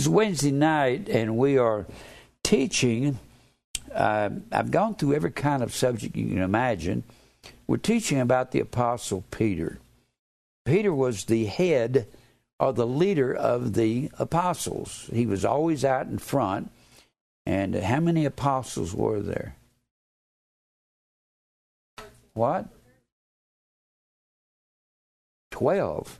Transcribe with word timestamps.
It's 0.00 0.08
Wednesday 0.08 0.50
night, 0.50 1.10
and 1.10 1.36
we 1.36 1.58
are 1.58 1.86
teaching. 2.42 3.18
Uh, 3.94 4.30
I've 4.50 4.70
gone 4.70 4.94
through 4.94 5.12
every 5.12 5.30
kind 5.30 5.62
of 5.62 5.74
subject 5.74 6.16
you 6.16 6.26
can 6.26 6.40
imagine. 6.40 7.04
We're 7.66 7.76
teaching 7.76 8.18
about 8.18 8.50
the 8.50 8.60
Apostle 8.60 9.24
Peter. 9.30 9.78
Peter 10.64 10.94
was 10.94 11.26
the 11.26 11.44
head 11.44 12.06
or 12.58 12.72
the 12.72 12.86
leader 12.86 13.34
of 13.34 13.74
the 13.74 14.10
apostles. 14.18 15.10
He 15.12 15.26
was 15.26 15.44
always 15.44 15.84
out 15.84 16.06
in 16.06 16.16
front. 16.16 16.70
And 17.44 17.74
how 17.74 18.00
many 18.00 18.24
apostles 18.24 18.94
were 18.94 19.20
there? 19.20 19.56
What? 22.32 22.70
Twelve. 25.50 26.18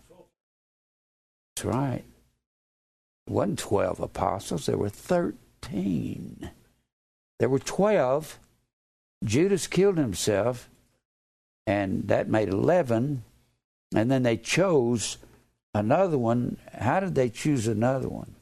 That's 1.57 1.65
right. 1.65 2.05
Wasn't 3.31 3.61
12 3.61 4.01
apostles, 4.01 4.67
there 4.67 4.77
were 4.77 4.89
13. 4.89 6.51
There 7.39 7.49
were 7.49 7.61
12. 7.61 8.41
Judas 9.25 9.69
killed 9.69 9.99
himself, 9.99 10.69
and 11.65 12.09
that 12.09 12.29
made 12.29 12.49
11. 12.49 13.23
And 13.95 14.11
then 14.11 14.25
they 14.25 14.37
chose 14.37 15.19
another 15.73 16.19
one. 16.19 16.57
How 16.73 16.99
did 16.99 17.15
they 17.15 17.29
choose 17.29 17.69
another 17.69 18.09
one? 18.09 18.35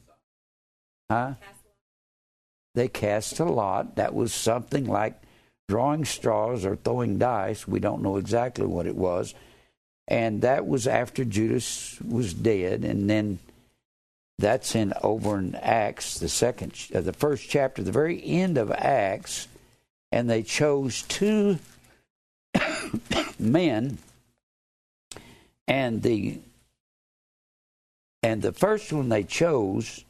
Huh? 1.10 1.34
They 2.74 2.88
cast 2.88 3.41
a 3.41 3.45
lot. 3.45 3.96
That 3.96 4.15
was 4.15 4.32
something 4.32 4.87
like 4.87 5.20
drawing 5.68 6.07
straws 6.07 6.65
or 6.65 6.77
throwing 6.77 7.18
dice. 7.18 7.68
We 7.68 7.79
don't 7.79 8.02
know 8.02 8.16
exactly 8.16 8.65
what 8.65 8.87
it 8.87 8.96
was. 8.96 9.34
And 10.07 10.41
that 10.41 10.66
was 10.66 10.87
after 10.87 11.27
Judas 11.27 12.01
was 12.01 12.32
dead. 12.32 12.84
And 12.84 13.10
then 13.10 13.38
that's 14.38 14.76
in 14.76 14.92
over 15.02 15.38
in 15.38 15.54
Acts, 15.56 16.18
the 16.18 16.28
second, 16.28 16.72
uh, 16.94 17.00
the 17.00 17.12
first 17.12 17.48
chapter, 17.48 17.82
the 17.82 17.92
very 17.92 18.24
end 18.24 18.56
of 18.56 18.70
Acts, 18.70 19.48
and 20.12 20.30
they 20.30 20.42
chose 20.42 21.02
two 21.02 21.58
men, 23.38 23.98
and 25.66 26.02
the 26.02 26.38
and 28.22 28.42
the 28.42 28.52
first 28.52 28.92
one 28.92 29.09
they 29.09 29.24
chose, 29.24 30.04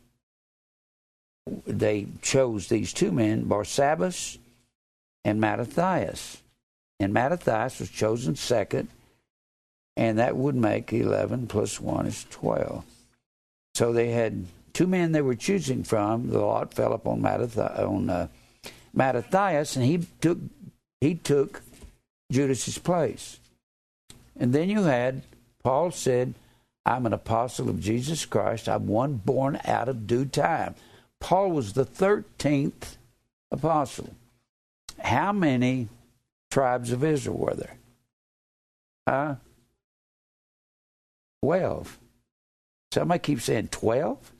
they 1.67 2.07
chose 2.21 2.69
these 2.69 2.93
two 2.93 3.13
men, 3.13 3.47
Barsabbas 3.47 4.39
and 5.25 5.41
Mattathias, 5.41 6.43
and 7.01 7.13
Mattathias 7.13 7.81
was 7.81 7.91
chosen 7.91 8.37
second, 8.37 8.89
and 9.97 10.19
that 10.19 10.37
would 10.37 10.55
make 10.55 10.93
eleven 10.93 11.47
plus 11.47 11.81
one 11.81 12.07
is 12.07 12.27
twelve. 12.29 12.85
So 13.79 13.93
they 13.93 14.11
had 14.11 14.45
two 14.73 14.89
men 14.89 15.13
they 15.13 15.23
were 15.23 15.37
choosing 15.37 15.85
from. 15.85 16.31
The 16.31 16.41
lot 16.41 16.75
fell 16.75 16.93
upon 16.93 17.23
Mattathias, 17.23 17.79
on 17.79 18.11
uh, 18.11 18.27
Mattathias, 18.93 19.77
and 19.77 19.85
he 19.85 19.99
took 20.21 20.39
he 21.01 21.15
took 21.15 21.63
Judas's 22.33 22.77
place. 22.77 23.39
And 24.37 24.53
then 24.53 24.69
you 24.69 24.83
had 24.83 25.23
Paul 25.63 25.93
said, 25.93 26.35
"I'm 26.85 27.07
an 27.07 27.13
apostle 27.13 27.69
of 27.69 27.79
Jesus 27.79 28.27
Christ. 28.27 28.69
I'm 28.69 28.89
one 28.89 29.15
born 29.15 29.61
out 29.65 29.89
of 29.89 30.09
due 30.09 30.25
time." 30.25 30.75
Paul 31.21 31.53
was 31.53 31.75
the 31.75 31.85
thirteenth 31.85 32.97
apostle. 33.53 34.11
How 34.99 35.31
many 35.31 35.87
tribes 36.51 36.91
of 36.91 37.05
Israel 37.05 37.39
were 37.39 37.55
there? 37.55 37.77
Huh? 39.09 39.37
Twelve. 41.45 41.97
Somebody 42.93 43.21
keeps 43.21 43.45
saying 43.45 43.69
12? 43.69 44.33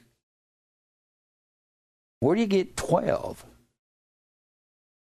Where 2.21 2.35
do 2.35 2.41
you 2.41 2.47
get 2.47 2.77
12? 2.77 3.45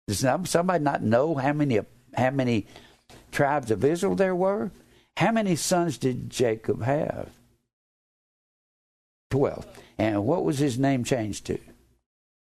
Does 0.08 0.26
somebody 0.50 0.84
not 0.84 1.02
know 1.02 1.36
how 1.36 1.54
many 1.54 1.80
how 2.16 2.30
many 2.30 2.68
tribes 3.32 3.72
of 3.72 3.84
Israel 3.84 4.16
there 4.16 4.36
were? 4.36 4.72
How 5.18 5.32
many 5.32 5.56
sons 5.56 5.98
did 5.98 6.30
Jacob 6.30 6.84
have? 6.84 7.30
12. 9.32 9.66
And 9.98 10.26
what 10.26 10.44
was 10.44 10.60
his 10.60 10.78
name 10.78 11.04
changed 11.04 11.46
to? 11.46 11.60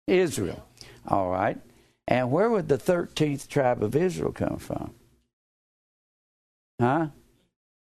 Israel. 0.06 0.66
All 1.06 1.30
right. 1.30 1.58
And 2.08 2.30
where 2.30 2.50
would 2.50 2.68
the 2.68 2.78
13th 2.78 3.48
tribe 3.48 3.82
of 3.82 3.94
Israel 3.94 4.32
come 4.32 4.58
from? 4.58 4.94
Huh? 6.80 7.08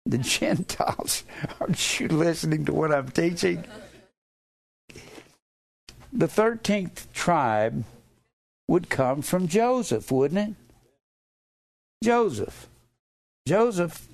The 0.06 0.18
Gentiles. 0.18 1.24
Aren't 1.60 2.00
you 2.00 2.08
listening 2.08 2.64
to 2.66 2.72
what 2.72 2.92
I'm 2.92 3.08
teaching? 3.10 3.64
The 6.12 6.28
13th 6.28 7.10
tribe 7.12 7.84
would 8.68 8.90
come 8.90 9.22
from 9.22 9.48
Joseph, 9.48 10.10
wouldn't 10.10 10.50
it? 10.50 10.54
Joseph. 12.04 12.68
Joseph 13.46 14.08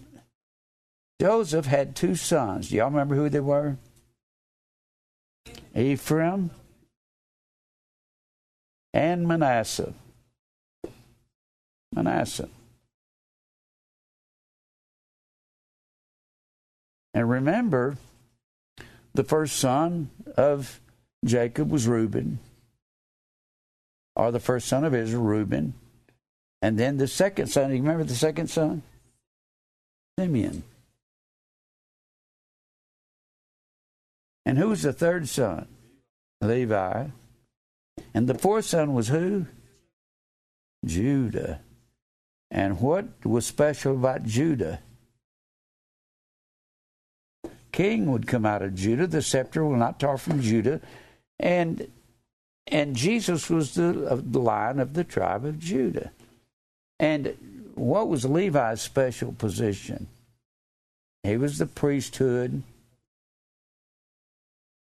Joseph 1.20 1.66
had 1.66 1.96
two 1.96 2.14
sons. 2.14 2.68
Do 2.68 2.76
y'all 2.76 2.90
remember 2.90 3.16
who 3.16 3.28
they 3.28 3.40
were? 3.40 3.76
Ephraim 5.74 6.50
and 8.94 9.26
Manasseh. 9.26 9.94
Manasseh. 11.92 12.48
And 17.18 17.28
remember, 17.28 17.96
the 19.12 19.24
first 19.24 19.56
son 19.56 20.08
of 20.36 20.80
Jacob 21.24 21.68
was 21.68 21.88
Reuben, 21.88 22.38
or 24.14 24.30
the 24.30 24.38
first 24.38 24.68
son 24.68 24.84
of 24.84 24.94
Israel, 24.94 25.24
Reuben. 25.24 25.74
And 26.62 26.78
then 26.78 26.96
the 26.96 27.08
second 27.08 27.48
son, 27.48 27.72
you 27.72 27.78
remember 27.78 28.04
the 28.04 28.14
second 28.14 28.50
son? 28.50 28.82
Simeon. 30.16 30.62
And 34.46 34.56
who 34.56 34.68
was 34.68 34.82
the 34.82 34.92
third 34.92 35.28
son? 35.28 35.66
Levi. 36.40 37.08
And 38.14 38.28
the 38.28 38.38
fourth 38.38 38.66
son 38.66 38.94
was 38.94 39.08
who? 39.08 39.46
Judah. 40.84 41.62
And 42.48 42.80
what 42.80 43.06
was 43.24 43.44
special 43.44 43.94
about 43.94 44.22
Judah? 44.22 44.78
King 47.78 48.10
would 48.10 48.26
come 48.26 48.44
out 48.44 48.60
of 48.60 48.74
Judah. 48.74 49.06
The 49.06 49.22
scepter 49.22 49.64
will 49.64 49.76
not 49.76 50.00
depart 50.00 50.20
from 50.20 50.42
Judah. 50.42 50.80
And 51.38 51.86
and 52.66 52.96
Jesus 52.96 53.48
was 53.48 53.76
the, 53.76 54.20
the 54.20 54.40
line 54.40 54.80
of 54.80 54.94
the 54.94 55.04
tribe 55.04 55.44
of 55.44 55.60
Judah. 55.60 56.10
And 56.98 57.36
what 57.76 58.08
was 58.08 58.24
Levi's 58.24 58.82
special 58.82 59.32
position? 59.32 60.08
He 61.22 61.36
was 61.36 61.58
the 61.58 61.66
priesthood. 61.66 62.64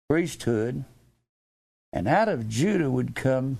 Priesthood. 0.09 0.85
And 1.93 2.07
out 2.07 2.29
of 2.29 2.49
Judah 2.49 2.89
would 2.89 3.17
come, 3.17 3.59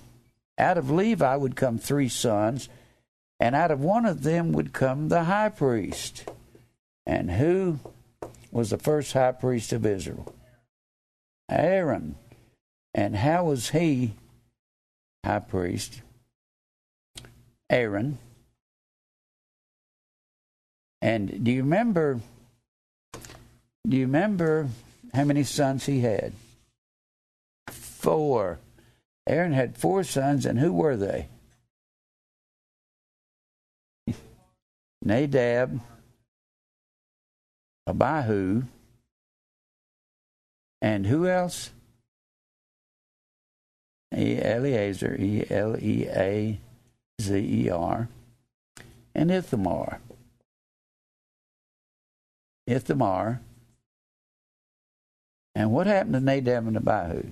out 0.57 0.77
of 0.77 0.89
Levi 0.89 1.35
would 1.35 1.57
come 1.57 1.77
three 1.77 2.09
sons, 2.09 2.69
and 3.41 3.55
out 3.55 3.71
of 3.71 3.81
one 3.81 4.05
of 4.05 4.23
them 4.23 4.53
would 4.53 4.71
come 4.71 5.09
the 5.09 5.25
high 5.25 5.49
priest. 5.49 6.23
And 7.05 7.31
who 7.31 7.79
was 8.51 8.69
the 8.69 8.77
first 8.77 9.13
high 9.13 9.31
priest 9.31 9.73
of 9.73 9.85
Israel. 9.85 10.33
Aaron. 11.49 12.15
And 12.93 13.15
how 13.15 13.45
was 13.45 13.69
he 13.69 14.13
high 15.25 15.39
priest? 15.39 16.01
Aaron. 17.69 18.17
And 21.01 21.43
do 21.43 21.51
you 21.51 21.61
remember 21.61 22.19
do 23.87 23.95
you 23.95 24.05
remember 24.05 24.67
how 25.13 25.23
many 25.23 25.43
sons 25.43 25.85
he 25.85 26.01
had? 26.01 26.33
Four. 27.69 28.59
Aaron 29.25 29.53
had 29.53 29.77
four 29.77 30.03
sons, 30.03 30.45
and 30.45 30.59
who 30.59 30.73
were 30.73 30.97
they? 30.97 31.29
Nadab, 35.03 35.79
Abihu, 37.87 38.63
and 40.81 41.07
who 41.07 41.27
else? 41.27 41.71
Eleazar, 44.11 45.15
E 45.19 45.45
L 45.49 45.75
E 45.81 46.07
A 46.09 46.59
Z 47.21 47.37
E 47.37 47.69
R, 47.69 48.09
and 49.15 49.31
Ithamar. 49.31 49.99
Ithamar. 52.67 53.41
And 55.55 55.71
what 55.71 55.87
happened 55.87 56.13
to 56.13 56.19
Nadab 56.19 56.67
and 56.67 56.77
Abihu? 56.77 57.23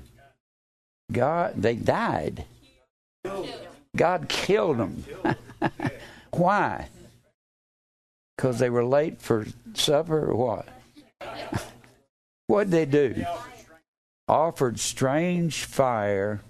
God, 1.11 1.53
they 1.61 1.75
died. 1.75 2.45
God 3.95 4.27
killed 4.27 4.77
them. 4.77 5.03
Why? 6.31 6.87
Because 8.35 8.59
they 8.59 8.69
were 8.69 8.85
late 8.85 9.21
for 9.21 9.45
supper 9.73 10.29
or 10.29 10.35
what? 10.35 10.67
What'd 12.47 12.71
they 12.71 12.85
do? 12.85 13.25
offered 14.27 14.79
strange 14.79 15.65
fire, 15.65 16.41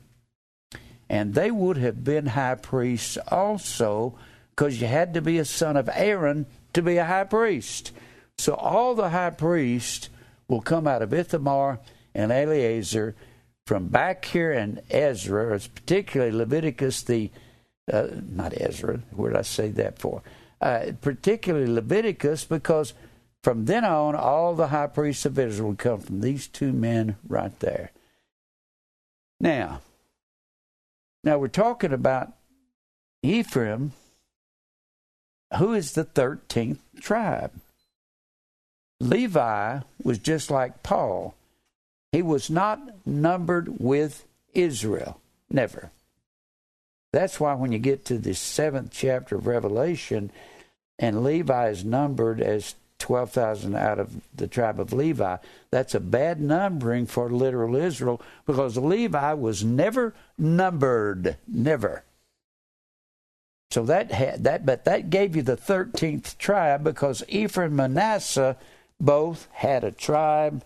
and 1.10 1.34
they 1.34 1.52
would 1.52 1.78
have 1.78 2.04
been 2.04 2.28
high 2.28 2.56
priests 2.56 3.18
also, 3.28 4.18
because 4.52 4.80
you 4.80 4.88
had 4.88 5.14
to 5.14 5.22
be 5.22 5.38
a 5.38 5.46
son 5.46 5.76
of 5.78 5.90
Aaron 5.94 6.46
to 6.74 6.82
be 6.82 6.98
a 6.98 7.06
high 7.06 7.26
priest. 7.26 7.92
So 8.38 8.54
all 8.54 8.96
the 8.96 9.10
high 9.10 9.30
priests 9.32 10.10
will 10.48 10.62
come 10.62 10.88
out 10.88 11.02
of 11.02 11.14
Ithamar 11.14 11.80
and 12.14 12.32
Eleazar 12.32 13.16
from 13.68 13.88
back 13.88 14.26
here 14.26 14.52
in 14.52 14.82
Ezra, 14.90 15.60
particularly 15.74 16.32
Leviticus, 16.32 17.04
the 17.04 17.32
uh, 17.92 18.08
not 18.30 18.54
Ezra. 18.60 19.00
Where 19.12 19.32
did 19.32 19.40
I 19.40 19.44
say 19.44 19.70
that 19.70 20.00
for? 20.00 20.24
Uh, 20.66 20.94
particularly 21.00 21.68
Leviticus, 21.68 22.44
because 22.44 22.96
from 23.44 23.66
then 23.66 23.86
on, 23.86 24.16
all 24.16 24.56
the 24.56 24.70
high 24.70 24.88
priests 24.88 25.24
of 25.24 25.38
Israel 25.38 25.70
would 25.70 25.78
come 25.78 26.00
from 26.00 26.22
these 26.22 26.48
two 26.48 26.74
men 26.74 27.18
right 27.28 27.60
there. 27.60 27.92
Now, 29.40 29.82
now 31.24 31.38
we're 31.38 31.50
talking 31.50 31.94
about 31.94 32.34
Ephraim, 33.22 33.92
who 35.60 35.76
is 35.76 35.92
the 35.92 36.04
thirteenth 36.04 36.82
tribe. 37.00 37.52
Levi 39.00 39.82
was 40.04 40.18
just 40.18 40.50
like 40.50 40.82
Paul. 40.82 41.36
He 42.12 42.24
was 42.24 42.50
not 42.50 43.06
numbered 43.06 43.80
with 43.80 44.26
Israel. 44.56 45.22
Never. 45.48 45.92
That's 47.14 47.40
why 47.40 47.54
when 47.54 47.72
you 47.72 47.78
get 47.78 48.04
to 48.06 48.18
the 48.18 48.34
seventh 48.34 48.90
chapter 48.92 49.36
of 49.36 49.46
Revelation, 49.46 50.32
and 50.98 51.24
Levi 51.24 51.70
is 51.70 51.84
numbered 51.84 52.42
as 52.42 52.76
12,000 53.00 53.76
out 53.76 54.00
of 54.00 54.22
the 54.34 54.48
tribe 54.48 54.80
of 54.80 54.94
Levi, 54.94 55.38
that's 55.70 55.94
a 55.94 56.00
bad 56.00 56.40
numbering 56.40 57.06
for 57.06 57.30
literal 57.30 57.76
Israel 57.76 58.22
because 58.46 58.78
Levi 58.78 59.34
was 59.34 59.64
never 59.64 60.14
numbered. 60.38 61.38
Never. 61.48 62.04
So 63.72 63.84
that 63.84 64.12
had 64.12 64.44
that, 64.46 64.66
but 64.66 64.86
that 64.86 65.10
gave 65.10 65.36
you 65.36 65.42
the 65.42 65.58
13th 65.58 66.38
tribe 66.38 66.84
because 66.84 67.24
Ephraim 67.28 67.80
and 67.80 67.94
Manasseh 67.94 68.58
both 69.00 69.48
had 69.52 69.84
a 69.84 69.92
tribe, 69.92 70.64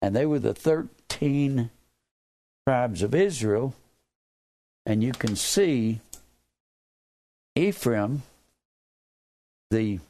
and 0.00 0.16
they 0.16 0.24
were 0.24 0.38
the 0.38 0.54
13 0.54 1.70
tribes 2.66 3.02
of 3.02 3.14
Israel. 3.14 3.74
And 4.86 5.02
you 5.04 5.12
can 5.12 5.36
see 5.36 6.00
Ephraim, 7.54 8.22
the 9.70 10.00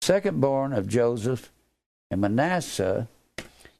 second 0.00 0.40
born 0.40 0.72
of 0.72 0.88
Joseph, 0.88 1.50
and 2.10 2.20
Manasseh. 2.20 3.08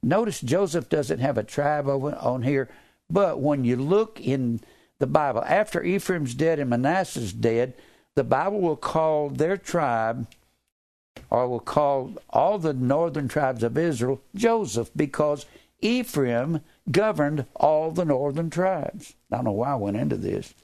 Notice 0.03 0.41
Joseph 0.41 0.89
doesn't 0.89 1.21
have 1.21 1.39
a 1.39 1.45
tribe 1.45 1.87
over, 1.87 2.17
on 2.17 2.43
here, 2.43 2.69
but 3.09 3.39
when 3.41 3.65
you 3.65 3.77
look 3.77 4.21
in 4.21 4.61
the 4.99 5.07
Bible, 5.07 5.45
after 5.47 5.83
Ephraim's 5.83 6.35
dead 6.35 6.59
and 6.59 6.71
Manasseh's 6.71 7.33
dead, 7.33 7.75
the 8.15 8.25
Bible 8.25 8.61
will 8.61 8.77
call 8.77 9.29
their 9.29 9.57
tribe 9.57 10.27
or 11.31 11.47
will 11.47 11.61
call 11.61 12.15
all 12.31 12.59
the 12.59 12.73
northern 12.73 13.29
tribes 13.29 13.63
of 13.63 13.79
Israel 13.79 14.21
Joseph 14.35 14.91
because 14.97 15.47
Ephraim 15.81 16.61
governed 16.91 17.47
all 17.57 17.91
the 17.91 18.05
northern 18.05 18.51
tribes. 18.51 19.15
I 19.31 19.37
don't 19.37 19.45
know 19.45 19.53
why 19.53 19.73
I 19.73 19.77
went 19.77 19.97
into 19.97 20.17
this. 20.17 20.55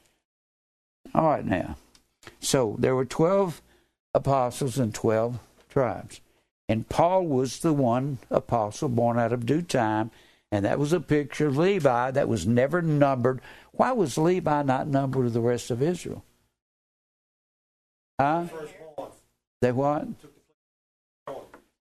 All 1.15 1.29
right, 1.29 1.45
now. 1.45 1.77
So 2.41 2.77
there 2.79 2.95
were 2.95 3.05
12 3.05 3.61
apostles 4.15 4.79
and 4.79 4.95
12 4.95 5.39
tribes. 5.69 6.21
And 6.69 6.89
Paul 6.89 7.27
was 7.27 7.61
the 7.61 7.73
one 7.73 8.19
apostle 8.31 8.89
born 8.89 9.19
out 9.19 9.33
of 9.33 9.47
due 9.47 9.63
time, 9.63 10.11
and 10.53 10.65
that 10.65 10.79
was 10.79 10.93
a 10.93 11.01
picture 11.01 11.47
of 11.47 11.57
Levi 11.57 12.11
that 12.11 12.29
was 12.29 12.47
never 12.47 12.83
numbered. 12.83 13.41
Why 13.73 13.93
was 13.93 14.19
Levi 14.19 14.63
not 14.63 14.89
numbered 14.89 15.25
with 15.25 15.35
the 15.35 15.41
rest 15.41 15.71
of 15.71 15.83
Israel? 15.83 16.25
Huh? 18.21 18.47
They 19.63 19.73
what? 19.73 20.09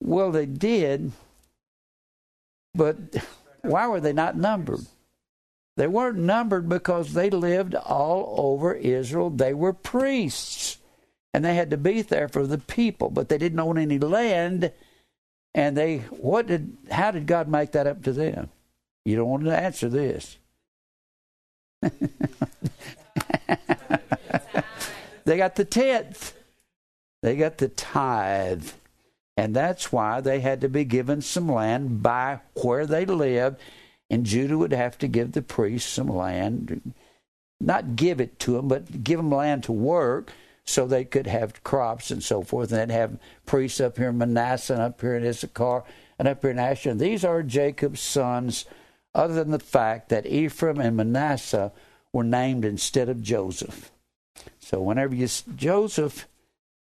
Well, 0.02 0.32
they 0.32 0.46
did, 0.46 1.12
but 2.76 2.98
why 3.62 3.88
were 3.88 4.00
they 4.00 4.14
not 4.14 4.38
numbered? 4.38 4.82
They 5.76 5.88
weren't 5.88 6.18
numbered 6.18 6.70
because 6.70 7.14
they 7.14 7.30
lived 7.30 7.76
all 7.76 8.36
over 8.38 8.74
Israel. 8.74 9.30
They 9.30 9.54
were 9.54 9.74
priests, 9.74 10.77
and 11.38 11.46
they 11.46 11.54
had 11.54 11.70
to 11.70 11.78
be 11.78 12.02
there 12.02 12.28
for 12.28 12.48
the 12.48 12.58
people, 12.58 13.12
but 13.12 13.30
they 13.30 13.38
didn't 13.38 13.60
own 13.60 13.78
any 13.78 14.00
land. 14.00 14.72
And 15.54 15.78
they, 15.78 16.00
what 16.10 16.48
did, 16.48 16.76
how 16.90 17.12
did 17.12 17.28
God 17.28 17.48
make 17.48 17.74
that 17.74 17.86
up 17.86 18.02
to 18.06 18.12
them? 18.12 18.50
You 19.06 19.18
don't 19.18 19.30
want 19.30 19.44
to 19.44 19.56
answer 19.56 19.88
this. 19.88 20.40
they 25.26 25.38
got 25.38 25.54
the 25.58 25.66
tenth. 25.66 26.34
They 27.22 27.36
got 27.36 27.60
the 27.60 27.68
tithe. 27.68 28.72
And 29.38 29.56
that's 29.56 29.92
why 29.92 30.22
they 30.22 30.40
had 30.40 30.62
to 30.62 30.70
be 30.70 30.86
given 30.86 31.22
some 31.22 31.48
land 31.48 32.02
by 32.02 32.40
where 32.64 32.88
they 32.88 33.06
lived. 33.06 33.60
And 34.10 34.26
Judah 34.26 34.58
would 34.58 34.74
have 34.74 34.98
to 34.98 35.08
give 35.08 35.34
the 35.34 35.44
priests 35.44 35.94
some 35.94 36.10
land, 36.10 36.96
not 37.62 37.96
give 37.96 38.20
it 38.20 38.40
to 38.40 38.54
them, 38.54 38.68
but 38.68 39.04
give 39.04 39.20
them 39.20 39.30
land 39.30 39.66
to 39.66 39.72
work 39.72 40.32
so 40.68 40.86
they 40.86 41.06
could 41.06 41.26
have 41.26 41.64
crops 41.64 42.12
and 42.12 42.22
so 42.22 42.44
forth. 42.44 42.72
And 42.72 42.92
they'd 42.92 42.94
have 42.94 43.18
priests 43.48 43.82
up 43.82 43.98
here 43.98 44.10
in 44.10 44.20
Manasseh 44.20 44.74
and 44.74 44.82
up 44.84 45.02
here 45.02 45.16
in 45.16 45.26
Issachar 45.26 45.84
and 46.20 46.28
up 46.28 46.42
here 46.42 46.52
in 46.52 46.60
Asher. 46.60 46.94
These 46.94 47.26
are 47.26 47.42
Jacob's 47.42 48.02
sons, 48.02 48.66
other 49.16 49.34
than 49.34 49.52
the 49.52 49.60
fact 49.60 50.10
that 50.10 50.28
Ephraim 50.28 50.80
and 50.80 50.96
Manasseh 50.96 51.72
were 52.14 52.24
named 52.24 52.66
instead 52.66 53.10
of 53.10 53.24
Joseph. 53.24 53.92
So 54.60 54.82
whenever 54.82 55.16
you 55.16 55.28
Joseph 55.56 56.28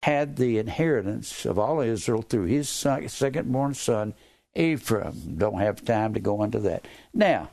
had 0.02 0.36
the 0.36 0.58
inheritance 0.58 1.46
of 1.46 1.58
all 1.58 1.80
Israel 1.80 2.22
through 2.22 2.44
his 2.44 2.68
second-born 2.68 3.74
son, 3.74 4.14
Ephraim. 4.54 5.36
Don't 5.38 5.60
have 5.60 5.84
time 5.84 6.14
to 6.14 6.20
go 6.20 6.42
into 6.42 6.58
that. 6.60 6.86
Now, 7.14 7.50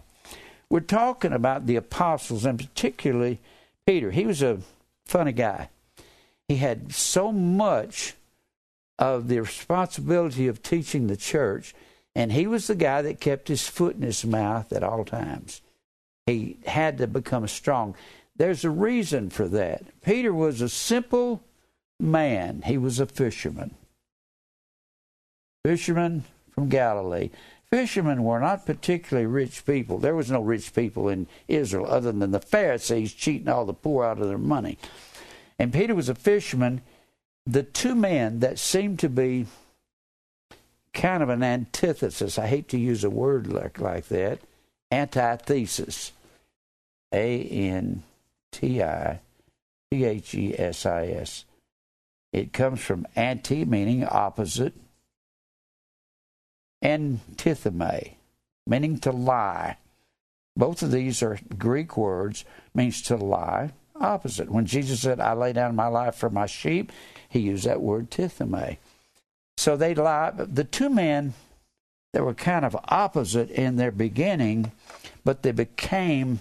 we're 0.70 0.80
talking 0.80 1.34
about 1.34 1.68
the 1.68 1.76
apostles, 1.76 2.46
and 2.46 2.58
particularly 2.58 3.40
Peter. 3.86 4.12
He 4.12 4.26
was 4.26 4.42
a 4.42 4.60
funny 5.06 5.32
guy. 5.32 5.70
He 6.48 6.58
had 6.58 6.94
so 6.94 7.32
much 7.32 8.14
of 9.00 9.28
the 9.28 9.40
responsibility 9.40 10.48
of 10.48 10.62
teaching 10.62 11.08
the 11.08 11.18
church, 11.18 11.74
and 12.14 12.32
he 12.32 12.48
was 12.48 12.68
the 12.68 12.76
guy 12.76 13.02
that 13.02 13.20
kept 13.20 13.48
his 13.48 13.68
foot 13.68 13.96
in 13.96 14.04
his 14.04 14.24
mouth 14.26 14.72
at 14.72 14.84
all 14.84 15.04
times. 15.04 15.62
He 16.26 16.58
had 16.66 16.98
to 17.00 17.08
become 17.08 17.48
strong. 17.48 17.96
There's 18.36 18.64
a 18.64 18.70
reason 18.70 19.30
for 19.30 19.48
that. 19.50 19.84
Peter 20.02 20.34
was 20.34 20.62
a 20.62 20.70
simple 20.70 21.44
man. 22.00 22.64
He 22.66 22.78
was 22.78 23.00
a 23.00 23.06
fisherman. 23.06 23.76
Fisherman 25.66 26.24
from 26.52 26.70
Galilee. 26.70 27.32
Fishermen 27.70 28.24
were 28.24 28.40
not 28.40 28.66
particularly 28.66 29.26
rich 29.26 29.66
people. 29.66 29.98
There 29.98 30.16
was 30.16 30.32
no 30.32 30.40
rich 30.40 30.74
people 30.74 31.10
in 31.10 31.28
Israel 31.48 31.88
other 31.88 32.12
than 32.12 32.32
the 32.32 32.40
Pharisees 32.40 33.14
cheating 33.14 33.50
all 33.50 33.66
the 33.66 33.74
poor 33.74 34.06
out 34.06 34.20
of 34.20 34.28
their 34.28 34.38
money. 34.38 34.78
And 35.58 35.74
Peter 35.74 35.96
was 35.96 36.10
a 36.10 36.16
fisherman. 36.16 36.82
The 37.46 37.64
two 37.64 37.96
men 37.96 38.40
that 38.40 38.60
seemed 38.60 39.00
to 39.00 39.10
be 39.10 39.48
kind 40.94 41.22
of 41.22 41.30
an 41.30 41.44
antithesis, 41.44 42.40
I 42.40 42.48
hate 42.48 42.70
to 42.70 42.78
use 42.78 43.04
a 43.04 43.10
word 43.10 43.48
like, 43.48 43.80
like 43.80 44.08
that, 44.08 44.40
antithesis. 44.92 46.12
A 47.16 47.42
N 47.44 48.04
T 48.52 48.84
I 48.84 49.22
T 49.90 50.04
H 50.04 50.36
E 50.36 50.54
S 50.58 50.86
I 50.86 51.08
S. 51.08 51.46
It 52.34 52.52
comes 52.52 52.82
from 52.82 53.08
anti, 53.16 53.64
meaning 53.64 54.04
opposite, 54.04 54.74
antitheme, 56.84 58.16
meaning 58.68 58.98
to 59.00 59.12
lie. 59.12 59.78
Both 60.58 60.82
of 60.82 60.92
these 60.92 61.24
are 61.24 61.40
Greek 61.58 61.96
words, 61.96 62.44
means 62.74 63.02
to 63.04 63.16
lie, 63.16 63.72
opposite. 64.00 64.50
When 64.50 64.66
Jesus 64.66 65.02
said, 65.02 65.20
I 65.20 65.34
lay 65.34 65.54
down 65.54 65.76
my 65.76 65.88
life 65.88 66.16
for 66.16 66.30
my 66.30 66.46
sheep, 66.46 66.92
he 67.30 67.40
used 67.40 67.66
that 67.66 67.82
word 67.82 68.10
tithemi. 68.12 68.78
So 69.58 69.78
they 69.78 69.96
lie. 69.96 70.32
The 70.36 70.64
two 70.64 70.90
men 70.90 71.34
that 72.14 72.24
were 72.24 72.34
kind 72.34 72.66
of 72.66 72.78
opposite 72.86 73.50
in 73.50 73.76
their 73.76 73.92
beginning, 73.92 74.72
but 75.24 75.44
they 75.44 75.52
became 75.52 76.40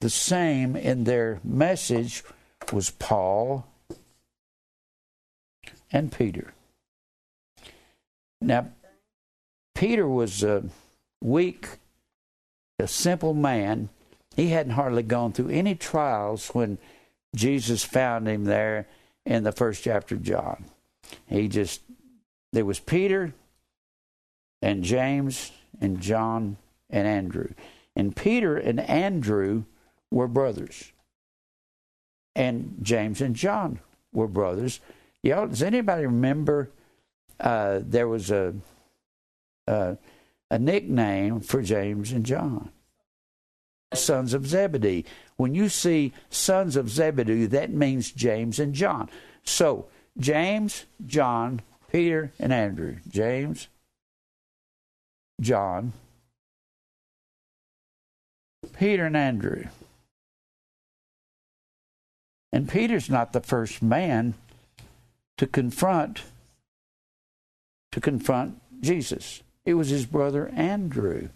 the 0.00 0.10
same 0.10 0.74
in 0.74 1.04
their 1.04 1.40
message 1.44 2.24
was 2.72 2.90
Paul 2.90 3.66
and 5.92 6.10
Peter. 6.10 6.54
Now, 8.40 8.70
Peter 9.74 10.08
was 10.08 10.42
a 10.42 10.64
weak, 11.22 11.68
a 12.78 12.88
simple 12.88 13.34
man. 13.34 13.90
He 14.34 14.48
hadn't 14.48 14.72
hardly 14.72 15.02
gone 15.02 15.32
through 15.32 15.50
any 15.50 15.74
trials 15.74 16.48
when 16.48 16.78
Jesus 17.34 17.84
found 17.84 18.28
him 18.28 18.44
there 18.44 18.86
in 19.24 19.44
the 19.44 19.52
first 19.52 19.82
chapter 19.82 20.14
of 20.14 20.22
John. 20.22 20.64
He 21.26 21.48
just, 21.48 21.80
there 22.52 22.64
was 22.64 22.80
Peter 22.80 23.34
and 24.60 24.82
James 24.82 25.52
and 25.80 26.00
John 26.00 26.56
and 26.90 27.06
Andrew. 27.06 27.48
And 27.96 28.14
Peter 28.14 28.56
and 28.56 28.80
Andrew 28.80 29.64
were 30.10 30.28
brothers. 30.28 30.92
And 32.34 32.76
James 32.82 33.20
and 33.20 33.36
John 33.36 33.80
were 34.12 34.28
brothers. 34.28 34.80
Y'all, 35.22 35.46
does 35.46 35.62
anybody 35.62 36.06
remember 36.06 36.70
uh, 37.40 37.80
there 37.82 38.08
was 38.08 38.30
a, 38.30 38.54
a 39.66 39.96
a 40.52 40.58
nickname 40.58 41.40
for 41.40 41.62
James 41.62 42.12
and 42.12 42.26
John? 42.26 42.70
Sons 43.94 44.34
of 44.34 44.46
Zebedee. 44.46 45.04
When 45.36 45.54
you 45.54 45.68
see 45.68 46.12
sons 46.30 46.76
of 46.76 46.88
Zebedee, 46.88 47.46
that 47.46 47.70
means 47.70 48.10
James 48.10 48.58
and 48.58 48.74
John. 48.74 49.08
So 49.44 49.86
James, 50.18 50.84
John, 51.06 51.60
Peter, 51.90 52.32
and 52.38 52.52
Andrew. 52.52 52.96
James, 53.08 53.68
John, 55.40 55.92
Peter, 58.78 59.06
and 59.06 59.16
Andrew. 59.16 59.64
And 62.52 62.68
Peter's 62.68 63.08
not 63.08 63.32
the 63.32 63.40
first 63.40 63.82
man 63.82 64.34
to 65.38 65.46
confront 65.46 66.22
to 67.92 68.00
confront 68.00 68.60
Jesus. 68.80 69.42
It 69.64 69.74
was 69.74 69.88
his 69.88 70.06
brother 70.06 70.48
Andrew. 70.48 71.28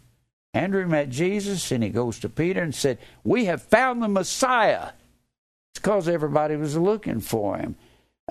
Andrew 0.57 0.87
met 0.87 1.11
Jesus 1.11 1.71
and 1.71 1.85
he 1.85 1.91
goes 1.91 2.19
to 2.21 2.31
Peter 2.31 2.63
and 2.63 2.75
said, 2.75 2.99
We 3.23 3.45
have 3.45 3.63
found 3.63 4.03
the 4.03 4.09
Messiah. 4.09 4.93
It's 5.75 5.83
because 5.83 6.09
everybody 6.09 6.57
was 6.57 6.79
looking 6.79 7.21
for 7.21 7.59
him. 7.59 7.77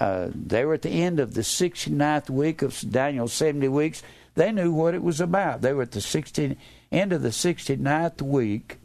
Uh, 0.02 0.30
they 0.34 0.66
were 0.66 0.74
at 0.74 0.82
the 0.82 0.90
end 0.90 1.20
of 1.20 1.36
the 1.36 1.42
69th 1.42 2.32
week 2.32 2.64
of 2.64 2.84
Daniel's 2.90 3.32
70 3.34 3.68
weeks. 3.68 4.02
They 4.34 4.52
knew 4.52 4.74
what 4.74 4.96
it 4.96 5.04
was 5.04 5.22
about. 5.22 5.62
They 5.62 5.72
were 5.72 5.84
at 5.84 5.92
the 5.92 6.02
16, 6.02 6.58
end 6.92 7.14
of 7.14 7.22
the 7.22 7.30
69th 7.30 8.24
week, 8.24 8.80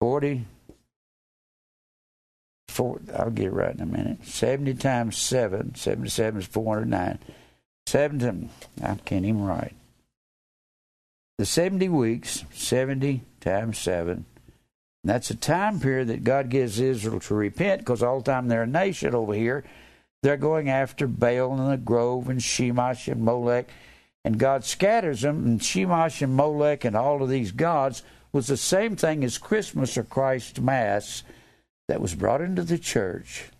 40, 0.00 0.44
four, 2.68 3.00
I'll 3.16 3.30
get 3.30 3.46
it 3.46 3.52
right 3.52 3.74
in 3.74 3.80
a 3.80 3.86
minute. 3.86 4.26
70 4.26 4.74
times 4.74 5.16
7, 5.16 5.74
77 5.74 6.40
is 6.42 6.46
409. 6.46 7.18
7, 7.86 8.50
I 8.82 8.94
can't 8.96 9.24
even 9.24 9.42
write. 9.42 9.74
The 11.38 11.46
70 11.46 11.88
weeks, 11.88 12.44
70 12.52 13.22
times 13.40 13.78
7, 13.78 14.24
that's 15.04 15.30
a 15.30 15.34
time 15.34 15.80
period 15.80 16.08
that 16.08 16.24
God 16.24 16.48
gives 16.48 16.78
Israel 16.78 17.20
to 17.20 17.34
repent 17.34 17.80
because 17.80 18.02
all 18.02 18.18
the 18.20 18.30
time 18.30 18.48
they're 18.48 18.62
a 18.62 18.66
nation 18.66 19.14
over 19.14 19.34
here 19.34 19.64
they're 20.22 20.36
going 20.36 20.70
after 20.70 21.06
Baal 21.06 21.60
and 21.60 21.72
the 21.72 21.76
Grove 21.76 22.28
and 22.28 22.40
Shemash 22.40 23.10
and 23.10 23.22
Molech. 23.22 23.68
And 24.24 24.38
God 24.38 24.64
scatters 24.64 25.22
them, 25.22 25.44
and 25.44 25.60
Shemash 25.60 26.22
and 26.22 26.36
Molech 26.36 26.84
and 26.84 26.96
all 26.96 27.22
of 27.22 27.28
these 27.28 27.50
gods 27.50 28.04
was 28.32 28.46
the 28.46 28.56
same 28.56 28.94
thing 28.94 29.24
as 29.24 29.36
Christmas 29.36 29.98
or 29.98 30.04
Christ 30.04 30.60
Mass 30.60 31.24
that 31.88 32.00
was 32.00 32.14
brought 32.14 32.40
into 32.40 32.62
the 32.62 32.78
church. 32.78 33.50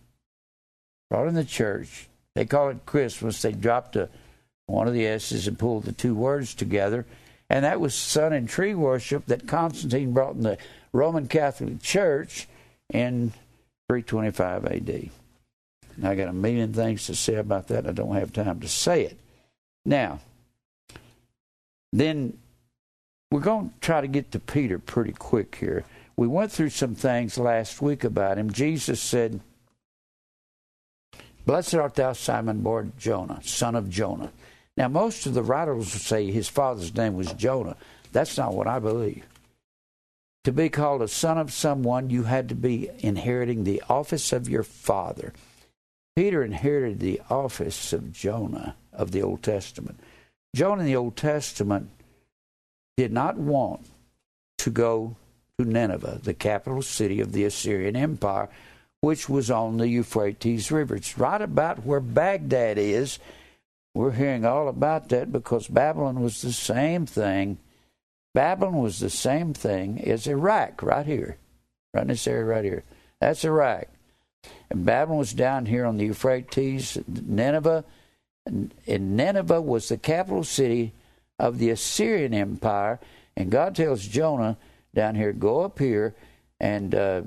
Brought 1.09 1.27
in 1.27 1.35
the 1.35 1.43
church. 1.43 2.07
They 2.33 2.45
call 2.45 2.69
it 2.69 2.85
Christmas. 2.85 3.41
They 3.41 3.51
dropped 3.51 3.97
a, 3.97 4.09
one 4.67 4.87
of 4.87 4.93
the 4.93 5.05
S's 5.05 5.47
and 5.47 5.59
pulled 5.59 5.83
the 5.83 5.91
two 5.91 6.15
words 6.15 6.55
together. 6.55 7.05
And 7.53 7.65
that 7.65 7.79
was 7.79 7.93
sun 7.93 8.33
and 8.33 8.49
tree 8.49 8.73
worship 8.73 9.27
that 9.27 9.47
Constantine 9.47 10.11
brought 10.11 10.33
in 10.33 10.41
the 10.41 10.57
Roman 10.91 11.27
Catholic 11.27 11.83
Church 11.83 12.47
in 12.91 13.29
325 13.89 14.65
AD. 14.65 15.09
I 16.03 16.15
got 16.15 16.29
a 16.29 16.33
million 16.33 16.73
things 16.73 17.05
to 17.05 17.15
say 17.15 17.35
about 17.35 17.67
that. 17.67 17.85
I 17.85 17.91
don't 17.91 18.15
have 18.15 18.33
time 18.33 18.59
to 18.61 18.67
say 18.67 19.03
it. 19.03 19.19
Now, 19.85 20.19
then 21.91 22.39
we're 23.29 23.39
going 23.39 23.69
to 23.69 23.75
try 23.81 24.01
to 24.01 24.07
get 24.07 24.31
to 24.31 24.39
Peter 24.39 24.79
pretty 24.79 25.13
quick 25.13 25.55
here. 25.59 25.85
We 26.17 26.25
went 26.25 26.51
through 26.51 26.71
some 26.71 26.95
things 26.95 27.37
last 27.37 27.83
week 27.83 28.03
about 28.03 28.39
him. 28.39 28.51
Jesus 28.51 28.99
said, 28.99 29.41
Blessed 31.45 31.75
art 31.75 31.93
thou, 31.93 32.13
Simon 32.13 32.61
Barjona, 32.61 33.41
son 33.43 33.75
of 33.75 33.91
Jonah. 33.91 34.31
Now, 34.75 34.87
most 34.87 35.25
of 35.25 35.33
the 35.33 35.43
writers 35.43 35.91
say 35.91 36.31
his 36.31 36.49
father's 36.49 36.95
name 36.95 37.15
was 37.15 37.33
Jonah. 37.33 37.77
That's 38.11 38.37
not 38.37 38.53
what 38.53 38.67
I 38.67 38.79
believe. 38.79 39.25
To 40.45 40.51
be 40.51 40.69
called 40.69 41.01
a 41.01 41.07
son 41.07 41.37
of 41.37 41.53
someone, 41.53 42.09
you 42.09 42.23
had 42.23 42.49
to 42.49 42.55
be 42.55 42.89
inheriting 42.99 43.63
the 43.63 43.83
office 43.89 44.33
of 44.33 44.49
your 44.49 44.63
father. 44.63 45.33
Peter 46.15 46.43
inherited 46.43 46.99
the 46.99 47.21
office 47.29 47.93
of 47.93 48.11
Jonah 48.11 48.75
of 48.91 49.11
the 49.11 49.21
Old 49.21 49.41
Testament. 49.41 49.99
Jonah 50.55 50.81
in 50.81 50.87
the 50.87 50.95
Old 50.95 51.15
Testament 51.15 51.89
did 52.97 53.11
not 53.11 53.37
want 53.37 53.87
to 54.59 54.69
go 54.69 55.15
to 55.57 55.65
Nineveh, 55.65 56.19
the 56.23 56.33
capital 56.33 56.81
city 56.81 57.19
of 57.19 57.31
the 57.31 57.45
Assyrian 57.45 57.95
Empire, 57.95 58.49
which 59.01 59.27
was 59.27 59.49
on 59.49 59.77
the 59.77 59.87
Euphrates 59.87 60.71
River. 60.71 60.95
It's 60.95 61.17
right 61.17 61.41
about 61.41 61.85
where 61.85 61.99
Baghdad 61.99 62.77
is. 62.77 63.17
We're 63.93 64.11
hearing 64.11 64.45
all 64.45 64.67
about 64.67 65.09
that 65.09 65.31
because 65.31 65.67
Babylon 65.67 66.21
was 66.21 66.41
the 66.41 66.51
same 66.51 67.05
thing. 67.05 67.59
Babylon 68.33 68.81
was 68.81 68.99
the 68.99 69.09
same 69.09 69.53
thing 69.53 70.01
as 70.01 70.25
Iraq, 70.25 70.81
right 70.81 71.05
here, 71.05 71.37
right 71.93 72.01
in 72.01 72.07
this 72.07 72.27
area 72.27 72.45
right 72.45 72.63
here. 72.63 72.83
That's 73.21 73.45
Iraq. 73.45 73.87
And 74.71 74.85
Babylon 74.85 75.19
was 75.19 75.33
down 75.33 75.67
here 75.67 75.85
on 75.85 75.97
the 75.97 76.05
Euphrates, 76.05 76.97
Nineveh. 77.07 77.85
And 78.45 78.73
Nineveh 78.87 79.61
was 79.61 79.89
the 79.89 79.97
capital 79.97 80.43
city 80.43 80.93
of 81.37 81.59
the 81.59 81.69
Assyrian 81.69 82.33
Empire. 82.33 82.99
And 83.37 83.51
God 83.51 83.75
tells 83.75 84.05
Jonah 84.05 84.57
down 84.95 85.15
here, 85.15 85.33
go 85.33 85.61
up 85.61 85.79
here 85.79 86.15
and 86.59 86.93
uh, 86.95 87.21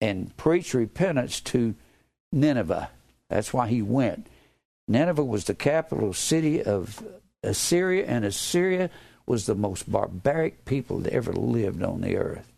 and 0.00 0.36
preach 0.36 0.74
repentance 0.74 1.40
to 1.40 1.74
Nineveh. 2.32 2.90
That's 3.30 3.52
why 3.52 3.68
he 3.68 3.82
went. 3.82 4.26
Nineveh 4.88 5.24
was 5.24 5.44
the 5.44 5.54
capital 5.54 6.12
city 6.12 6.62
of 6.62 7.04
Assyria, 7.42 8.04
and 8.06 8.24
Assyria 8.24 8.90
was 9.26 9.46
the 9.46 9.54
most 9.54 9.90
barbaric 9.90 10.64
people 10.64 10.98
that 11.00 11.12
ever 11.12 11.32
lived 11.32 11.82
on 11.82 12.00
the 12.00 12.16
earth. 12.16 12.52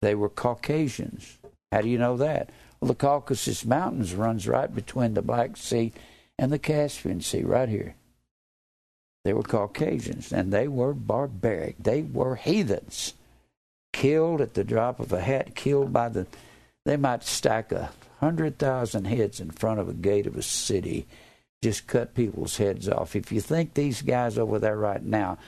They 0.00 0.14
were 0.14 0.28
Caucasians. 0.28 1.38
How 1.72 1.82
do 1.82 1.88
you 1.88 1.98
know 1.98 2.16
that? 2.16 2.50
Well, 2.80 2.88
the 2.88 2.94
Caucasus 2.94 3.64
Mountains 3.64 4.14
runs 4.14 4.46
right 4.46 4.72
between 4.72 5.14
the 5.14 5.22
Black 5.22 5.56
Sea 5.56 5.92
and 6.38 6.52
the 6.52 6.58
Caspian 6.58 7.20
Sea, 7.20 7.42
right 7.42 7.68
here. 7.68 7.96
They 9.24 9.32
were 9.32 9.42
Caucasians, 9.42 10.32
and 10.32 10.52
they 10.52 10.68
were 10.68 10.94
barbaric. 10.94 11.76
They 11.78 12.02
were 12.02 12.36
heathens, 12.36 13.14
killed 13.92 14.40
at 14.40 14.54
the 14.54 14.64
drop 14.64 15.00
of 15.00 15.12
a 15.12 15.20
hat, 15.20 15.54
killed 15.56 15.92
by 15.92 16.08
the. 16.08 16.26
They 16.84 16.96
might 16.96 17.24
stack 17.24 17.72
a 17.72 17.90
hundred 18.20 18.58
thousand 18.58 19.06
heads 19.06 19.40
in 19.40 19.50
front 19.50 19.80
of 19.80 19.88
a 19.88 19.94
gate 19.94 20.26
of 20.26 20.36
a 20.36 20.42
city, 20.42 21.06
just 21.62 21.86
cut 21.86 22.14
people's 22.14 22.56
heads 22.56 22.88
off. 22.88 23.16
If 23.16 23.32
you 23.32 23.40
think 23.40 23.74
these 23.74 24.02
guys 24.02 24.38
over 24.38 24.58
there 24.58 24.76
right 24.76 25.02
now 25.02 25.38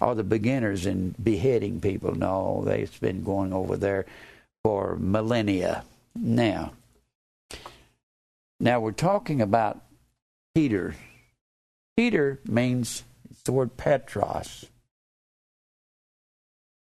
are 0.00 0.14
the 0.14 0.24
beginners 0.24 0.86
in 0.86 1.14
beheading 1.22 1.80
people, 1.80 2.14
no, 2.14 2.62
they've 2.64 3.00
been 3.00 3.22
going 3.24 3.52
over 3.52 3.76
there 3.76 4.06
for 4.64 4.96
millennia. 4.96 5.84
Now, 6.14 6.72
now 8.60 8.80
we're 8.80 8.92
talking 8.92 9.40
about 9.40 9.80
Peter. 10.54 10.94
Peter 11.96 12.40
means 12.46 13.02
it's 13.30 13.42
the 13.42 13.52
word 13.52 13.76
Petros. 13.76 14.66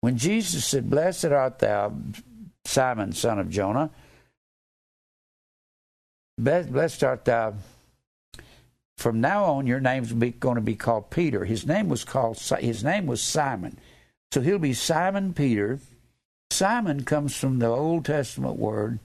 When 0.01 0.17
Jesus 0.17 0.65
said, 0.65 0.89
Blessed 0.89 1.27
art 1.27 1.59
thou, 1.59 1.93
Simon, 2.65 3.13
son 3.13 3.39
of 3.39 3.51
Jonah, 3.51 3.91
blessed 6.39 7.05
art 7.05 7.25
thou. 7.25 7.49
Uh, 7.49 7.53
from 8.99 9.21
now 9.21 9.45
on, 9.45 9.67
your 9.67 9.81
name's 9.81 10.13
going 10.13 10.55
to 10.55 10.61
be 10.61 10.75
called 10.75 11.11
Peter. 11.11 11.45
His 11.45 11.67
name 11.67 11.89
was 11.89 12.05
called. 12.05 12.39
His 12.39 12.83
name 12.83 13.07
was 13.07 13.21
Simon, 13.21 13.79
so 14.33 14.41
he'll 14.41 14.59
be 14.59 14.73
Simon 14.73 15.35
Peter. 15.35 15.81
Simon 16.51 17.05
comes 17.05 17.37
from 17.37 17.59
the 17.59 17.67
Old 17.67 18.07
Testament 18.07 18.57
word 18.57 18.99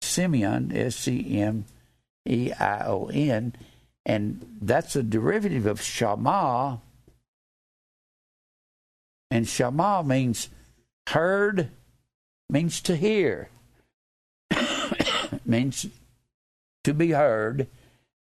Simeon, 0.00 0.72
S 0.74 0.96
C 0.96 1.40
M 1.40 1.66
E 2.26 2.52
I 2.52 2.86
O 2.86 3.10
N, 3.12 3.54
and 4.06 4.46
that's 4.60 4.96
a 4.96 5.02
derivative 5.02 5.66
of 5.66 5.82
Shama. 5.82 6.80
And 9.30 9.46
Shama 9.46 10.02
means 10.04 10.48
heard, 11.08 11.68
means 12.48 12.80
to 12.82 12.96
hear, 12.96 13.50
means 15.44 15.86
to 16.84 16.94
be 16.94 17.10
heard. 17.10 17.68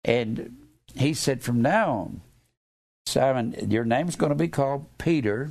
And 0.04 0.56
he 0.94 1.14
said, 1.14 1.42
from 1.42 1.62
now 1.62 1.90
on, 1.90 2.20
Simon, 3.06 3.70
your 3.70 3.84
name's 3.84 4.16
going 4.16 4.30
to 4.30 4.36
be 4.36 4.48
called 4.48 4.86
Peter, 4.98 5.50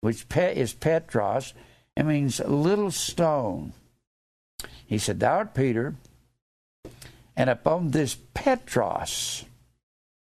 which 0.00 0.24
is 0.34 0.72
Petros. 0.72 1.52
It 1.96 2.04
means 2.04 2.40
little 2.40 2.90
stone. 2.90 3.74
He 4.86 4.98
said, 4.98 5.20
Thou 5.20 5.38
art 5.38 5.54
Peter, 5.54 5.96
and 7.36 7.50
upon 7.50 7.90
this 7.90 8.16
Petros, 8.34 9.44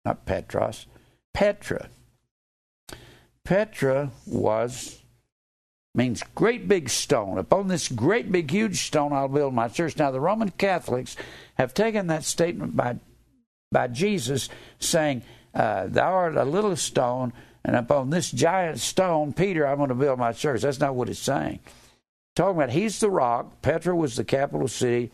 not 0.04 0.26
Petros, 0.26 0.88
Petra. 1.34 1.90
Petra 3.44 4.12
was 4.26 5.02
means 5.96 6.24
great 6.36 6.68
big 6.68 6.90
stone. 6.90 7.38
Upon 7.38 7.68
this 7.68 7.88
great 7.88 8.32
big 8.32 8.52
huge 8.52 8.86
stone 8.86 9.14
I'll 9.14 9.28
build 9.28 9.54
my 9.54 9.68
church. 9.68 9.98
Now 9.98 10.12
the 10.12 10.20
Roman 10.20 10.52
Catholics 10.52 11.16
have 11.56 11.74
taken 11.74 12.08
that 12.08 12.24
statement 12.24 12.76
by 12.76 12.98
by 13.72 13.88
Jesus 13.88 14.50
saying, 14.80 15.24
uh, 15.54 15.88
Thou 15.88 16.14
art 16.14 16.38
a 16.38 16.46
little 16.46 16.76
stone, 16.76 17.34
and 17.64 17.76
upon 17.76 18.10
this 18.10 18.32
giant 18.32 18.80
stone, 18.80 19.34
Peter, 19.34 19.68
I'm 19.68 19.78
going 19.78 19.90
to 19.90 19.96
build 19.96 20.20
my 20.20 20.32
church. 20.32 20.62
That's 20.62 20.80
not 20.80 20.96
what 20.96 21.10
it's 21.10 21.20
saying. 21.20 21.60
talking 22.36 22.58
about 22.58 22.70
he's 22.70 23.00
the 23.00 23.10
rock. 23.10 23.62
Petra 23.62 23.96
was 23.96 24.16
the 24.16 24.24
capital 24.24 24.68
city 24.68 25.12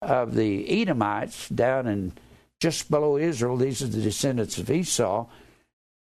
of 0.00 0.34
the 0.34 0.82
Edomites 0.82 1.48
down 1.48 1.86
in 1.86 2.12
just 2.60 2.90
below 2.90 3.16
Israel. 3.16 3.56
These 3.56 3.82
are 3.82 3.88
the 3.88 4.00
descendants 4.00 4.58
of 4.58 4.70
Esau. 4.70 5.26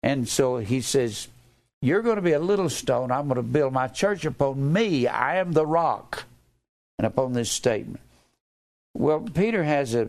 And 0.02 0.28
so 0.28 0.56
he 0.56 0.80
says, 0.80 1.28
You're 1.84 2.00
going 2.00 2.16
to 2.16 2.22
be 2.22 2.32
a 2.32 2.38
little 2.38 2.70
stone. 2.70 3.12
I'm 3.12 3.28
going 3.28 3.36
to 3.36 3.42
build 3.42 3.74
my 3.74 3.88
church 3.88 4.24
upon 4.24 4.72
me. 4.72 5.06
I 5.06 5.36
am 5.36 5.52
the 5.52 5.66
rock. 5.66 6.24
And 6.98 7.06
upon 7.06 7.34
this 7.34 7.50
statement. 7.50 8.00
Well, 8.94 9.20
Peter 9.20 9.64
has 9.64 9.94
a 9.94 10.08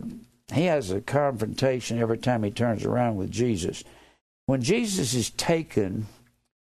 he 0.53 0.65
has 0.65 0.91
a 0.91 1.01
confrontation 1.01 1.99
every 1.99 2.19
time 2.19 2.43
he 2.43 2.51
turns 2.51 2.85
around 2.85 3.17
with 3.17 3.29
Jesus. 3.29 3.83
When 4.45 4.61
Jesus 4.61 5.13
is 5.15 5.31
taken 5.31 6.05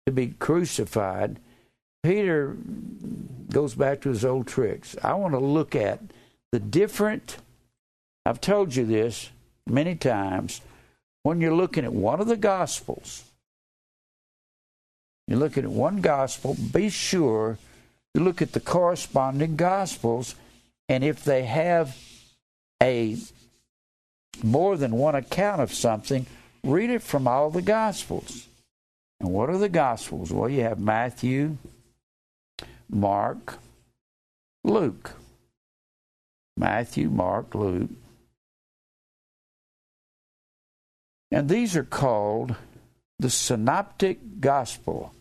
to 0.07 0.13
be 0.13 0.29
crucified, 0.29 1.39
Peter 2.03 2.57
goes 3.53 3.75
back 3.75 4.01
to 4.01 4.09
his 4.09 4.25
old 4.25 4.47
tricks. 4.47 4.97
I 5.05 5.13
want 5.15 5.35
to 5.35 5.39
look 5.39 5.77
at 5.77 6.01
the 6.51 6.59
different 6.59 7.37
I've 8.25 8.41
told 8.41 8.75
you 8.75 8.85
this 8.85 9.31
many 9.69 9.95
times 9.95 10.63
when 11.23 11.41
you're 11.41 11.55
looking 11.55 11.85
at 11.85 11.93
one 11.93 12.21
of 12.21 12.27
the 12.27 12.37
Gospels, 12.37 13.23
you're 15.27 15.39
looking 15.39 15.65
at 15.65 15.71
one 15.71 16.01
Gospel, 16.01 16.57
be 16.73 16.89
sure 16.89 17.59
you 18.15 18.23
look 18.23 18.41
at 18.41 18.53
the 18.53 18.61
corresponding 18.61 19.57
Gospels, 19.57 20.35
and 20.89 21.05
if 21.05 21.25
they 21.25 21.45
have 21.45 21.97
a 22.83 23.17
more 24.43 24.77
than 24.77 24.93
one 24.93 25.15
account 25.15 25.61
of 25.61 25.73
something, 25.73 26.27
read 26.63 26.91
it 26.91 27.03
from 27.03 27.27
all 27.27 27.51
the 27.51 27.63
Gospels. 27.63 28.47
And 29.21 29.31
what 29.31 29.51
are 29.51 29.59
the 29.59 29.69
Gospels? 29.69 30.33
Well, 30.33 30.49
you 30.49 30.63
have 30.63 30.79
Matthew, 30.79 31.57
Mark, 32.89 33.59
Luke. 34.63 35.13
Matthew, 36.57 37.11
Mark, 37.11 37.55
Luke. 37.55 37.91
And 41.31 41.49
these 41.49 41.77
are 41.77 41.85
called 41.85 42.57
the 43.19 43.31
Synoptic 43.31 44.41
Gospel. 44.41 45.13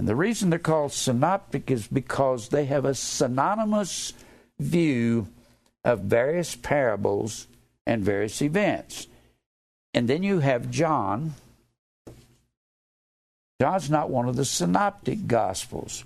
And 0.00 0.08
the 0.08 0.16
reason 0.16 0.48
they're 0.48 0.58
called 0.58 0.94
synoptic 0.94 1.70
is 1.70 1.86
because 1.86 2.48
they 2.48 2.64
have 2.64 2.86
a 2.86 2.94
synonymous 2.94 4.14
view 4.58 5.28
of 5.84 6.00
various 6.00 6.56
parables 6.56 7.46
and 7.84 8.02
various 8.02 8.40
events. 8.40 9.08
And 9.92 10.08
then 10.08 10.22
you 10.22 10.38
have 10.38 10.70
John. 10.70 11.34
John's 13.60 13.90
not 13.90 14.08
one 14.08 14.26
of 14.26 14.36
the 14.36 14.46
synoptic 14.46 15.26
gospels. 15.26 16.04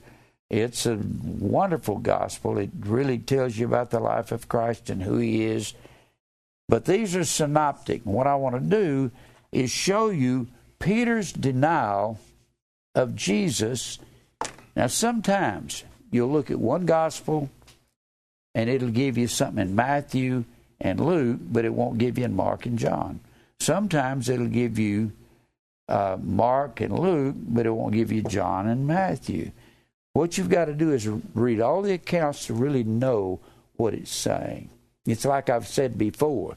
It's 0.50 0.86
a 0.86 0.98
wonderful 1.22 1.98
gospel. 1.98 2.58
It 2.58 2.70
really 2.80 3.18
tells 3.18 3.56
you 3.56 3.66
about 3.66 3.92
the 3.92 4.00
life 4.00 4.32
of 4.32 4.48
Christ 4.48 4.90
and 4.90 5.04
who 5.04 5.18
he 5.18 5.44
is. 5.44 5.72
But 6.68 6.86
these 6.86 7.14
are 7.14 7.22
synoptic. 7.22 8.02
What 8.02 8.26
I 8.26 8.34
want 8.34 8.56
to 8.56 8.60
do 8.60 9.12
is 9.52 9.70
show 9.70 10.10
you 10.10 10.48
Peter's 10.80 11.32
denial 11.32 12.18
of 12.94 13.14
Jesus. 13.14 13.98
Now, 14.76 14.86
sometimes 14.86 15.84
you'll 16.10 16.30
look 16.30 16.50
at 16.50 16.58
one 16.58 16.86
gospel 16.86 17.50
and 18.54 18.70
it'll 18.70 18.90
give 18.90 19.18
you 19.18 19.26
something 19.26 19.62
in 19.62 19.74
Matthew 19.74 20.44
and 20.80 21.00
Luke, 21.00 21.40
but 21.42 21.64
it 21.64 21.74
won't 21.74 21.98
give 21.98 22.18
you 22.18 22.24
in 22.24 22.36
Mark 22.36 22.66
and 22.66 22.78
John. 22.78 23.20
Sometimes 23.60 24.28
it'll 24.28 24.46
give 24.46 24.78
you 24.78 25.12
uh, 25.88 26.16
Mark 26.20 26.80
and 26.80 26.98
Luke, 26.98 27.36
but 27.38 27.66
it 27.66 27.70
won't 27.70 27.94
give 27.94 28.12
you 28.12 28.22
John 28.22 28.68
and 28.68 28.86
Matthew. 28.86 29.50
What 30.12 30.38
you've 30.38 30.48
got 30.48 30.66
to 30.66 30.74
do 30.74 30.92
is 30.92 31.08
read 31.34 31.60
all 31.60 31.82
the 31.82 31.92
accounts 31.92 32.46
to 32.46 32.54
really 32.54 32.84
know 32.84 33.40
what 33.76 33.94
it's 33.94 34.14
saying. 34.14 34.70
It's 35.06 35.24
like 35.24 35.50
I've 35.50 35.66
said 35.66 35.98
before. 35.98 36.56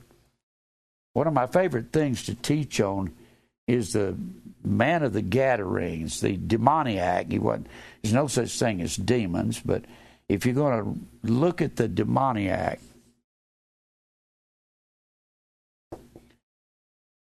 One 1.14 1.28
of 1.28 1.34
my 1.34 1.48
favorite 1.48 1.92
things 1.92 2.24
to 2.26 2.36
teach 2.36 2.80
on 2.80 3.12
is 3.68 3.94
the 3.94 4.16
man 4.64 5.04
of 5.04 5.14
the 5.14 5.22
Gadarenes, 5.22 6.22
the 6.22 6.38
demoniac. 6.38 7.32
He 7.32 7.40
wasn't, 7.40 7.68
there's 8.02 8.14
no 8.14 8.28
such 8.28 8.58
thing 8.58 8.82
as 8.82 8.96
demons, 8.96 9.60
but 9.64 9.84
if 10.28 10.46
you're 10.46 10.56
going 10.56 10.84
to 10.84 11.32
look 11.32 11.62
at 11.62 11.76
the 11.76 11.88
demoniac, 11.88 12.80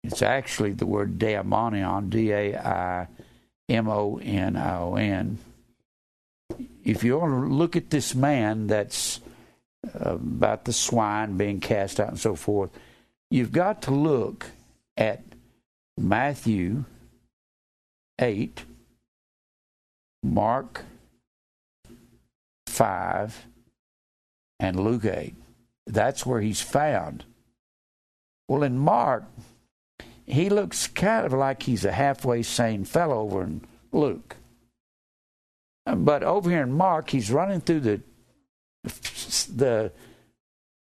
it's 0.02 0.22
actually 0.22 0.72
the 0.72 0.86
word 0.86 1.18
daimonion, 1.18 2.10
D 2.10 2.32
A 2.32 2.56
I 2.56 3.08
M 3.68 3.88
O 3.88 4.18
N 4.22 4.56
I 4.56 4.78
O 4.78 4.94
N 4.94 5.38
if 6.86 7.02
you 7.02 7.18
want 7.18 7.48
to 7.48 7.54
look 7.54 7.74
at 7.74 7.90
this 7.90 8.14
man 8.14 8.68
that's 8.68 9.20
uh, 9.84 10.14
about 10.14 10.64
the 10.64 10.72
swine 10.72 11.36
being 11.36 11.60
cast 11.60 11.98
out 11.98 12.10
and 12.10 12.18
so 12.18 12.36
forth, 12.36 12.70
you've 13.30 13.52
got 13.52 13.82
to 13.82 13.90
look 13.90 14.46
at 14.96 15.22
Matthew 15.98 16.84
8, 18.18 18.64
Mark 20.22 20.84
5, 22.66 23.46
and 24.58 24.80
Luke 24.80 25.04
8. 25.04 25.34
That's 25.86 26.26
where 26.26 26.40
he's 26.40 26.60
found. 26.60 27.24
Well, 28.48 28.62
in 28.62 28.78
Mark, 28.78 29.24
he 30.24 30.48
looks 30.48 30.86
kind 30.86 31.26
of 31.26 31.32
like 31.32 31.62
he's 31.62 31.84
a 31.84 31.92
halfway 31.92 32.42
sane 32.42 32.84
fellow 32.84 33.20
over 33.20 33.42
in 33.42 33.62
Luke. 33.92 34.36
But 35.84 36.22
over 36.24 36.50
here 36.50 36.62
in 36.62 36.72
Mark, 36.72 37.10
he's 37.10 37.30
running 37.30 37.60
through 37.60 37.80
the 37.80 38.00
the 39.54 39.92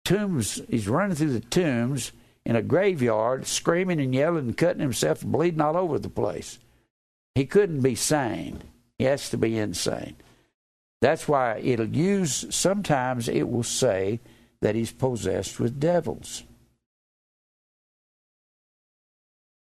tombs. 0.05 0.61
He's 0.69 0.87
running 0.87 1.15
through 1.15 1.33
the 1.33 1.41
tombs 1.41 2.11
in 2.45 2.55
a 2.55 2.61
graveyard, 2.61 3.45
screaming 3.45 3.99
and 3.99 4.13
yelling 4.13 4.47
and 4.47 4.57
cutting 4.57 4.81
himself 4.81 5.23
and 5.23 5.31
bleeding 5.31 5.61
all 5.61 5.75
over 5.75 5.99
the 5.99 6.09
place. 6.09 6.59
He 7.35 7.45
couldn't 7.45 7.81
be 7.81 7.95
sane. 7.95 8.63
He 8.97 9.03
has 9.03 9.29
to 9.29 9.37
be 9.37 9.57
insane. 9.57 10.15
That's 11.01 11.27
why 11.27 11.59
it'll 11.59 11.85
use, 11.85 12.45
sometimes 12.49 13.27
it 13.27 13.49
will 13.49 13.63
say 13.63 14.21
that 14.61 14.73
he's 14.73 14.91
possessed 14.91 15.59
with 15.59 15.79
devils. 15.79 16.43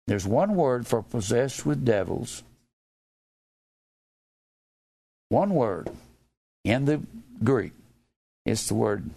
There's 0.09 0.27
one 0.27 0.57
word 0.57 0.87
for 0.87 1.03
possessed 1.03 1.65
with 1.65 1.85
devils, 1.85 2.43
one 5.29 5.55
word 5.55 5.91
in 6.65 6.85
the 6.85 7.01
Greek. 7.43 7.73
It's 8.45 8.69
the 8.69 8.75
word 8.75 9.09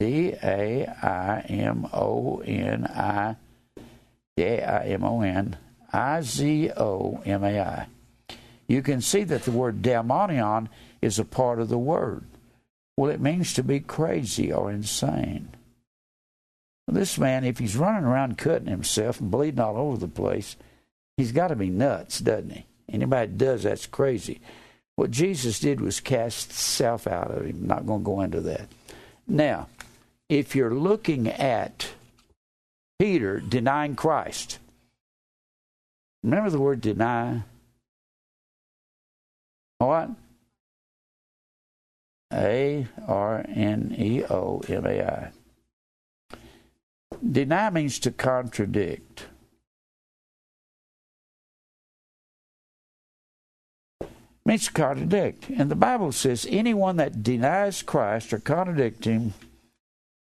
D 0.00 0.34
A 0.42 0.86
I 0.86 1.40
M 1.48 1.86
O 1.92 2.38
N 2.38 2.86
I 2.86 3.36
D 4.36 4.42
A 4.44 4.64
I 4.64 4.84
M 4.86 5.04
O 5.04 5.20
N 5.20 5.58
I 5.92 6.22
Z 6.22 6.70
O 6.76 7.20
M 7.24 7.44
A 7.44 7.60
I. 7.60 7.86
You 8.66 8.82
can 8.82 9.00
see 9.00 9.24
that 9.24 9.42
the 9.42 9.50
word 9.50 9.82
daimonion 9.82 10.68
is 11.00 11.18
a 11.18 11.24
part 11.24 11.60
of 11.60 11.68
the 11.68 11.78
word. 11.78 12.24
Well, 12.96 13.10
it 13.10 13.20
means 13.20 13.52
to 13.54 13.62
be 13.62 13.80
crazy 13.80 14.52
or 14.52 14.70
insane. 14.70 15.50
This 16.88 17.18
man, 17.18 17.44
if 17.44 17.58
he's 17.58 17.76
running 17.76 18.04
around 18.04 18.38
cutting 18.38 18.68
himself 18.68 19.20
and 19.20 19.30
bleeding 19.30 19.60
all 19.60 19.78
over 19.78 19.96
the 19.96 20.08
place, 20.08 20.56
he's 21.16 21.32
got 21.32 21.48
to 21.48 21.56
be 21.56 21.70
nuts, 21.70 22.18
doesn't 22.18 22.50
he? 22.50 22.66
Anybody 22.90 23.32
does 23.32 23.62
that's 23.62 23.86
crazy. 23.86 24.40
What 24.96 25.10
Jesus 25.10 25.58
did 25.58 25.80
was 25.80 26.00
cast 26.00 26.52
self 26.52 27.06
out 27.06 27.30
of 27.30 27.46
him. 27.46 27.60
I'm 27.62 27.66
not 27.66 27.86
going 27.86 28.00
to 28.00 28.04
go 28.04 28.20
into 28.20 28.40
that. 28.42 28.68
Now, 29.26 29.68
if 30.28 30.54
you're 30.54 30.74
looking 30.74 31.28
at 31.28 31.88
Peter 32.98 33.40
denying 33.40 33.96
Christ, 33.96 34.58
remember 36.22 36.50
the 36.50 36.60
word 36.60 36.80
deny? 36.80 37.42
What? 39.78 40.10
A 42.32 42.86
R 43.06 43.44
N 43.48 43.94
E 43.98 44.24
O 44.24 44.62
M 44.68 44.86
A 44.86 45.02
I. 45.02 45.30
Deny 47.30 47.70
means 47.70 47.98
to 48.00 48.10
contradict. 48.10 49.26
means 54.44 54.66
to 54.66 54.72
contradict. 54.72 55.48
And 55.50 55.70
the 55.70 55.76
Bible 55.76 56.12
says 56.12 56.46
anyone 56.50 56.96
that 56.96 57.22
denies 57.22 57.82
Christ 57.82 58.32
or 58.32 58.38
contradicts 58.38 59.06
him, 59.06 59.34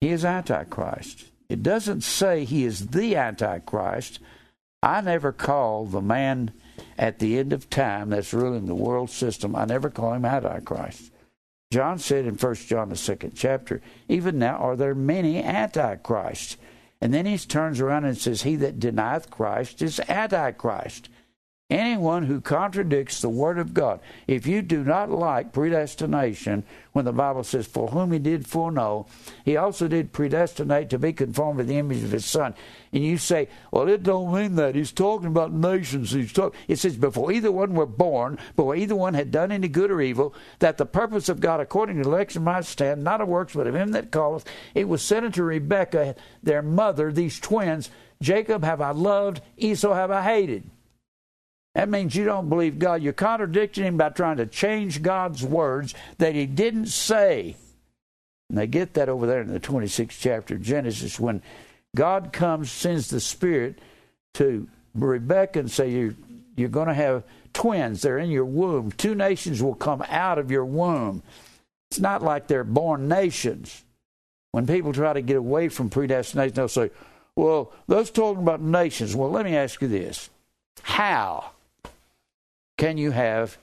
he 0.01 0.09
is 0.09 0.25
Antichrist. 0.25 1.25
It 1.47 1.63
doesn't 1.63 2.01
say 2.01 2.45
he 2.45 2.63
is 2.63 2.87
the 2.87 3.15
Antichrist, 3.15 4.19
I 4.81 5.01
never 5.01 5.31
call 5.31 5.85
the 5.85 6.01
man 6.01 6.51
at 6.97 7.19
the 7.19 7.37
end 7.37 7.51
of 7.53 7.69
time 7.69 8.09
that's 8.09 8.33
ruling 8.33 8.65
the 8.65 8.75
world 8.75 9.09
system, 9.09 9.55
I 9.55 9.65
never 9.65 9.89
call 9.89 10.13
him 10.13 10.25
Antichrist. 10.25 11.11
John 11.71 11.99
said 11.99 12.25
in 12.25 12.35
1 12.35 12.55
John, 12.55 12.89
the 12.89 12.95
second 12.95 13.33
chapter, 13.35 13.81
even 14.07 14.39
now 14.39 14.57
are 14.57 14.75
there 14.75 14.95
many 14.95 15.43
Antichrists. 15.43 16.57
And 17.01 17.13
then 17.13 17.25
he 17.25 17.37
turns 17.37 17.79
around 17.79 18.05
and 18.05 18.17
says, 18.17 18.41
He 18.41 18.55
that 18.57 18.79
denieth 18.79 19.29
Christ 19.29 19.81
is 19.81 20.01
Antichrist 20.09 21.09
anyone 21.69 22.23
who 22.23 22.41
contradicts 22.41 23.21
the 23.21 23.29
Word 23.29 23.59
of 23.59 23.73
God. 23.73 23.99
If 24.27 24.47
you 24.47 24.61
do 24.61 24.83
not 24.83 25.11
like 25.11 25.53
predestination, 25.53 26.63
when 26.93 27.05
the 27.05 27.13
Bible 27.13 27.43
says, 27.43 27.67
For 27.67 27.89
whom 27.89 28.11
he 28.11 28.19
did 28.19 28.47
foreknow, 28.47 29.05
he 29.45 29.55
also 29.55 29.87
did 29.87 30.11
predestinate 30.11 30.89
to 30.89 30.97
be 30.97 31.13
conformed 31.13 31.59
to 31.59 31.63
the 31.63 31.77
image 31.77 32.03
of 32.03 32.11
his 32.11 32.25
Son. 32.25 32.55
And 32.91 33.03
you 33.03 33.17
say, 33.17 33.49
Well, 33.71 33.87
it 33.87 34.01
don't 34.01 34.33
mean 34.33 34.55
that. 34.55 34.73
He's 34.73 34.91
talking 34.91 35.27
about 35.27 35.53
nations. 35.53 36.11
He's 36.11 36.33
talking. 36.33 36.59
It 36.67 36.79
says, 36.79 36.97
Before 36.97 37.31
either 37.31 37.51
one 37.51 37.75
were 37.75 37.85
born, 37.85 38.39
before 38.55 38.75
either 38.75 38.95
one 38.95 39.13
had 39.13 39.31
done 39.31 39.51
any 39.51 39.67
good 39.67 39.91
or 39.91 40.01
evil, 40.01 40.33
that 40.59 40.77
the 40.77 40.87
purpose 40.87 41.29
of 41.29 41.39
God 41.39 41.59
according 41.59 42.01
to 42.01 42.09
election 42.09 42.43
might 42.43 42.65
stand, 42.65 43.03
not 43.03 43.21
of 43.21 43.27
works, 43.27 43.53
but 43.53 43.67
of 43.67 43.75
him 43.75 43.91
that 43.91 44.11
calleth. 44.11 44.45
It 44.73 44.87
was 44.87 45.03
said 45.03 45.23
unto 45.23 45.43
Rebekah, 45.43 46.15
their 46.41 46.63
mother, 46.63 47.11
these 47.11 47.39
twins, 47.39 47.91
Jacob 48.21 48.63
have 48.63 48.81
I 48.81 48.91
loved, 48.91 49.41
Esau 49.57 49.93
have 49.93 50.11
I 50.11 50.23
hated. 50.23 50.69
That 51.79 51.87
means 51.87 52.13
you 52.13 52.25
don't 52.25 52.49
believe 52.49 52.77
God. 52.77 53.01
You're 53.01 53.13
contradicting 53.13 53.85
Him 53.85 53.95
by 53.95 54.09
trying 54.09 54.35
to 54.35 54.45
change 54.45 55.01
God's 55.01 55.45
words 55.45 55.95
that 56.17 56.35
He 56.35 56.45
didn't 56.45 56.87
say. 56.87 57.55
And 58.49 58.57
they 58.57 58.67
get 58.67 58.95
that 58.95 59.07
over 59.07 59.25
there 59.25 59.39
in 59.39 59.47
the 59.47 59.61
26th 59.61 60.17
chapter 60.19 60.55
of 60.55 60.61
Genesis 60.61 61.17
when 61.17 61.41
God 61.95 62.33
comes, 62.33 62.69
sends 62.69 63.09
the 63.09 63.21
Spirit 63.21 63.79
to 64.33 64.67
Rebecca 64.93 65.59
and 65.59 65.71
say, 65.71 65.89
You're, 65.89 66.15
you're 66.57 66.67
going 66.67 66.89
to 66.89 66.93
have 66.93 67.23
twins. 67.53 68.01
They're 68.01 68.19
in 68.19 68.29
your 68.29 68.43
womb. 68.43 68.91
Two 68.91 69.15
nations 69.15 69.63
will 69.63 69.73
come 69.73 70.03
out 70.09 70.37
of 70.37 70.51
your 70.51 70.65
womb. 70.65 71.23
It's 71.91 72.01
not 72.01 72.21
like 72.21 72.47
they're 72.47 72.65
born 72.65 73.07
nations. 73.07 73.85
When 74.51 74.67
people 74.67 74.91
try 74.91 75.13
to 75.13 75.21
get 75.21 75.37
away 75.37 75.69
from 75.69 75.89
predestination, 75.89 76.55
they'll 76.55 76.67
say, 76.67 76.91
Well, 77.37 77.71
that's 77.87 78.11
talking 78.11 78.43
about 78.43 78.59
nations. 78.59 79.15
Well, 79.15 79.31
let 79.31 79.45
me 79.45 79.55
ask 79.55 79.81
you 79.81 79.87
this. 79.87 80.29
How? 80.81 81.51
Can 82.79 82.97
you 82.97 83.11
have 83.11 83.57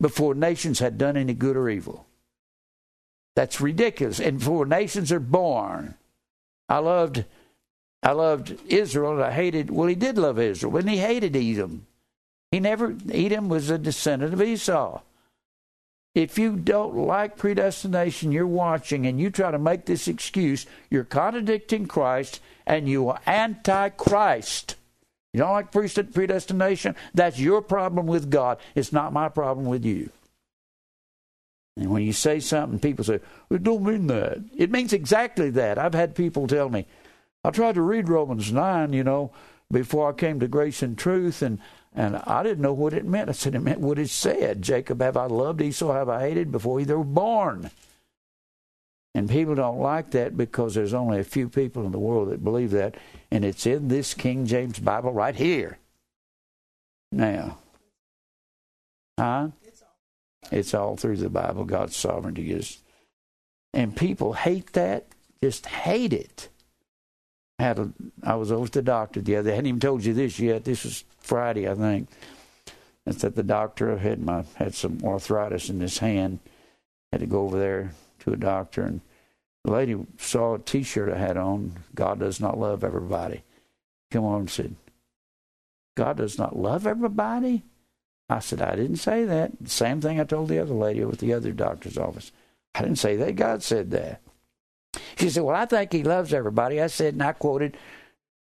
before 0.00 0.34
nations 0.34 0.78
had 0.78 0.98
done 0.98 1.16
any 1.16 1.32
good 1.32 1.56
or 1.56 1.70
evil? 1.70 2.06
That's 3.34 3.60
ridiculous. 3.60 4.20
And 4.20 4.38
before 4.38 4.66
nations 4.66 5.10
are 5.10 5.18
born, 5.18 5.94
I 6.68 6.78
loved 6.78 7.24
I 8.02 8.12
loved 8.12 8.56
Israel 8.68 9.14
and 9.14 9.24
I 9.24 9.32
hated 9.32 9.70
well 9.70 9.88
he 9.88 9.94
did 9.94 10.18
love 10.18 10.38
Israel, 10.38 10.72
but 10.72 10.86
he 10.86 10.98
hated 10.98 11.34
Edom. 11.34 11.86
He 12.52 12.60
never 12.60 12.94
Edom 13.10 13.48
was 13.48 13.70
a 13.70 13.78
descendant 13.78 14.34
of 14.34 14.42
Esau. 14.42 15.00
If 16.14 16.38
you 16.38 16.56
don't 16.56 16.94
like 16.94 17.38
predestination, 17.38 18.32
you're 18.32 18.46
watching 18.46 19.06
and 19.06 19.18
you 19.18 19.30
try 19.30 19.50
to 19.50 19.58
make 19.58 19.86
this 19.86 20.08
excuse, 20.08 20.66
you're 20.90 21.04
contradicting 21.04 21.86
Christ 21.86 22.40
and 22.66 22.86
you 22.88 23.08
are 23.08 23.20
anti-Christ. 23.24 24.74
You 25.32 25.40
don't 25.40 25.52
like 25.52 25.72
predestination? 25.72 26.96
That's 27.14 27.38
your 27.38 27.60
problem 27.60 28.06
with 28.06 28.30
God. 28.30 28.58
It's 28.74 28.92
not 28.92 29.12
my 29.12 29.28
problem 29.28 29.66
with 29.66 29.84
you. 29.84 30.10
And 31.76 31.90
when 31.90 32.02
you 32.02 32.12
say 32.12 32.40
something, 32.40 32.80
people 32.80 33.04
say, 33.04 33.20
it 33.50 33.62
don't 33.62 33.84
mean 33.84 34.08
that. 34.08 34.38
It 34.56 34.70
means 34.70 34.92
exactly 34.92 35.50
that. 35.50 35.78
I've 35.78 35.94
had 35.94 36.14
people 36.14 36.46
tell 36.46 36.68
me, 36.68 36.86
I 37.44 37.50
tried 37.50 37.76
to 37.76 37.82
read 37.82 38.08
Romans 38.08 38.50
9, 38.50 38.92
you 38.92 39.04
know, 39.04 39.30
before 39.70 40.08
I 40.08 40.12
came 40.12 40.40
to 40.40 40.48
grace 40.48 40.82
and 40.82 40.98
truth, 40.98 41.40
and, 41.40 41.60
and 41.94 42.16
I 42.16 42.42
didn't 42.42 42.62
know 42.62 42.72
what 42.72 42.94
it 42.94 43.04
meant. 43.04 43.28
I 43.28 43.32
said, 43.32 43.54
it 43.54 43.60
meant 43.60 43.80
what 43.80 43.98
it 43.98 44.10
said. 44.10 44.62
Jacob 44.62 45.00
have 45.00 45.16
I 45.16 45.26
loved, 45.26 45.62
Esau 45.62 45.92
have 45.92 46.08
I 46.08 46.20
hated 46.20 46.50
before 46.50 46.82
they 46.82 46.94
were 46.94 47.04
born. 47.04 47.70
And 49.18 49.28
people 49.28 49.56
don't 49.56 49.80
like 49.80 50.12
that 50.12 50.36
because 50.36 50.76
there's 50.76 50.94
only 50.94 51.18
a 51.18 51.24
few 51.24 51.48
people 51.48 51.84
in 51.84 51.90
the 51.90 51.98
world 51.98 52.30
that 52.30 52.44
believe 52.44 52.70
that 52.70 52.94
and 53.32 53.44
it's 53.44 53.66
in 53.66 53.88
this 53.88 54.14
King 54.14 54.46
James 54.46 54.78
Bible 54.78 55.12
right 55.12 55.34
here. 55.34 55.78
Now, 57.10 57.58
huh? 59.18 59.48
It's 60.52 60.72
all 60.72 60.96
through 60.96 61.16
the 61.16 61.28
Bible. 61.28 61.64
God's 61.64 61.96
sovereignty 61.96 62.52
is, 62.52 62.78
and 63.74 63.96
people 63.96 64.34
hate 64.34 64.74
that. 64.74 65.06
Just 65.42 65.66
hate 65.66 66.12
it. 66.12 66.48
I 67.58 67.64
had 67.64 67.80
a, 67.80 67.90
I 68.22 68.36
was 68.36 68.52
over 68.52 68.66
at 68.66 68.72
the 68.72 68.82
doctor 68.82 69.20
the 69.20 69.34
other. 69.34 69.50
I 69.50 69.56
hadn't 69.56 69.66
even 69.66 69.80
told 69.80 70.04
you 70.04 70.14
this 70.14 70.38
yet. 70.38 70.62
This 70.62 70.84
was 70.84 71.02
Friday, 71.18 71.68
I 71.68 71.74
think. 71.74 72.08
I 73.04 73.10
said 73.10 73.34
the 73.34 73.42
doctor 73.42 73.98
had 73.98 74.24
my 74.24 74.44
had 74.54 74.76
some 74.76 75.00
arthritis 75.02 75.70
in 75.70 75.80
his 75.80 75.98
hand. 75.98 76.38
Had 77.10 77.22
to 77.22 77.26
go 77.26 77.40
over 77.40 77.58
there 77.58 77.90
to 78.20 78.32
a 78.32 78.36
doctor, 78.36 78.82
and 78.82 79.00
the 79.68 79.74
lady 79.74 79.96
saw 80.16 80.54
a 80.54 80.58
T-shirt 80.58 81.12
I 81.12 81.18
had 81.18 81.36
on. 81.36 81.84
God 81.94 82.20
does 82.20 82.40
not 82.40 82.58
love 82.58 82.82
everybody. 82.82 83.42
Come 84.10 84.24
on 84.24 84.40
and 84.40 84.50
said, 84.50 84.74
God 85.94 86.16
does 86.16 86.38
not 86.38 86.56
love 86.56 86.86
everybody. 86.86 87.64
I 88.30 88.38
said, 88.38 88.62
I 88.62 88.76
didn't 88.76 88.96
say 88.96 89.26
that. 89.26 89.52
Same 89.66 90.00
thing 90.00 90.18
I 90.18 90.24
told 90.24 90.48
the 90.48 90.58
other 90.58 90.72
lady 90.72 91.04
with 91.04 91.18
the 91.20 91.34
other 91.34 91.52
doctor's 91.52 91.98
office. 91.98 92.32
I 92.74 92.80
didn't 92.80 92.96
say 92.96 93.16
that. 93.16 93.36
God 93.36 93.62
said 93.62 93.90
that. 93.90 94.22
She 95.18 95.28
said, 95.28 95.42
Well, 95.42 95.56
I 95.56 95.66
think 95.66 95.92
he 95.92 96.02
loves 96.02 96.32
everybody. 96.32 96.80
I 96.80 96.86
said, 96.86 97.12
and 97.12 97.22
I 97.22 97.32
quoted, 97.32 97.76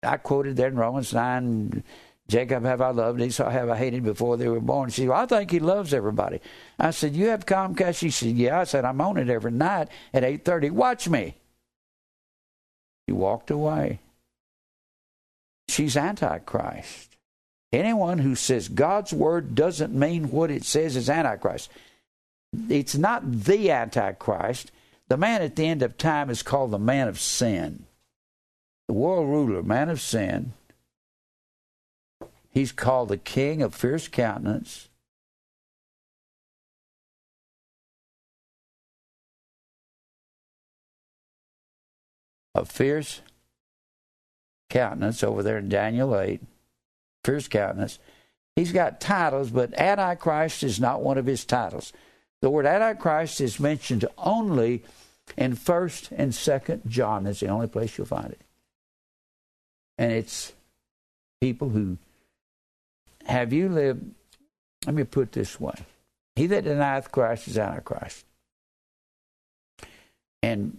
I 0.02 0.18
quoted 0.18 0.56
there 0.56 0.68
in 0.68 0.76
Romans 0.76 1.14
nine, 1.14 1.84
Jacob 2.26 2.64
have 2.64 2.80
I 2.80 2.90
loved, 2.90 3.20
Esau 3.20 3.50
have 3.50 3.68
I 3.68 3.76
hated 3.76 4.02
before 4.02 4.36
they 4.36 4.48
were 4.48 4.60
born. 4.60 4.88
She 4.88 5.02
said, 5.02 5.08
well, 5.10 5.20
I 5.20 5.26
think 5.26 5.50
he 5.50 5.60
loves 5.60 5.92
everybody. 5.92 6.40
I 6.78 6.90
said, 6.90 7.14
You 7.14 7.28
have 7.28 7.44
Comcast? 7.44 7.98
She 7.98 8.10
said, 8.10 8.30
Yeah. 8.30 8.60
I 8.60 8.64
said, 8.64 8.84
I'm 8.84 9.00
on 9.00 9.18
it 9.18 9.28
every 9.28 9.50
night 9.50 9.88
at 10.12 10.24
eight 10.24 10.44
thirty. 10.44 10.70
Watch 10.70 11.08
me. 11.08 11.34
He 13.06 13.12
walked 13.12 13.50
away. 13.50 14.00
She's 15.68 15.96
Antichrist. 15.96 17.16
Anyone 17.72 18.18
who 18.18 18.34
says 18.34 18.68
God's 18.68 19.12
word 19.12 19.54
doesn't 19.54 19.92
mean 19.92 20.30
what 20.30 20.50
it 20.50 20.64
says 20.64 20.96
is 20.96 21.10
Antichrist. 21.10 21.70
It's 22.70 22.94
not 22.94 23.30
the 23.30 23.70
Antichrist. 23.70 24.70
The 25.08 25.16
man 25.18 25.42
at 25.42 25.56
the 25.56 25.66
end 25.66 25.82
of 25.82 25.98
time 25.98 26.30
is 26.30 26.42
called 26.42 26.70
the 26.70 26.78
man 26.78 27.08
of 27.08 27.20
sin. 27.20 27.84
The 28.88 28.94
world 28.94 29.28
ruler, 29.28 29.62
man 29.62 29.90
of 29.90 30.00
sin 30.00 30.54
He's 32.54 32.70
called 32.70 33.08
the 33.08 33.16
king 33.16 33.62
of 33.62 33.74
fierce 33.74 34.06
countenance. 34.06 34.88
Of 42.54 42.70
fierce 42.70 43.20
countenance 44.70 45.24
over 45.24 45.42
there 45.42 45.58
in 45.58 45.68
Daniel 45.68 46.16
8. 46.16 46.40
Fierce 47.24 47.48
countenance. 47.48 47.98
He's 48.54 48.70
got 48.70 49.00
titles, 49.00 49.50
but 49.50 49.74
Antichrist 49.74 50.62
is 50.62 50.78
not 50.78 51.02
one 51.02 51.18
of 51.18 51.26
his 51.26 51.44
titles. 51.44 51.92
The 52.40 52.50
word 52.50 52.66
Antichrist 52.66 53.40
is 53.40 53.58
mentioned 53.58 54.04
only 54.16 54.84
in 55.36 55.56
1st 55.56 56.12
and 56.16 56.30
2nd 56.30 56.86
John. 56.86 57.24
That's 57.24 57.40
the 57.40 57.48
only 57.48 57.66
place 57.66 57.98
you'll 57.98 58.06
find 58.06 58.30
it. 58.30 58.40
And 59.98 60.12
it's 60.12 60.52
people 61.40 61.70
who 61.70 61.98
have 63.26 63.52
you 63.52 63.68
lived? 63.68 64.04
Let 64.86 64.94
me 64.94 65.04
put 65.04 65.32
this 65.32 65.58
way: 65.58 65.74
He 66.36 66.46
that 66.46 66.64
denieth 66.64 67.10
Christ 67.10 67.48
is 67.48 67.58
Antichrist. 67.58 68.24
And 70.42 70.78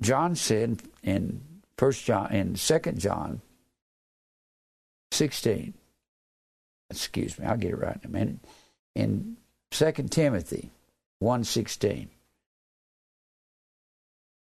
John 0.00 0.36
said 0.36 0.82
in 1.02 1.42
First 1.78 2.04
John, 2.04 2.32
in 2.32 2.56
Second 2.56 2.98
John, 2.98 3.40
sixteen. 5.10 5.74
Excuse 6.90 7.38
me, 7.38 7.46
I'll 7.46 7.56
get 7.56 7.72
it 7.72 7.78
right 7.78 7.98
in 8.02 8.08
a 8.08 8.12
minute. 8.12 8.38
In 8.94 9.36
Second 9.72 10.12
Timothy, 10.12 10.70
one 11.18 11.44
sixteen, 11.44 12.10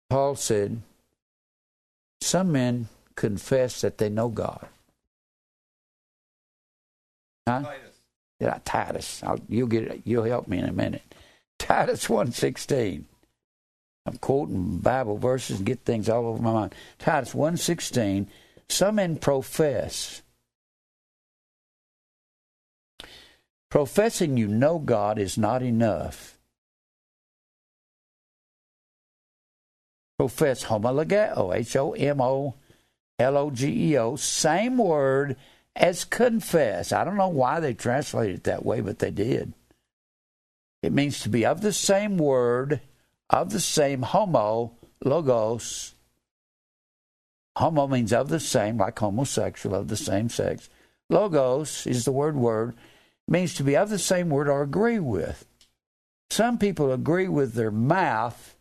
Paul 0.09 0.35
said, 0.35 0.81
"Some 2.21 2.51
men 2.51 2.87
confess 3.15 3.81
that 3.81 3.97
they 3.97 4.09
know 4.09 4.29
God." 4.29 4.67
Huh? 7.47 7.61
Titus. 7.61 7.99
Yeah, 8.39 8.59
Titus. 8.65 9.23
I'll, 9.23 9.39
you'll 9.47 9.67
get 9.67 9.83
it. 9.83 10.01
You'll 10.05 10.23
help 10.23 10.47
me 10.47 10.59
in 10.59 10.65
a 10.65 10.73
minute. 10.73 11.03
Titus 11.59 12.09
one 12.09 12.31
sixteen. 12.31 13.05
I'm 14.05 14.17
quoting 14.17 14.77
Bible 14.77 15.17
verses 15.17 15.57
and 15.57 15.65
get 15.65 15.81
things 15.81 16.09
all 16.09 16.25
over 16.25 16.41
my 16.41 16.53
mind. 16.53 16.75
Titus 16.97 17.35
one 17.35 17.57
sixteen. 17.57 18.27
Some 18.67 18.95
men 18.95 19.17
profess. 19.17 20.21
Professing 23.69 24.37
you 24.37 24.47
know 24.47 24.79
God 24.79 25.17
is 25.17 25.37
not 25.37 25.61
enough. 25.61 26.37
Profess 30.17 30.65
homologeo, 30.65 31.55
H 31.55 31.75
O 31.77 31.93
M 31.93 32.21
O 32.21 32.55
L 33.17 33.37
O 33.37 33.49
G 33.49 33.91
E 33.91 33.97
O, 33.97 34.15
same 34.15 34.77
word 34.77 35.35
as 35.75 36.03
confess. 36.03 36.91
I 36.91 37.03
don't 37.03 37.17
know 37.17 37.29
why 37.29 37.59
they 37.59 37.73
translated 37.73 38.37
it 38.37 38.43
that 38.45 38.65
way, 38.65 38.81
but 38.81 38.99
they 38.99 39.11
did. 39.11 39.53
It 40.81 40.93
means 40.93 41.19
to 41.21 41.29
be 41.29 41.45
of 41.45 41.61
the 41.61 41.73
same 41.73 42.17
word, 42.17 42.81
of 43.29 43.51
the 43.51 43.59
same 43.59 44.01
homo, 44.01 44.73
logos. 45.03 45.93
Homo 47.57 47.87
means 47.87 48.13
of 48.13 48.29
the 48.29 48.39
same, 48.39 48.77
like 48.77 48.97
homosexual, 48.97 49.75
of 49.75 49.87
the 49.87 49.97
same 49.97 50.29
sex. 50.29 50.69
Logos 51.09 51.85
is 51.85 52.05
the 52.05 52.11
word 52.11 52.35
word, 52.35 52.75
means 53.27 53.53
to 53.55 53.63
be 53.63 53.75
of 53.75 53.89
the 53.89 53.99
same 53.99 54.29
word 54.29 54.47
or 54.47 54.63
agree 54.63 54.99
with. 54.99 55.45
Some 56.29 56.57
people 56.57 56.91
agree 56.91 57.27
with 57.27 57.53
their 57.53 57.71
mouth, 57.71 58.55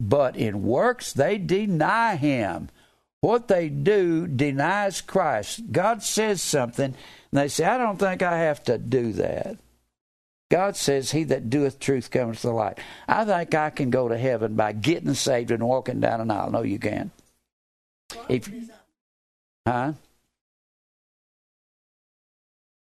but 0.00 0.36
in 0.36 0.64
works 0.64 1.12
they 1.12 1.38
deny 1.38 2.16
him. 2.16 2.68
What 3.20 3.48
they 3.48 3.68
do 3.68 4.26
denies 4.26 5.00
Christ. 5.00 5.72
God 5.72 6.02
says 6.02 6.40
something, 6.40 6.94
and 6.94 6.94
they 7.32 7.48
say, 7.48 7.64
I 7.64 7.78
don't 7.78 7.98
think 7.98 8.22
I 8.22 8.38
have 8.38 8.62
to 8.64 8.78
do 8.78 9.12
that. 9.14 9.58
God 10.50 10.76
says, 10.76 11.10
He 11.10 11.24
that 11.24 11.50
doeth 11.50 11.78
truth 11.78 12.10
cometh 12.10 12.40
to 12.40 12.46
the 12.48 12.52
light. 12.52 12.78
I 13.06 13.24
think 13.24 13.54
I 13.54 13.70
can 13.70 13.90
go 13.90 14.08
to 14.08 14.16
heaven 14.16 14.54
by 14.54 14.72
getting 14.72 15.14
saved 15.14 15.50
and 15.50 15.62
walking 15.62 16.00
down 16.00 16.20
an 16.20 16.30
aisle. 16.30 16.50
No, 16.50 16.62
you 16.62 16.78
can. 16.78 17.10
If, 18.28 18.50
huh? 19.66 19.92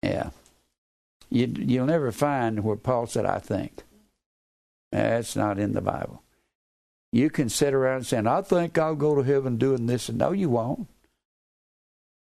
Yeah. 0.03 0.31
You, 1.29 1.47
you'll 1.59 1.87
never 1.87 2.13
find 2.13 2.65
where 2.65 2.77
Paul 2.77 3.07
said, 3.07 3.27
I 3.27 3.39
think. 3.39 3.83
That's 4.91 5.37
not 5.37 5.59
in 5.59 5.73
the 5.73 5.81
Bible. 5.81 6.23
You 7.13 7.31
can 7.31 7.49
sit 7.49 7.75
around 7.75 8.07
saying, 8.07 8.27
I 8.27 8.43
think 8.43 8.79
I'll 8.79 8.95
go 8.95 9.15
to 9.17 9.23
heaven 9.23 9.57
doing 9.57 9.87
this. 9.87 10.09
And 10.09 10.19
no, 10.19 10.33
you 10.33 10.49
won't. 10.49 10.87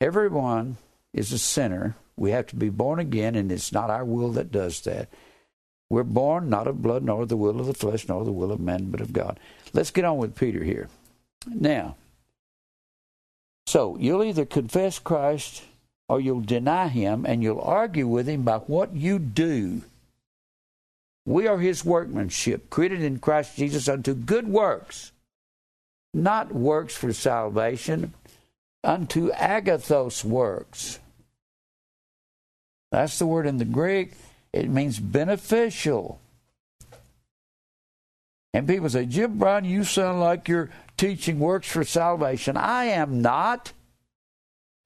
Everyone 0.01 0.77
is 1.13 1.33
a 1.33 1.39
sinner. 1.39 1.97
We 2.17 2.31
have 2.31 2.47
to 2.49 2.57
be 2.57 2.69
born 2.69 2.99
again, 2.99 3.35
and 3.35 3.51
it's 3.51 3.73
not 3.73 3.91
our 3.91 4.05
will 4.05 4.33
that 4.33 4.53
does 4.53 4.81
that. 4.83 5.09
We're 5.91 6.05
born 6.05 6.51
not 6.51 6.69
of 6.69 6.83
blood, 6.83 7.03
nor 7.03 7.23
of 7.23 7.29
the 7.29 7.37
will 7.37 7.61
of 7.61 7.67
the 7.67 7.75
flesh, 7.75 8.09
nor 8.09 8.25
the 8.25 8.33
will 8.33 8.53
of 8.53 8.61
man, 8.61 8.91
but 8.91 9.01
of 9.01 9.13
God. 9.13 9.41
Let's 9.73 9.91
get 9.91 10.05
on 10.05 10.19
with 10.19 10.37
Peter 10.37 10.63
here. 10.63 10.89
Now, 11.47 11.97
so 13.67 13.97
you'll 13.99 14.25
either 14.25 14.45
confess 14.45 14.99
Christ 14.99 15.65
or 16.09 16.21
you'll 16.21 16.41
deny 16.41 16.89
him, 16.89 17.27
and 17.27 17.43
you'll 17.43 17.61
argue 17.61 18.07
with 18.07 18.29
him 18.29 18.43
by 18.43 18.59
what 18.59 18.95
you 18.95 19.19
do. 19.19 19.83
We 21.29 21.47
are 21.47 21.59
his 21.59 21.85
workmanship, 21.85 22.71
created 22.71 23.03
in 23.03 23.19
Christ 23.19 23.55
Jesus 23.55 23.87
unto 23.87 24.15
good 24.15 24.49
works, 24.49 25.13
not 26.15 26.55
works 26.55 26.97
for 26.97 27.13
salvation, 27.13 28.15
unto 28.83 29.31
agathos 29.33 30.25
works. 30.25 31.01
That's 32.91 33.19
the 33.19 33.27
word 33.27 33.47
in 33.47 33.59
the 33.59 33.67
Greek. 33.67 34.13
It 34.55 34.71
means 34.71 34.99
beneficial. 34.99 36.19
And 38.55 38.67
people 38.67 38.89
say, 38.89 39.05
Jim 39.05 39.37
Brown, 39.37 39.67
you 39.67 39.85
sound 39.85 40.21
like 40.21 40.49
you're 40.49 40.71
teaching 40.97 41.39
works 41.39 41.69
for 41.69 41.85
salvation. 41.85 42.57
I 42.57 42.87
am 42.87 43.21
not. 43.21 43.75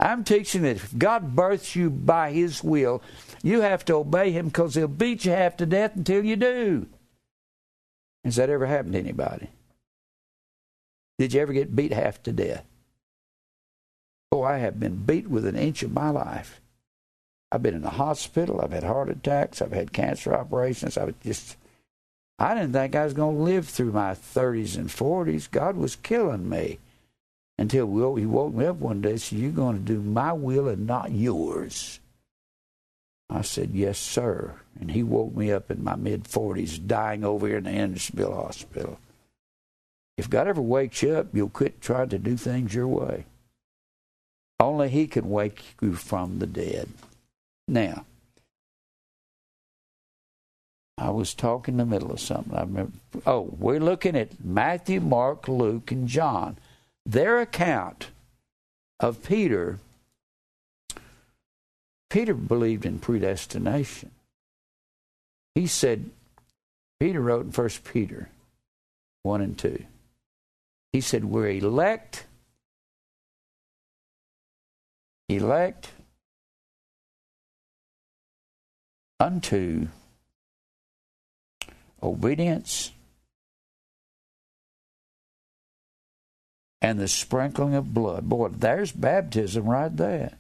I'm 0.02 0.24
teaching 0.24 0.62
that 0.62 0.76
if 0.76 0.98
God 0.98 1.36
births 1.36 1.76
you 1.76 1.88
by 1.88 2.32
His 2.32 2.62
will, 2.62 3.02
you 3.42 3.60
have 3.60 3.84
to 3.86 3.94
obey 3.94 4.30
him 4.30 4.46
because 4.46 4.74
he'll 4.74 4.88
beat 4.88 5.24
you 5.24 5.32
half 5.32 5.56
to 5.56 5.66
death 5.66 5.96
until 5.96 6.24
you 6.24 6.36
do. 6.36 6.86
Has 8.24 8.36
that 8.36 8.50
ever 8.50 8.66
happened 8.66 8.92
to 8.92 9.00
anybody? 9.00 9.48
Did 11.18 11.34
you 11.34 11.40
ever 11.40 11.52
get 11.52 11.74
beat 11.74 11.92
half 11.92 12.22
to 12.22 12.32
death? 12.32 12.64
Oh, 14.30 14.42
I 14.42 14.58
have 14.58 14.78
been 14.78 15.04
beat 15.04 15.28
with 15.28 15.44
an 15.44 15.56
inch 15.56 15.82
of 15.82 15.92
my 15.92 16.10
life. 16.10 16.60
I've 17.50 17.62
been 17.62 17.74
in 17.74 17.82
the 17.82 17.90
hospital. 17.90 18.60
I've 18.60 18.72
had 18.72 18.84
heart 18.84 19.10
attacks. 19.10 19.60
I've 19.60 19.72
had 19.72 19.92
cancer 19.92 20.34
operations. 20.34 20.96
I 20.96 21.04
was 21.04 21.14
just, 21.22 21.56
I 22.38 22.54
didn't 22.54 22.72
think 22.72 22.94
I 22.94 23.04
was 23.04 23.12
going 23.12 23.36
to 23.36 23.42
live 23.42 23.68
through 23.68 23.92
my 23.92 24.12
30s 24.12 24.76
and 24.76 24.88
40s. 24.88 25.50
God 25.50 25.76
was 25.76 25.96
killing 25.96 26.48
me 26.48 26.78
until 27.62 28.16
He 28.16 28.27
woke 28.27 28.55
me 28.55 28.66
up 28.66 28.77
one 28.77 29.01
day 29.01 29.11
and 29.11 29.20
said, 29.20 29.38
You're 29.38 29.53
going 29.53 29.77
to 29.77 29.83
do 29.83 30.01
my 30.01 30.33
will 30.33 30.68
and 30.68 30.85
not 30.85 31.12
yours. 31.12 32.01
I 33.31 33.42
said, 33.42 33.70
Yes, 33.72 33.98
sir. 33.98 34.55
And 34.81 34.90
he 34.90 35.05
woke 35.05 35.37
me 35.37 35.53
up 35.53 35.70
in 35.70 35.85
my 35.85 35.94
mid 35.94 36.25
40s, 36.25 36.85
dying 36.85 37.25
over 37.25 37.46
here 37.46 37.59
in 37.59 37.64
the 37.64 37.70
Andersonville 37.70 38.35
Hospital. 38.35 38.98
If 40.18 40.29
God 40.29 40.48
ever 40.48 40.61
wakes 40.61 41.03
you 41.03 41.14
up, 41.14 41.29
you'll 41.33 41.51
quit 41.51 41.81
trying 41.81 42.09
to 42.09 42.18
do 42.18 42.37
things 42.37 42.75
your 42.75 42.88
way. 42.88 43.27
Only 44.59 44.88
He 44.88 45.07
can 45.07 45.31
wake 45.31 45.62
you 45.81 45.94
from 45.94 46.40
the 46.40 46.48
dead. 46.48 46.88
Now, 47.68 48.07
I 50.98 51.11
was 51.11 51.33
talking 51.33 51.75
in 51.75 51.79
the 51.79 51.87
middle 51.87 52.11
of 52.11 52.18
something. 52.18 52.55
I 52.55 52.62
remember. 52.62 52.92
Oh, 53.25 53.55
we're 53.57 53.79
looking 53.79 54.16
at 54.16 54.44
Matthew, 54.44 55.01
Mark, 55.01 55.46
Luke, 55.46 55.92
and 55.92 56.09
John. 56.09 56.57
Their 57.04 57.40
account 57.40 58.08
of 59.00 59.22
Peter 59.24 59.78
Peter 62.12 62.34
believed 62.34 62.84
in 62.84 62.98
predestination. 62.98 64.10
He 65.54 65.66
said, 65.66 66.10
Peter 67.00 67.22
wrote 67.22 67.46
in 67.46 67.50
1 67.52 67.68
Peter 67.90 68.28
1 69.22 69.40
and 69.40 69.58
2. 69.58 69.82
He 70.92 71.00
said, 71.00 71.24
We're 71.24 71.48
elect, 71.48 72.26
elect 75.30 75.88
unto 79.18 79.88
obedience 82.02 82.92
and 86.83 86.99
the 86.99 87.09
sprinkling 87.09 87.75
of 87.75 87.95
blood. 87.95 88.29
Boy, 88.29 88.49
there's 88.49 88.90
baptism 88.90 89.64
right 89.64 89.97
there. 89.97 90.33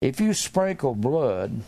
If 0.00 0.18
you 0.18 0.32
sprinkle 0.32 0.94
blood, 0.94 1.62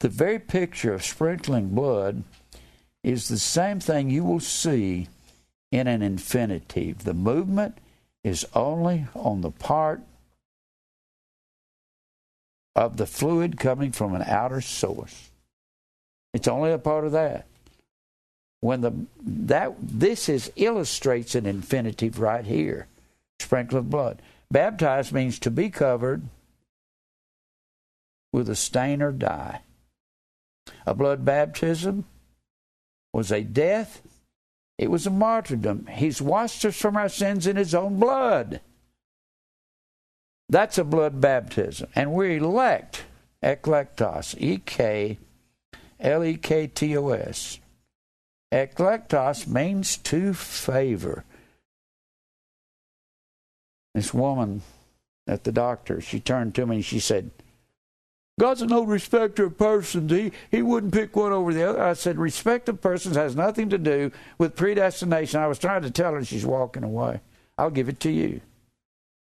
the 0.00 0.10
very 0.10 0.38
picture 0.38 0.92
of 0.92 1.02
sprinkling 1.02 1.70
blood 1.70 2.22
is 3.02 3.28
the 3.28 3.38
same 3.38 3.80
thing 3.80 4.10
you 4.10 4.22
will 4.22 4.40
see 4.40 5.08
in 5.72 5.86
an 5.86 6.02
infinitive. 6.02 7.04
The 7.04 7.14
movement 7.14 7.78
is 8.22 8.46
only 8.54 9.06
on 9.14 9.40
the 9.40 9.50
part 9.50 10.02
of 12.76 12.98
the 12.98 13.06
fluid 13.06 13.58
coming 13.58 13.92
from 13.92 14.14
an 14.14 14.22
outer 14.22 14.60
source. 14.60 15.30
It's 16.34 16.48
only 16.48 16.70
a 16.70 16.78
part 16.78 17.04
of 17.04 17.12
that. 17.12 17.46
When 18.60 18.80
the 18.80 18.92
that 19.22 19.74
this 19.80 20.28
is 20.28 20.52
illustrates 20.56 21.34
an 21.34 21.46
infinitive 21.46 22.18
right 22.18 22.44
here, 22.44 22.86
sprinkle 23.38 23.78
of 23.78 23.90
blood. 23.90 24.20
Baptized 24.50 25.12
means 25.12 25.38
to 25.40 25.50
be 25.50 25.70
covered 25.70 26.22
with 28.32 28.48
a 28.48 28.56
stain 28.56 29.02
or 29.02 29.12
dye. 29.12 29.60
A 30.86 30.94
blood 30.94 31.24
baptism 31.24 32.04
was 33.12 33.30
a 33.30 33.42
death, 33.42 34.02
it 34.78 34.90
was 34.90 35.06
a 35.06 35.10
martyrdom. 35.10 35.86
He's 35.86 36.22
washed 36.22 36.64
us 36.64 36.76
from 36.76 36.96
our 36.96 37.08
sins 37.08 37.46
in 37.46 37.56
his 37.56 37.74
own 37.74 37.98
blood. 37.98 38.60
That's 40.48 40.78
a 40.78 40.84
blood 40.84 41.20
baptism. 41.20 41.88
And 41.94 42.12
we're 42.12 42.38
elect, 42.38 43.04
eklektos, 43.42 44.34
E 44.38 44.58
K 44.58 45.18
L 46.00 46.24
E 46.24 46.36
K 46.36 46.66
T 46.68 46.96
O 46.96 47.10
S. 47.10 47.58
Eklektos 48.52 49.46
means 49.46 49.96
to 49.98 50.32
favor 50.32 51.24
this 53.94 54.14
woman 54.14 54.62
at 55.26 55.44
the 55.44 55.52
doctor, 55.52 56.00
she 56.00 56.20
turned 56.20 56.54
to 56.54 56.66
me 56.66 56.76
and 56.76 56.84
she 56.84 57.00
said, 57.00 57.30
God's 58.38 58.62
no 58.62 58.84
respecter 58.84 59.46
of 59.46 59.58
persons. 59.58 60.10
He, 60.12 60.30
he 60.50 60.62
wouldn't 60.62 60.94
pick 60.94 61.16
one 61.16 61.32
over 61.32 61.52
the 61.52 61.68
other. 61.68 61.82
I 61.82 61.94
said, 61.94 62.18
respect 62.18 62.68
of 62.68 62.80
persons 62.80 63.16
has 63.16 63.34
nothing 63.34 63.68
to 63.70 63.78
do 63.78 64.12
with 64.38 64.54
predestination. 64.54 65.40
I 65.40 65.48
was 65.48 65.58
trying 65.58 65.82
to 65.82 65.90
tell 65.90 66.12
her, 66.12 66.24
she's 66.24 66.46
walking 66.46 66.84
away. 66.84 67.20
I'll 67.58 67.70
give 67.70 67.88
it 67.88 67.98
to 68.00 68.10
you. 68.10 68.40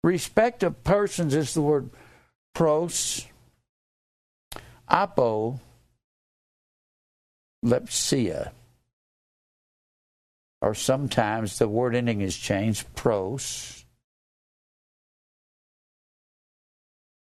Respect 0.02 0.62
of 0.62 0.82
persons 0.82 1.34
is 1.34 1.52
the 1.52 1.60
word 1.60 1.90
pros, 2.54 3.26
apo, 4.88 5.60
lepsia. 7.62 8.52
Or 10.62 10.74
sometimes 10.74 11.58
the 11.58 11.66
word 11.66 11.96
ending 11.96 12.20
is 12.20 12.36
changed, 12.36 12.86
pros 12.94 13.84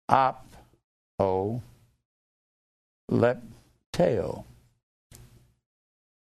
apo 0.10 1.62
lepteo. 3.10 4.44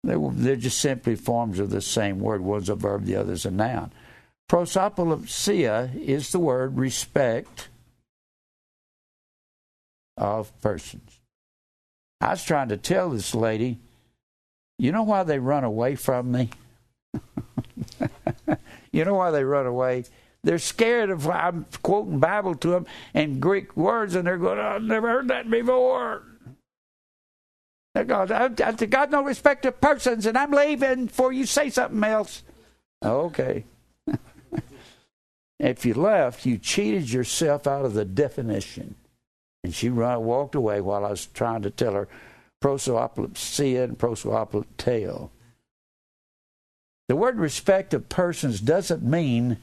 They, 0.05 0.15
they're 0.17 0.55
just 0.55 0.79
simply 0.79 1.17
forms 1.17 1.59
of 1.59 1.71
the 1.71 1.81
same 1.81 2.21
word. 2.21 2.43
One's 2.43 2.69
a 2.69 2.77
verb, 2.77 3.07
the 3.07 3.17
other's 3.17 3.45
a 3.45 3.51
noun. 3.51 3.91
Prosopolipsia 4.49 5.97
is 6.01 6.31
the 6.31 6.39
word 6.39 6.77
respect 6.77 7.71
of 10.17 10.53
persons. 10.61 11.19
I 12.21 12.31
was 12.31 12.45
trying 12.45 12.69
to 12.69 12.77
tell 12.77 13.11
this 13.11 13.35
lady, 13.35 13.81
you 14.79 14.93
know 14.93 15.03
why 15.03 15.25
they 15.25 15.41
run 15.41 15.65
away 15.65 15.97
from 15.97 16.31
me? 16.31 16.51
you 18.93 19.05
know 19.05 19.15
why 19.15 19.31
they 19.31 19.45
run 19.45 19.67
away? 19.67 20.05
They're 20.43 20.59
scared 20.59 21.11
of 21.11 21.29
I'm 21.29 21.67
quoting 21.83 22.21
Bible 22.21 22.55
to 22.57 22.69
them 22.69 22.87
and 23.15 23.41
Greek 23.41 23.77
words, 23.77 24.15
and 24.15 24.27
they're 24.27 24.37
going, 24.37 24.59
oh, 24.59 24.63
"I've 24.63 24.83
never 24.83 25.09
heard 25.09 25.29
that 25.29 25.51
before." 25.51 26.23
God, 27.95 28.33
I, 28.33 28.47
I, 28.47 28.73
God 28.73 29.13
no 29.13 29.23
respect 29.23 29.65
of 29.67 29.81
persons, 29.81 30.27
and 30.27 30.37
I'm 30.37 30.51
leaving 30.51 31.07
before 31.07 31.33
you 31.33 31.47
say 31.47 31.71
something 31.71 32.03
else. 32.03 32.43
Okay. 33.05 33.65
if 35.61 35.87
you 35.87 35.95
left, 35.95 36.45
you 36.45 36.59
cheated 36.59 37.11
yourself 37.11 37.69
out 37.69 37.85
of 37.85 37.95
the 37.95 38.05
definition. 38.05 38.97
And 39.63 39.73
she 39.73 39.89
run, 39.89 40.25
walked 40.25 40.57
away 40.57 40.81
while 40.81 41.05
I 41.05 41.11
was 41.11 41.27
trying 41.27 41.63
to 41.63 41.71
tell 41.71 41.95
her 41.95 42.09
prosopolepsia 42.63 43.85
and 43.85 43.99
prosopolepteo. 43.99 45.31
The 47.09 47.17
word 47.17 47.39
respect 47.39 47.93
of 47.95 48.09
persons 48.09 48.61
doesn't 48.61 49.03
mean 49.03 49.59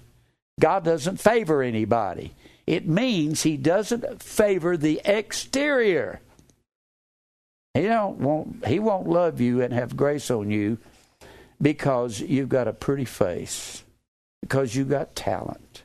God 0.60 0.84
doesn't 0.84 1.20
favor 1.20 1.64
anybody. 1.64 2.34
It 2.68 2.88
means 2.88 3.44
he 3.44 3.58
doesn't 3.58 4.22
favor 4.22 4.78
the 4.78 5.02
exterior. 5.04 6.22
He 7.74 7.84
don't 7.84 8.20
won't 8.20 8.66
he 8.68 8.80
won't 8.80 9.08
love 9.08 9.42
you 9.42 9.62
and 9.62 9.74
have 9.74 9.98
grace 9.98 10.30
on 10.30 10.52
you 10.52 10.78
because 11.62 12.20
you've 12.20 12.50
got 12.50 12.68
a 12.68 12.74
pretty 12.74 13.06
face, 13.06 13.84
because 14.42 14.76
you've 14.76 14.90
got 14.90 15.16
talent. 15.16 15.84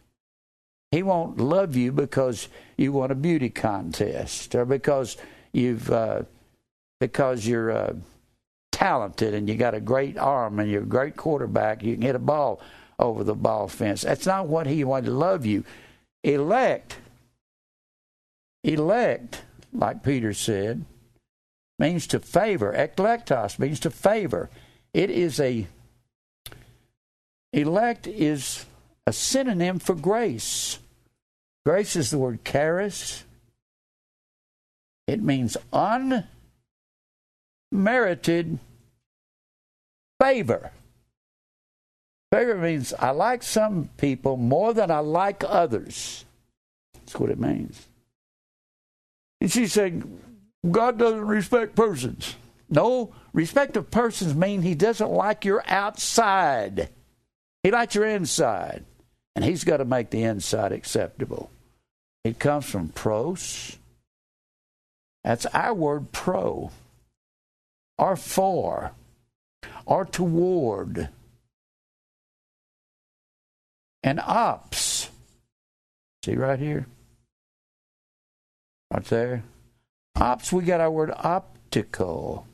He 0.91 1.03
won't 1.03 1.39
love 1.39 1.77
you 1.77 1.93
because 1.93 2.49
you 2.77 2.93
won 2.93 3.11
a 3.11 3.15
beauty 3.15 3.51
contest 3.51 4.55
or 4.55 4.65
because 4.65 5.17
you've 5.53 5.91
uh, 5.91 6.23
because 7.01 7.47
you're 7.47 7.71
uh, 7.71 7.95
talented 8.77 9.33
and 9.33 9.49
you 9.49 9.55
got 9.55 9.75
a 9.75 9.81
great 9.81 10.19
arm 10.19 10.61
and 10.61 10.71
you're 10.71 10.83
a 10.83 10.87
great 10.87 11.17
quarterback. 11.17 11.83
You 11.83 11.95
can 11.95 12.03
hit 12.03 12.15
a 12.15 12.19
ball 12.19 12.61
over 12.99 13.25
the 13.25 13.35
ball 13.35 13.69
fence. 13.69 14.03
That's 14.03 14.27
not 14.27 14.49
what 14.49 14.67
he 14.67 14.85
wanted 14.85 15.07
to 15.07 15.13
love 15.13 15.47
you. 15.47 15.65
Elect, 16.23 16.99
elect, 18.63 19.43
like 19.73 20.03
Peter 20.03 20.35
said, 20.35 20.85
means 21.79 22.07
to 22.09 22.21
favor. 22.21 22.75
Eklektos 22.77 23.59
means 23.59 23.81
to 23.81 23.91
favor. 23.91 24.51
It 24.93 25.09
is 25.09 25.41
a 25.41 25.67
elect 27.55 28.07
is 28.07 28.67
a 29.07 29.13
synonym 29.13 29.79
for 29.79 29.95
grace. 29.95 30.81
Grace 31.65 31.97
is 31.97 32.11
the 32.11 32.19
word 32.19 32.45
charis. 32.45 33.25
It 35.07 35.23
means 35.23 35.57
unmerited 37.73 38.59
favor. 40.21 40.71
Favor 42.33 42.57
means 42.57 42.93
I 42.95 43.11
like 43.11 43.43
some 43.43 43.91
people 43.97 44.37
more 44.37 44.75
than 44.75 44.91
I 44.91 44.99
like 44.99 45.45
others. 45.47 46.25
That's 46.95 47.15
what 47.19 47.31
it 47.31 47.39
means. 47.39 47.87
And 49.41 49.51
she 49.51 49.67
said, 49.67 50.03
God 50.69 50.99
doesn't 50.99 51.27
respect 51.27 51.77
persons. 51.77 52.37
No, 52.69 53.15
respect 53.33 53.77
of 53.77 53.91
persons 53.91 54.35
mean 54.35 54.63
he 54.63 54.75
doesn't 54.75 55.11
like 55.11 55.45
your 55.45 55.63
outside. 55.69 56.89
He 57.63 57.71
likes 57.71 57.95
your 57.95 58.07
inside. 58.07 58.85
And 59.37 59.45
he's 59.45 59.65
got 59.65 59.77
to 59.77 59.85
make 59.85 60.11
the 60.11 60.25
inside 60.25 60.73
acceptable. 60.73 61.51
It 62.25 62.39
comes 62.41 62.65
from 62.65 62.89
pros. 62.89 63.77
That's 65.23 65.47
our 65.47 65.75
word 65.75 66.11
pro. 66.11 66.71
Or 67.99 68.17
for. 68.17 68.93
Or 69.87 70.05
toward 70.05 71.09
and 74.07 74.21
ops. 74.21 75.11
See 76.25 76.37
right 76.37 76.61
here? 76.61 76.87
Right 78.93 79.05
there? 79.07 79.43
Ops, 80.15 80.53
we 80.53 80.63
got 80.63 80.81
our 80.81 80.91
word 80.91 81.13
optical. 81.13 82.47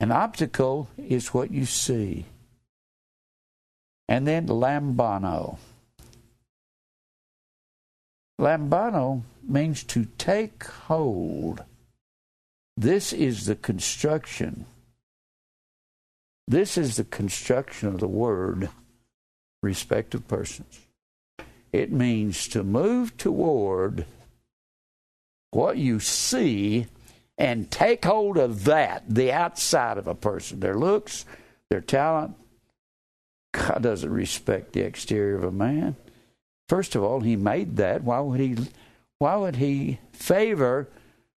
An 0.00 0.10
optical 0.10 0.88
is 0.96 1.34
what 1.34 1.50
you 1.50 1.66
see. 1.66 2.24
And 4.08 4.26
then 4.26 4.46
lambano. 4.46 5.58
Lambano 8.40 9.22
means 9.50 9.84
to 9.84 10.06
take 10.18 10.64
hold. 10.64 11.64
This 12.76 13.12
is 13.12 13.46
the 13.46 13.56
construction 13.56 14.66
this 16.50 16.76
is 16.76 16.96
the 16.96 17.04
construction 17.04 17.86
of 17.86 18.00
the 18.00 18.08
word 18.08 18.70
respect 19.62 20.16
of 20.16 20.26
persons. 20.26 20.80
It 21.72 21.92
means 21.92 22.48
to 22.48 22.64
move 22.64 23.16
toward 23.16 24.04
what 25.52 25.76
you 25.76 26.00
see 26.00 26.88
and 27.38 27.70
take 27.70 28.04
hold 28.04 28.36
of 28.36 28.64
that, 28.64 29.04
the 29.08 29.30
outside 29.30 29.96
of 29.96 30.08
a 30.08 30.14
person, 30.16 30.58
their 30.58 30.74
looks, 30.74 31.24
their 31.68 31.80
talent. 31.80 32.34
God 33.52 33.84
doesn't 33.84 34.10
respect 34.10 34.72
the 34.72 34.80
exterior 34.80 35.36
of 35.36 35.44
a 35.44 35.52
man. 35.52 35.94
First 36.68 36.96
of 36.96 37.04
all, 37.04 37.20
he 37.20 37.36
made 37.36 37.76
that. 37.76 38.02
Why 38.02 38.18
would 38.18 38.40
he 38.40 38.56
why 39.20 39.36
would 39.36 39.56
he 39.56 40.00
favor 40.12 40.88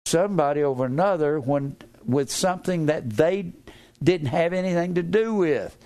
somebody 0.05 0.63
over 0.63 0.85
another 0.85 1.39
when 1.39 1.75
with 2.05 2.31
something 2.31 2.87
that 2.87 3.09
they 3.09 3.53
didn't 4.03 4.27
have 4.27 4.53
anything 4.53 4.95
to 4.95 5.03
do 5.03 5.35
with. 5.35 5.77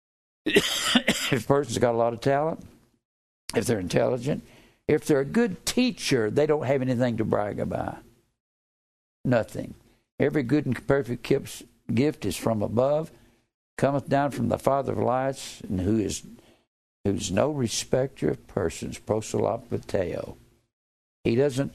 if 0.46 1.32
a 1.32 1.40
person's 1.40 1.78
got 1.78 1.94
a 1.94 1.98
lot 1.98 2.12
of 2.12 2.20
talent, 2.20 2.60
if 3.54 3.64
they're 3.66 3.78
intelligent, 3.78 4.42
if 4.86 5.06
they're 5.06 5.20
a 5.20 5.24
good 5.24 5.64
teacher, 5.64 6.30
they 6.30 6.46
don't 6.46 6.66
have 6.66 6.82
anything 6.82 7.16
to 7.16 7.24
brag 7.24 7.58
about. 7.58 7.98
Nothing. 9.24 9.74
Every 10.20 10.42
good 10.42 10.66
and 10.66 10.86
perfect 10.86 11.32
gift 11.92 12.24
is 12.24 12.36
from 12.36 12.62
above, 12.62 13.10
cometh 13.78 14.08
down 14.08 14.30
from 14.30 14.48
the 14.48 14.58
Father 14.58 14.92
of 14.92 14.98
lights, 14.98 15.60
and 15.62 15.80
who 15.80 15.98
is 15.98 16.22
who's 17.04 17.30
no 17.30 17.50
respecter 17.50 18.30
of 18.30 18.46
persons, 18.46 18.98
prosolopateo. 18.98 20.36
He 21.24 21.34
doesn't 21.34 21.72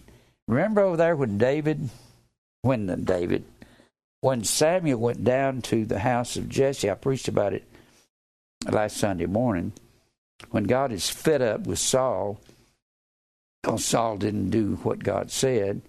remember 0.48 0.82
over 0.82 0.98
there 0.98 1.16
when 1.16 1.38
David 1.38 1.90
when 2.62 3.04
David 3.04 3.46
when 4.22 4.44
Samuel 4.44 5.00
went 5.00 5.24
down 5.24 5.62
to 5.64 5.86
the 5.86 6.00
house 6.00 6.36
of 6.36 6.50
Jesse, 6.50 6.90
I 6.90 6.94
preached 6.96 7.28
about 7.28 7.54
it 7.54 7.64
last 8.70 8.98
Sunday 8.98 9.26
morning. 9.26 9.74
When 10.52 10.66
God 10.66 10.92
is 10.92 11.10
fed 11.10 11.42
up 11.42 11.68
with 11.68 11.80
Saul, 11.80 12.40
because 13.62 13.86
Saul 13.86 14.18
didn't 14.18 14.50
do 14.50 14.76
what 14.84 15.04
God 15.04 15.32
said, 15.32 15.82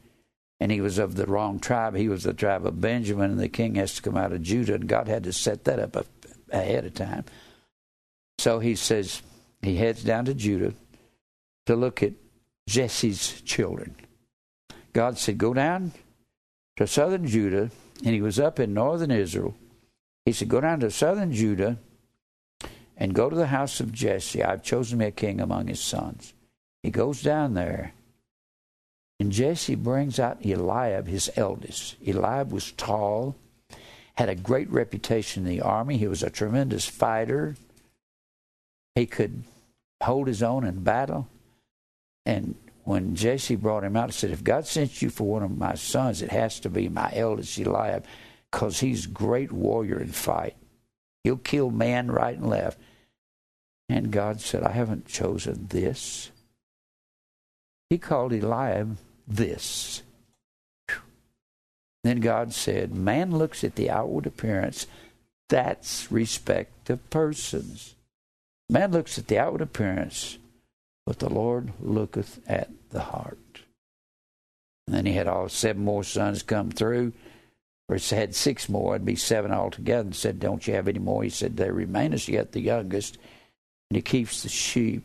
and 0.60 0.70
he 0.70 0.80
was 0.80 0.98
of 0.98 1.14
the 1.14 1.26
wrong 1.26 1.58
tribe. 1.58 1.94
He 1.94 2.08
was 2.08 2.24
the 2.24 2.34
tribe 2.34 2.66
of 2.66 2.80
Benjamin, 2.80 3.32
and 3.32 3.40
the 3.40 3.48
king 3.48 3.76
has 3.76 3.94
to 3.96 4.02
come 4.02 4.16
out 4.16 4.32
of 4.32 4.42
Judah, 4.42 4.74
and 4.74 4.88
God 4.88 5.08
had 5.08 5.24
to 5.24 5.32
set 5.32 5.64
that 5.64 5.78
up 5.78 6.06
ahead 6.50 6.84
of 6.84 6.94
time. 6.94 7.24
So 8.38 8.58
he 8.58 8.74
says 8.74 9.22
he 9.62 9.76
heads 9.76 10.02
down 10.02 10.24
to 10.26 10.34
Judah 10.34 10.74
to 11.66 11.76
look 11.76 12.02
at 12.02 12.12
Jesse's 12.70 13.40
children. 13.40 13.96
God 14.92 15.18
said, 15.18 15.38
Go 15.38 15.52
down 15.52 15.90
to 16.76 16.86
southern 16.86 17.26
Judah 17.26 17.70
and 18.04 18.14
he 18.14 18.22
was 18.22 18.38
up 18.38 18.60
in 18.60 18.72
northern 18.72 19.10
Israel. 19.10 19.56
He 20.24 20.32
said, 20.32 20.48
Go 20.48 20.60
down 20.60 20.78
to 20.80 20.90
southern 20.90 21.32
Judah 21.32 21.78
and 22.96 23.12
go 23.12 23.28
to 23.28 23.34
the 23.34 23.48
house 23.48 23.80
of 23.80 23.92
Jesse. 23.92 24.44
I've 24.44 24.62
chosen 24.62 24.98
me 24.98 25.06
a 25.06 25.10
king 25.10 25.40
among 25.40 25.66
his 25.66 25.80
sons. 25.80 26.32
He 26.84 26.90
goes 26.90 27.22
down 27.22 27.54
there, 27.54 27.92
and 29.18 29.32
Jesse 29.32 29.74
brings 29.74 30.20
out 30.20 30.46
Eliab, 30.46 31.08
his 31.08 31.28
eldest. 31.34 31.96
Eliab 32.06 32.52
was 32.52 32.70
tall, 32.72 33.34
had 34.14 34.28
a 34.28 34.36
great 34.36 34.70
reputation 34.70 35.44
in 35.44 35.50
the 35.50 35.60
army. 35.60 35.98
He 35.98 36.06
was 36.06 36.22
a 36.22 36.30
tremendous 36.30 36.86
fighter. 36.86 37.56
He 38.94 39.06
could 39.06 39.42
hold 40.02 40.28
his 40.28 40.42
own 40.42 40.64
in 40.64 40.84
battle. 40.84 41.26
And 42.30 42.54
when 42.84 43.16
Jesse 43.16 43.56
brought 43.56 43.82
him 43.82 43.96
out, 43.96 44.10
he 44.10 44.12
said, 44.12 44.30
If 44.30 44.44
God 44.44 44.64
sent 44.64 45.02
you 45.02 45.10
for 45.10 45.24
one 45.24 45.42
of 45.42 45.58
my 45.58 45.74
sons, 45.74 46.22
it 46.22 46.30
has 46.30 46.60
to 46.60 46.70
be 46.70 46.88
my 46.88 47.10
eldest 47.12 47.58
Eliab, 47.58 48.04
because 48.48 48.78
he's 48.78 49.06
a 49.06 49.08
great 49.08 49.50
warrior 49.50 49.98
in 49.98 50.12
fight. 50.12 50.54
He'll 51.24 51.38
kill 51.38 51.72
man 51.72 52.08
right 52.08 52.36
and 52.36 52.48
left. 52.48 52.78
And 53.88 54.12
God 54.12 54.40
said, 54.40 54.62
I 54.62 54.70
haven't 54.70 55.06
chosen 55.06 55.66
this. 55.70 56.30
He 57.88 57.98
called 57.98 58.32
Eliab 58.32 58.96
this. 59.26 60.04
Then 62.04 62.20
God 62.20 62.54
said, 62.54 62.94
Man 62.94 63.32
looks 63.32 63.64
at 63.64 63.74
the 63.74 63.90
outward 63.90 64.26
appearance. 64.26 64.86
That's 65.48 66.12
respect 66.12 66.90
of 66.90 67.10
persons. 67.10 67.96
Man 68.68 68.92
looks 68.92 69.18
at 69.18 69.26
the 69.26 69.40
outward 69.40 69.62
appearance, 69.62 70.38
but 71.10 71.18
the 71.18 71.28
Lord 71.28 71.72
looketh 71.80 72.38
at 72.48 72.70
the 72.90 73.00
heart. 73.00 73.62
And 74.86 74.94
then 74.94 75.06
he 75.06 75.14
had 75.14 75.26
all 75.26 75.48
seven 75.48 75.82
more 75.82 76.04
sons 76.04 76.44
come 76.44 76.70
through, 76.70 77.14
or 77.88 77.96
he 77.96 78.14
had 78.14 78.32
six 78.32 78.68
more, 78.68 78.94
it'd 78.94 79.04
be 79.04 79.16
seven 79.16 79.50
altogether, 79.50 80.02
and 80.02 80.14
said, 80.14 80.38
Don't 80.38 80.68
you 80.68 80.74
have 80.74 80.86
any 80.86 81.00
more? 81.00 81.24
He 81.24 81.28
said, 81.28 81.56
There 81.56 81.72
remaineth 81.72 82.28
yet 82.28 82.52
the 82.52 82.60
youngest, 82.60 83.18
and 83.90 83.96
he 83.96 84.02
keeps 84.02 84.44
the 84.44 84.48
sheep. 84.48 85.02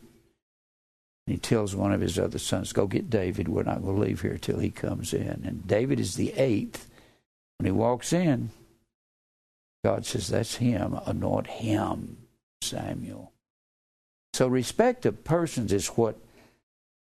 And 1.26 1.34
he 1.34 1.38
tells 1.38 1.74
one 1.74 1.92
of 1.92 2.00
his 2.00 2.20
other 2.20 2.38
sons, 2.38 2.72
Go 2.72 2.86
get 2.86 3.10
David. 3.10 3.48
We're 3.48 3.64
not 3.64 3.82
going 3.82 3.96
to 3.96 4.02
leave 4.02 4.20
here 4.20 4.38
till 4.38 4.60
he 4.60 4.70
comes 4.70 5.12
in. 5.12 5.42
And 5.44 5.66
David 5.66 5.98
is 5.98 6.14
the 6.14 6.34
eighth. 6.34 6.88
When 7.58 7.66
he 7.66 7.72
walks 7.72 8.12
in, 8.12 8.50
God 9.84 10.06
says, 10.06 10.28
That's 10.28 10.54
him. 10.54 10.96
Anoint 11.04 11.48
him, 11.48 12.18
Samuel. 12.60 13.32
So 14.36 14.48
respect 14.48 15.06
of 15.06 15.24
persons 15.24 15.72
is 15.72 15.88
what 15.88 16.14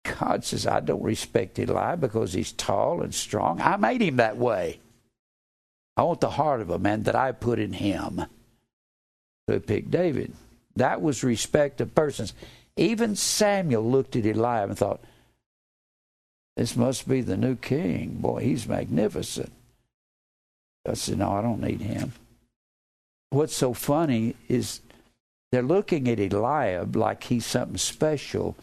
God 0.04 0.46
says, 0.46 0.68
I 0.68 0.82
don't 0.82 1.02
respect 1.02 1.58
Eli 1.58 1.96
because 1.96 2.34
he's 2.34 2.52
tall 2.52 3.02
and 3.02 3.12
strong. 3.12 3.60
I 3.60 3.76
made 3.78 4.04
him 4.04 4.18
that 4.18 4.38
way. 4.38 4.80
I 5.98 6.04
want 6.04 6.22
the 6.22 6.30
heart 6.30 6.62
of 6.62 6.70
a 6.70 6.78
man 6.78 7.02
that 7.04 7.16
I 7.16 7.32
put 7.32 7.58
in 7.58 7.74
him. 7.74 8.24
So 9.48 9.56
he 9.56 9.60
picked 9.62 9.90
David. 9.90 10.32
That 10.76 11.02
was 11.02 11.24
respect 11.24 11.82
of 11.82 11.96
persons. 11.96 12.36
Even 12.78 13.16
Samuel 13.16 13.90
looked 13.90 14.16
at 14.16 14.28
Eliab 14.28 14.70
and 14.70 14.78
thought, 14.78 15.04
This 16.56 16.76
must 16.76 17.10
be 17.10 17.22
the 17.22 17.36
new 17.36 17.56
king. 17.56 18.18
Boy, 18.20 18.44
he's 18.44 18.68
magnificent. 18.68 19.52
I 20.88 20.94
said, 20.94 21.18
No, 21.18 21.32
I 21.32 21.42
don't 21.42 21.62
need 21.62 21.82
him. 21.82 22.14
What's 23.32 23.56
so 23.56 23.74
funny 23.74 24.36
is 24.48 24.82
they're 25.54 25.62
looking 25.62 26.08
at 26.08 26.20
Eliab 26.20 26.96
like 26.96 27.26
he's 27.26 27.46
something 27.46 27.78
special. 27.78 28.56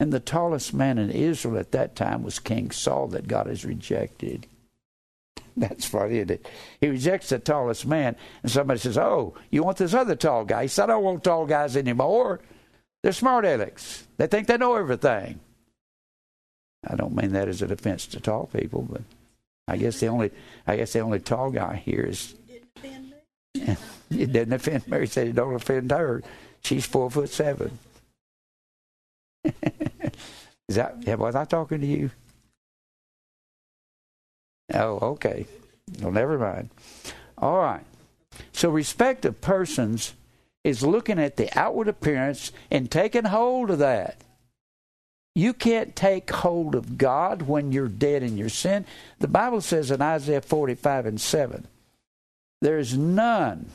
And 0.00 0.10
the 0.10 0.18
tallest 0.18 0.72
man 0.72 0.96
in 0.96 1.10
Israel 1.10 1.58
at 1.58 1.72
that 1.72 1.94
time 1.94 2.22
was 2.22 2.38
King 2.38 2.70
Saul 2.70 3.08
that 3.08 3.28
God 3.28 3.48
has 3.48 3.66
rejected. 3.66 4.46
That's 5.58 5.84
funny, 5.84 6.16
isn't 6.16 6.30
it? 6.30 6.48
He 6.80 6.88
rejects 6.88 7.28
the 7.28 7.38
tallest 7.38 7.84
man, 7.84 8.16
and 8.42 8.50
somebody 8.50 8.80
says, 8.80 8.96
Oh, 8.96 9.34
you 9.50 9.62
want 9.62 9.76
this 9.76 9.92
other 9.92 10.16
tall 10.16 10.46
guy? 10.46 10.62
He 10.62 10.68
said, 10.68 10.84
I 10.84 10.94
don't 10.94 11.04
want 11.04 11.22
tall 11.22 11.44
guys 11.44 11.76
anymore. 11.76 12.40
They're 13.02 13.12
smart 13.12 13.44
alecks. 13.44 14.04
They 14.16 14.26
think 14.26 14.46
they 14.46 14.56
know 14.56 14.76
everything. 14.76 15.38
I 16.88 16.96
don't 16.96 17.14
mean 17.14 17.32
that 17.32 17.48
as 17.48 17.60
an 17.60 17.70
offense 17.70 18.06
to 18.06 18.20
tall 18.20 18.46
people, 18.46 18.86
but 18.90 19.02
I 19.68 19.76
guess 19.76 20.00
the 20.00 20.06
only 20.06 20.30
I 20.66 20.76
guess 20.76 20.94
the 20.94 21.00
only 21.00 21.20
tall 21.20 21.50
guy 21.50 21.76
here 21.76 22.06
is 22.08 22.34
it 24.20 24.32
didn't 24.32 24.52
offend 24.52 24.88
Mary 24.88 25.06
said 25.06 25.28
it 25.28 25.34
don't 25.34 25.54
offend 25.54 25.90
her. 25.90 26.22
She's 26.62 26.86
four 26.86 27.10
foot 27.10 27.28
seven. 27.28 27.78
is 29.44 30.76
that 30.76 31.18
was 31.18 31.34
I 31.34 31.44
talking 31.44 31.80
to 31.80 31.86
you? 31.86 32.10
Oh, 34.72 34.98
okay. 35.12 35.46
Well, 36.00 36.12
never 36.12 36.38
mind. 36.38 36.70
All 37.38 37.58
right. 37.58 37.84
So 38.52 38.70
respect 38.70 39.24
of 39.24 39.40
persons 39.40 40.14
is 40.64 40.82
looking 40.82 41.18
at 41.18 41.36
the 41.36 41.50
outward 41.58 41.88
appearance 41.88 42.52
and 42.70 42.90
taking 42.90 43.24
hold 43.24 43.70
of 43.70 43.78
that. 43.80 44.16
You 45.34 45.54
can't 45.54 45.96
take 45.96 46.30
hold 46.30 46.74
of 46.74 46.98
God 46.98 47.42
when 47.42 47.72
you're 47.72 47.88
dead 47.88 48.22
in 48.22 48.36
your 48.36 48.50
sin. 48.50 48.84
The 49.18 49.28
Bible 49.28 49.60
says 49.60 49.90
in 49.90 50.00
Isaiah 50.02 50.40
45 50.40 51.06
and 51.06 51.20
7 51.20 51.66
there 52.60 52.78
is 52.78 52.96
none 52.96 53.66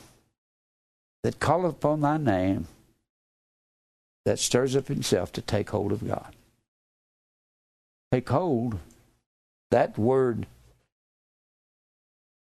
that 1.28 1.42
calleth 1.42 1.74
upon 1.74 2.00
thy 2.00 2.16
name 2.16 2.68
that 4.24 4.40
stirs 4.40 4.78
up 4.78 4.88
himself 4.88 5.30
to 5.30 5.42
take 5.42 5.72
hold 5.72 5.92
of 5.92 6.08
God. 6.08 6.34
Take 8.14 8.30
hold. 8.30 8.80
That 9.70 10.00
word 10.00 10.48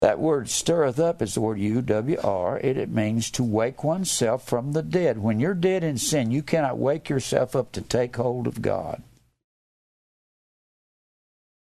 that 0.01 0.19
word 0.19 0.49
stirreth 0.49 0.99
up 0.99 1.19
is 1.23 1.33
the 1.33 1.41
word 1.41 1.57
U 1.57 1.81
W 1.81 2.17
R, 2.23 2.57
and 2.57 2.77
it 2.77 2.89
means 2.89 3.31
to 3.31 3.43
wake 3.43 3.83
oneself 3.83 4.47
from 4.47 4.73
the 4.73 4.83
dead. 4.83 5.17
When 5.17 5.39
you're 5.39 5.55
dead 5.55 5.83
in 5.83 5.97
sin, 5.97 6.29
you 6.29 6.43
cannot 6.43 6.77
wake 6.77 7.09
yourself 7.09 7.55
up 7.55 7.71
to 7.71 7.81
take 7.81 8.15
hold 8.15 8.45
of 8.45 8.61
God. 8.61 9.01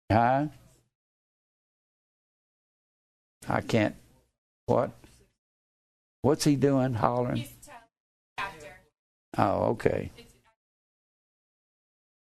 Huh? 0.09 0.45
I 3.49 3.59
can't. 3.59 3.95
What? 4.67 4.91
What's 6.21 6.43
he 6.43 6.55
doing 6.55 6.93
hollering? 6.93 7.45
Oh, 9.37 9.63
okay. 9.71 10.11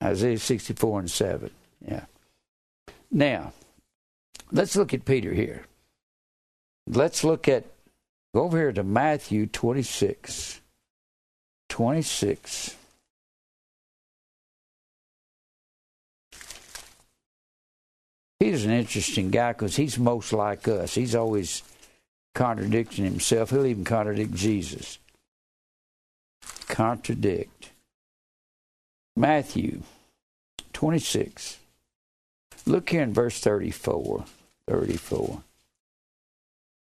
Isaiah 0.02 0.38
64 0.38 1.00
and 1.00 1.10
7. 1.10 1.50
Yeah. 1.86 2.04
Now, 3.10 3.52
let's 4.50 4.76
look 4.76 4.94
at 4.94 5.04
Peter 5.04 5.32
here. 5.32 5.66
Let's 6.86 7.22
look 7.22 7.48
at, 7.48 7.64
go 8.34 8.42
over 8.42 8.58
here 8.58 8.72
to 8.72 8.82
Matthew 8.82 9.46
26. 9.46 10.60
26. 11.68 12.76
He's 18.40 18.64
an 18.64 18.72
interesting 18.72 19.30
guy 19.30 19.52
because 19.52 19.76
he's 19.76 19.98
most 19.98 20.32
like 20.32 20.66
us. 20.66 20.94
He's 20.94 21.14
always 21.14 21.62
contradicting 22.34 23.04
himself. 23.04 23.50
He'll 23.50 23.66
even 23.66 23.84
contradict 23.84 24.34
Jesus. 24.34 24.98
Contradict. 26.68 27.70
Matthew 29.16 29.82
26. 30.72 31.58
Look 32.66 32.90
here 32.90 33.02
in 33.02 33.12
verse 33.12 33.40
34. 33.40 34.24
34. 34.68 35.42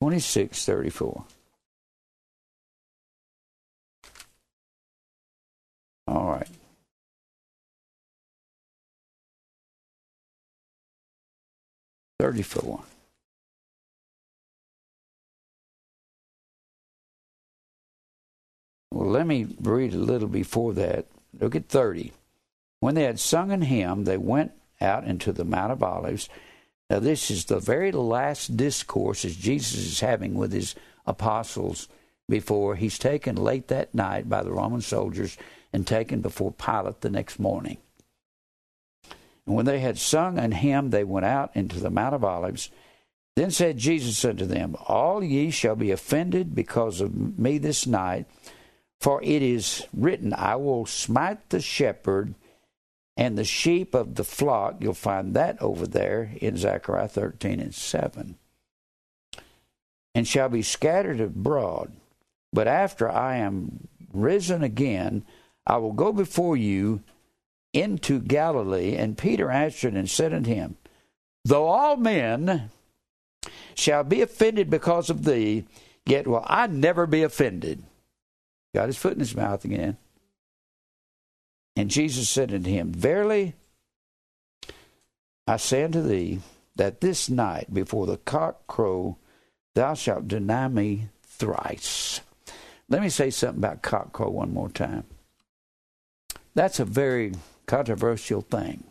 26 0.01 0.65
34. 0.65 1.25
All 6.07 6.27
right. 6.27 6.47
Thirty-four. 12.19 12.81
Let 19.09 19.27
me 19.27 19.47
read 19.61 19.93
a 19.93 19.97
little 19.97 20.27
before 20.27 20.73
that. 20.73 21.05
Look 21.39 21.55
at 21.55 21.69
30. 21.69 22.11
When 22.79 22.95
they 22.95 23.03
had 23.03 23.19
sung 23.19 23.51
an 23.51 23.63
hymn, 23.63 24.03
they 24.03 24.17
went 24.17 24.51
out 24.81 25.05
into 25.05 25.31
the 25.31 25.45
Mount 25.45 25.71
of 25.71 25.83
Olives. 25.83 26.29
Now, 26.89 26.99
this 26.99 27.31
is 27.31 27.45
the 27.45 27.59
very 27.59 27.91
last 27.91 28.55
discourse 28.55 29.25
as 29.25 29.35
Jesus 29.35 29.79
is 29.79 29.99
having 30.01 30.35
with 30.35 30.51
his 30.51 30.75
apostles 31.05 31.87
before 32.29 32.75
he's 32.75 32.99
taken 32.99 33.35
late 33.35 33.67
that 33.67 33.93
night 33.93 34.29
by 34.29 34.43
the 34.43 34.51
Roman 34.51 34.81
soldiers 34.81 35.37
and 35.73 35.85
taken 35.85 36.21
before 36.21 36.51
Pilate 36.51 37.01
the 37.01 37.09
next 37.09 37.39
morning. 37.39 37.77
And 39.45 39.55
when 39.55 39.65
they 39.65 39.79
had 39.79 39.97
sung 39.97 40.39
an 40.39 40.51
hymn, 40.51 40.89
they 40.89 41.03
went 41.03 41.25
out 41.25 41.51
into 41.55 41.79
the 41.79 41.89
Mount 41.89 42.15
of 42.15 42.23
Olives. 42.23 42.69
Then 43.35 43.51
said 43.51 43.77
Jesus 43.77 44.23
unto 44.23 44.45
them, 44.45 44.75
All 44.87 45.23
ye 45.23 45.51
shall 45.51 45.75
be 45.75 45.91
offended 45.91 46.55
because 46.55 47.01
of 47.01 47.37
me 47.37 47.57
this 47.57 47.85
night, 47.85 48.25
for 49.01 49.21
it 49.23 49.41
is 49.41 49.85
written, 49.93 50.33
I 50.33 50.55
will 50.55 50.85
smite 50.85 51.49
the 51.49 51.61
shepherd 51.61 52.35
and 53.17 53.37
the 53.37 53.45
sheep 53.45 53.93
of 53.93 54.15
the 54.15 54.23
flock, 54.23 54.75
you'll 54.79 54.93
find 54.93 55.33
that 55.35 55.61
over 55.61 55.87
there 55.87 56.33
in 56.41 56.57
Zechariah 56.57 57.07
13 57.07 57.61
and 57.61 57.73
7, 57.73 58.35
and 60.13 60.27
shall 60.27 60.49
be 60.49 60.61
scattered 60.61 61.21
abroad. 61.21 61.93
But 62.51 62.67
after 62.67 63.09
I 63.09 63.37
am 63.37 63.87
risen 64.13 64.63
again, 64.63 65.25
I 65.65 65.77
will 65.77 65.93
go 65.93 66.11
before 66.11 66.57
you 66.57 67.03
into 67.73 68.19
Galilee. 68.19 68.95
And 68.95 69.17
Peter 69.17 69.49
answered 69.49 69.93
and 69.93 70.09
said 70.09 70.33
unto 70.33 70.53
him, 70.53 70.77
Though 71.43 71.67
all 71.67 71.97
men 71.97 72.71
shall 73.75 74.03
be 74.03 74.21
offended 74.21 74.69
because 74.69 75.09
of 75.09 75.25
thee, 75.25 75.65
yet 76.05 76.27
will 76.27 76.43
I 76.45 76.67
never 76.67 77.05
be 77.07 77.23
offended. 77.23 77.83
Got 78.75 78.87
his 78.87 78.97
foot 78.97 79.13
in 79.13 79.19
his 79.19 79.37
mouth 79.37 79.63
again. 79.63 79.95
And 81.77 81.89
Jesus 81.89 82.27
said 82.27 82.53
unto 82.53 82.69
him, 82.69 82.91
Verily, 82.91 83.53
I 85.47 85.55
say 85.55 85.85
unto 85.85 86.01
thee, 86.01 86.41
that 86.75 86.99
this 86.99 87.29
night 87.29 87.73
before 87.73 88.05
the 88.05 88.17
cock 88.17 88.67
crow, 88.67 89.15
thou 89.75 89.93
shalt 89.93 90.27
deny 90.27 90.67
me 90.67 91.07
thrice. 91.23 92.19
Let 92.89 93.01
me 93.01 93.07
say 93.07 93.29
something 93.29 93.63
about 93.63 93.81
cock 93.81 94.11
crow 94.11 94.29
one 94.29 94.53
more 94.53 94.67
time. 94.67 95.05
That's 96.53 96.81
a 96.81 96.85
very 96.85 97.31
controversial 97.67 98.41
thing. 98.41 98.83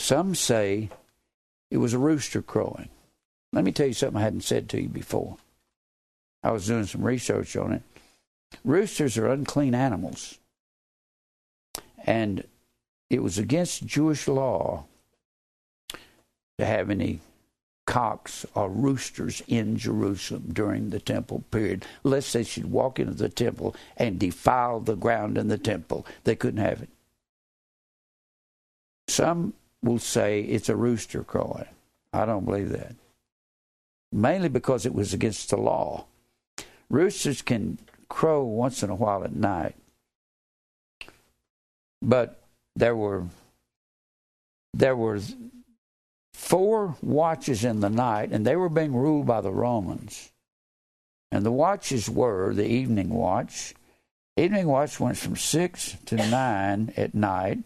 Some 0.00 0.34
say 0.34 0.88
it 1.70 1.76
was 1.76 1.92
a 1.92 1.98
rooster 1.98 2.40
crowing. 2.40 2.88
Let 3.52 3.62
me 3.64 3.72
tell 3.72 3.88
you 3.88 3.92
something 3.92 4.16
I 4.16 4.24
hadn't 4.24 4.40
said 4.44 4.70
to 4.70 4.80
you 4.80 4.88
before. 4.88 5.36
I 6.42 6.50
was 6.52 6.66
doing 6.66 6.86
some 6.86 7.02
research 7.02 7.54
on 7.58 7.74
it. 7.74 7.82
Roosters 8.64 9.16
are 9.18 9.28
unclean 9.28 9.74
animals. 9.74 10.38
And 12.04 12.44
it 13.10 13.22
was 13.22 13.38
against 13.38 13.86
Jewish 13.86 14.28
law 14.28 14.84
to 16.58 16.64
have 16.64 16.90
any 16.90 17.20
cocks 17.86 18.44
or 18.54 18.68
roosters 18.68 19.42
in 19.46 19.76
Jerusalem 19.76 20.50
during 20.52 20.90
the 20.90 21.00
temple 21.00 21.44
period, 21.50 21.86
lest 22.02 22.32
they 22.32 22.42
should 22.42 22.70
walk 22.70 22.98
into 22.98 23.14
the 23.14 23.28
temple 23.28 23.74
and 23.96 24.18
defile 24.18 24.80
the 24.80 24.96
ground 24.96 25.38
in 25.38 25.48
the 25.48 25.58
temple. 25.58 26.04
They 26.24 26.34
couldn't 26.34 26.60
have 26.60 26.82
it. 26.82 26.88
Some 29.08 29.54
will 29.82 30.00
say 30.00 30.42
it's 30.42 30.68
a 30.68 30.76
rooster 30.76 31.22
crowing. 31.22 31.66
I 32.12 32.24
don't 32.24 32.44
believe 32.44 32.70
that. 32.70 32.96
Mainly 34.12 34.48
because 34.48 34.84
it 34.84 34.94
was 34.94 35.14
against 35.14 35.50
the 35.50 35.56
law. 35.56 36.06
Roosters 36.90 37.42
can 37.42 37.78
crow 38.08 38.44
once 38.44 38.82
in 38.82 38.90
a 38.90 38.94
while 38.94 39.24
at 39.24 39.34
night. 39.34 39.74
But 42.02 42.42
there 42.74 42.94
were 42.94 43.24
there 44.74 44.96
were 44.96 45.20
four 46.34 46.96
watches 47.00 47.64
in 47.64 47.80
the 47.80 47.88
night, 47.88 48.30
and 48.30 48.46
they 48.46 48.56
were 48.56 48.68
being 48.68 48.94
ruled 48.94 49.26
by 49.26 49.40
the 49.40 49.50
Romans. 49.50 50.30
And 51.32 51.44
the 51.44 51.52
watches 51.52 52.08
were 52.08 52.52
the 52.54 52.66
evening 52.66 53.08
watch. 53.10 53.74
Evening 54.36 54.66
watch 54.66 55.00
went 55.00 55.16
from 55.16 55.36
six 55.36 55.96
to 56.06 56.16
nine 56.16 56.92
at 56.96 57.14
night, 57.14 57.58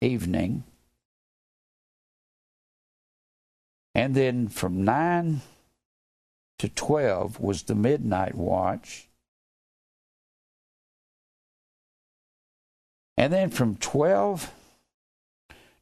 evening. 0.00 0.62
And 3.96 4.14
then 4.14 4.48
from 4.48 4.84
nine 4.84 5.42
to 6.60 6.68
twelve 6.68 7.40
was 7.40 7.64
the 7.64 7.74
midnight 7.74 8.36
watch. 8.36 9.08
And 13.16 13.32
then 13.32 13.50
from 13.50 13.76
12 13.76 14.50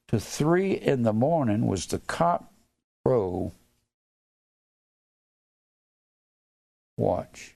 to 0.08 0.20
3 0.20 0.72
in 0.72 1.02
the 1.02 1.12
morning 1.12 1.66
was 1.66 1.86
the 1.86 1.98
cock 1.98 2.44
crow 3.04 3.52
watch. 6.96 7.54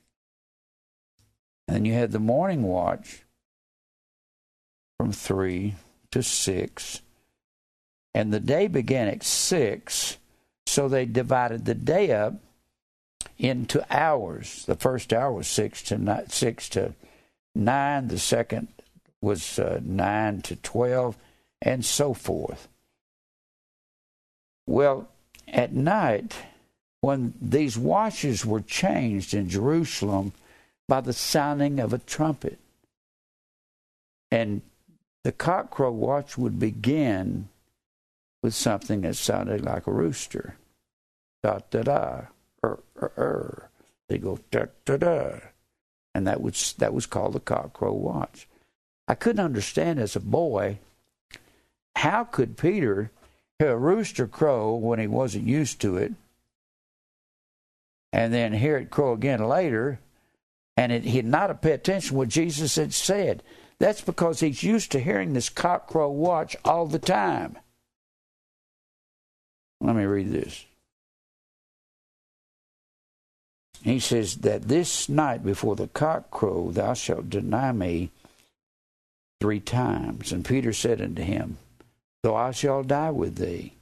And 1.69 1.87
you 1.87 1.93
had 1.93 2.13
the 2.13 2.19
morning 2.19 2.63
watch 2.63 3.25
from 4.99 5.13
3 5.13 5.75
to 6.13 6.23
6. 6.23 7.03
And 8.15 8.33
the 8.33 8.41
day 8.41 8.67
began 8.67 9.09
at 9.09 9.23
6, 9.23 10.17
so 10.65 10.89
they 10.89 11.05
divided 11.05 11.67
the 11.67 11.75
day 11.75 12.13
up 12.13 12.35
into 13.37 13.85
hours. 13.95 14.65
The 14.65 14.77
first 14.77 15.13
hour 15.13 15.33
was 15.33 15.49
6 15.49 15.83
to 15.83 15.99
9, 15.99 16.31
6 16.31 16.69
to 16.71 16.95
9, 17.55 18.09
the 18.09 18.19
second 18.19 18.69
was 19.23 19.59
uh, 19.59 19.81
9 19.83 20.43
to 20.43 20.57
12, 20.57 21.17
and 21.63 21.85
so 21.85 22.15
forth. 22.15 22.69
Well, 24.67 25.09
at 25.49 25.73
night, 25.73 26.35
when 27.01 27.35
these 27.41 27.79
watches 27.79 28.45
were 28.45 28.61
changed 28.61 29.33
in 29.33 29.49
Jerusalem 29.49 30.33
by 30.89 31.01
the 31.01 31.13
sounding 31.13 31.79
of 31.81 31.93
a 31.93 31.99
trumpet, 31.99 32.59
and 34.31 34.63
the 35.25 35.33
cockcrow 35.33 35.93
watch 35.93 36.37
would 36.37 36.59
begin 36.59 37.49
with 38.43 38.55
something 38.55 39.01
that 39.03 39.17
sounded 39.17 39.65
like 39.65 39.87
a 39.87 39.93
rooster. 39.93 40.57
Da 41.43 41.61
da 41.71 41.83
da, 41.83 42.21
er 42.65 42.79
er 43.01 43.13
er. 43.19 43.71
They 44.09 44.19
go 44.19 44.39
da 44.51 44.67
da 44.85 44.97
da, 44.97 45.39
and 46.15 46.27
that 46.27 46.41
was 46.41 46.75
that 46.75 46.95
was 46.95 47.07
called 47.07 47.33
the 47.33 47.41
cockcrow 47.41 47.93
watch. 47.93 48.49
I 49.09 49.15
couldn't 49.15 49.45
understand 49.45 49.99
as 49.99 50.17
a 50.17 50.21
boy 50.21 50.79
how 51.97 52.25
could 52.25 52.57
Peter 52.57 53.11
hear 53.59 53.73
a 53.73 53.77
rooster 53.77 54.27
crow 54.27 54.75
when 54.75 54.99
he 54.99 55.07
wasn't 55.07 55.47
used 55.47 55.81
to 55.81 55.97
it, 55.97 56.13
and 58.13 58.33
then 58.33 58.53
hear 58.53 58.77
it 58.77 58.91
crow 58.91 59.13
again 59.13 59.43
later, 59.47 59.99
and 60.77 60.93
it, 60.93 61.05
he'd 61.05 61.25
not 61.25 61.63
pay 61.63 61.73
attention 61.73 62.11
to 62.11 62.15
what 62.17 62.29
Jesus 62.29 62.77
had 62.77 62.93
said. 62.93 63.43
That's 63.79 64.01
because 64.01 64.41
he's 64.41 64.63
used 64.63 64.93
to 64.93 65.01
hearing 65.01 65.33
this 65.33 65.49
cock 65.49 65.87
crow 65.87 66.11
watch 66.11 66.57
all 66.65 66.87
the 66.87 66.99
time. 66.99 67.59
Let 69.81 69.97
me 69.97 70.05
read 70.05 70.33
this. 70.33 70.65
He 73.83 74.01
says 74.01 74.37
that 74.37 74.63
this 74.63 75.09
night 75.09 75.45
before 75.45 75.77
the 75.77 75.89
cock 75.89 76.31
crow 76.31 76.71
thou 76.73 76.95
shalt 76.95 77.31
deny 77.31 77.73
me 77.73 78.11
three 79.41 79.61
times. 79.61 80.33
And 80.33 80.45
Peter 80.45 80.73
said 80.73 81.01
unto 81.01 81.23
him, 81.23 81.59
Though 82.23 82.37
I 82.37 82.51
shall 82.51 82.83
die 82.83 83.11
with 83.11 83.37
thee, 83.37 83.75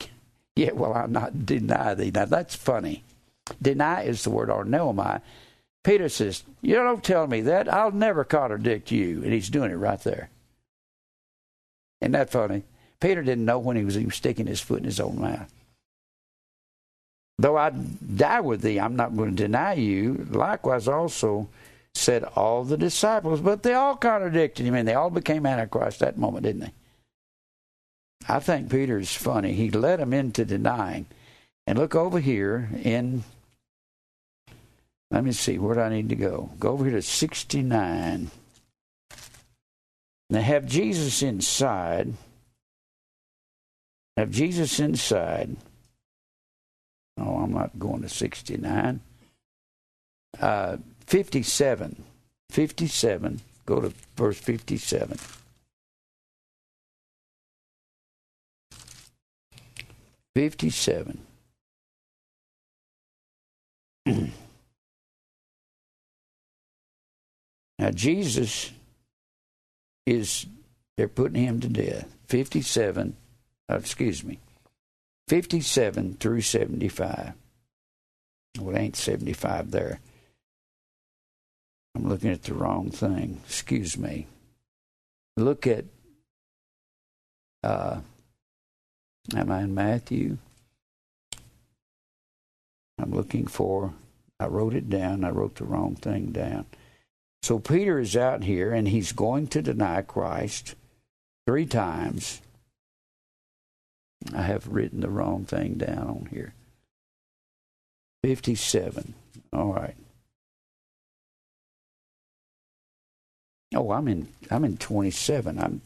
yet 0.56 0.76
will 0.76 0.94
I 0.94 1.06
not 1.06 1.46
deny 1.46 1.94
thee. 1.94 2.10
Now 2.12 2.24
that's 2.24 2.54
funny. 2.54 3.04
Deny 3.60 4.02
is 4.02 4.24
the 4.24 4.30
word 4.30 4.48
arneomai. 4.48 5.20
Peter 5.82 6.08
says, 6.08 6.44
You 6.60 6.76
don't 6.76 7.02
tell 7.02 7.26
me 7.26 7.40
that. 7.42 7.72
I'll 7.72 7.90
never 7.90 8.24
contradict 8.24 8.90
you. 8.90 9.22
And 9.22 9.32
he's 9.32 9.50
doing 9.50 9.70
it 9.70 9.76
right 9.76 10.00
there. 10.00 10.30
Isn't 12.00 12.12
that 12.12 12.30
funny? 12.30 12.62
Peter 13.00 13.22
didn't 13.22 13.44
know 13.44 13.58
when 13.58 13.76
he 13.76 13.84
was 13.84 13.96
even 13.96 14.10
sticking 14.10 14.46
his 14.46 14.60
foot 14.60 14.78
in 14.78 14.84
his 14.84 15.00
own 15.00 15.20
mouth. 15.20 15.52
Though 17.38 17.56
I 17.56 17.70
die 17.70 18.40
with 18.40 18.60
thee, 18.60 18.78
I'm 18.78 18.96
not 18.96 19.16
going 19.16 19.34
to 19.34 19.42
deny 19.42 19.72
you. 19.72 20.26
Likewise, 20.30 20.86
also, 20.86 21.48
said 21.94 22.24
all 22.24 22.64
the 22.64 22.76
disciples, 22.76 23.40
but 23.40 23.62
they 23.62 23.74
all 23.74 23.96
contradicted 23.96 24.66
him 24.66 24.74
and 24.74 24.86
they 24.86 24.94
all 24.94 25.10
became 25.10 25.46
Antichrist 25.46 26.00
that 26.00 26.18
moment, 26.18 26.44
didn't 26.44 26.60
they? 26.60 26.72
I 28.28 28.38
think 28.38 28.70
Peter's 28.70 29.14
funny. 29.14 29.52
He 29.52 29.70
led 29.70 29.98
them 29.98 30.12
into 30.12 30.44
denying. 30.44 31.06
And 31.66 31.78
look 31.78 31.94
over 31.94 32.18
here 32.18 32.70
in, 32.82 33.22
let 35.10 35.24
me 35.24 35.32
see, 35.32 35.58
where 35.58 35.74
do 35.74 35.80
I 35.80 35.88
need 35.88 36.08
to 36.08 36.16
go? 36.16 36.50
Go 36.58 36.72
over 36.72 36.84
here 36.84 36.94
to 36.94 37.02
69. 37.02 38.30
Now 40.30 40.40
have 40.40 40.66
Jesus 40.66 41.22
inside. 41.22 42.14
Have 44.16 44.30
Jesus 44.30 44.78
inside. 44.80 45.56
Oh, 47.18 47.38
I'm 47.38 47.52
not 47.52 47.78
going 47.78 48.02
to 48.02 48.08
69. 48.08 49.00
Uh, 50.40 50.76
57. 51.10 52.04
57. 52.50 53.40
Go 53.66 53.80
to 53.80 53.92
verse 54.16 54.38
57. 54.38 55.18
Fifty-seven. 60.36 61.18
now 64.06 64.30
Jesus 67.90 68.70
is 70.06 70.46
they're 70.96 71.08
putting 71.08 71.42
him 71.42 71.58
to 71.60 71.68
death. 71.68 72.06
Fifty-seven. 72.28 73.16
Uh, 73.68 73.74
excuse 73.74 74.22
me. 74.22 74.38
Fifty-seven 75.26 76.18
through 76.20 76.42
seventy-five. 76.42 77.32
Well, 78.60 78.76
it 78.76 78.78
ain't 78.78 78.96
seventy-five 78.96 79.72
there. 79.72 79.98
I'm 81.94 82.08
looking 82.08 82.30
at 82.30 82.42
the 82.42 82.54
wrong 82.54 82.90
thing. 82.90 83.40
Excuse 83.46 83.98
me. 83.98 84.26
Look 85.36 85.66
at, 85.66 85.84
uh, 87.62 88.00
am 89.34 89.50
I 89.50 89.62
in 89.62 89.74
Matthew? 89.74 90.38
I'm 92.98 93.12
looking 93.12 93.46
for, 93.46 93.94
I 94.38 94.46
wrote 94.46 94.74
it 94.74 94.88
down. 94.88 95.24
I 95.24 95.30
wrote 95.30 95.56
the 95.56 95.64
wrong 95.64 95.96
thing 95.96 96.32
down. 96.32 96.66
So 97.42 97.58
Peter 97.58 97.98
is 97.98 98.16
out 98.16 98.44
here 98.44 98.72
and 98.72 98.86
he's 98.86 99.12
going 99.12 99.46
to 99.48 99.62
deny 99.62 100.02
Christ 100.02 100.74
three 101.46 101.66
times. 101.66 102.42
I 104.34 104.42
have 104.42 104.68
written 104.68 105.00
the 105.00 105.08
wrong 105.08 105.44
thing 105.44 105.74
down 105.74 106.06
on 106.08 106.28
here. 106.30 106.52
57. 108.22 109.14
All 109.52 109.72
right. 109.72 109.96
Oh, 113.74 113.92
I'm 113.92 114.08
in. 114.08 114.28
I'm 114.50 114.64
in 114.64 114.76
27. 114.76 115.58
I'm. 115.58 115.80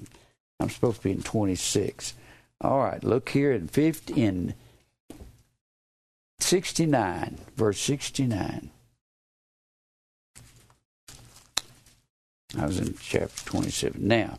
I'm 0.61 0.70
supposed 0.70 0.99
to 0.99 1.03
be 1.05 1.11
in 1.11 1.22
26. 1.22 2.14
All 2.61 2.78
right. 2.78 3.03
Look 3.03 3.28
here 3.30 3.53
in 3.53 3.68
50 3.68 4.14
in 4.14 4.55
69, 6.41 7.39
verse 7.57 7.80
69. 7.80 8.70
I 12.57 12.66
was 12.66 12.78
in 12.78 12.95
chapter 13.01 13.45
27. 13.47 14.07
Now, 14.07 14.39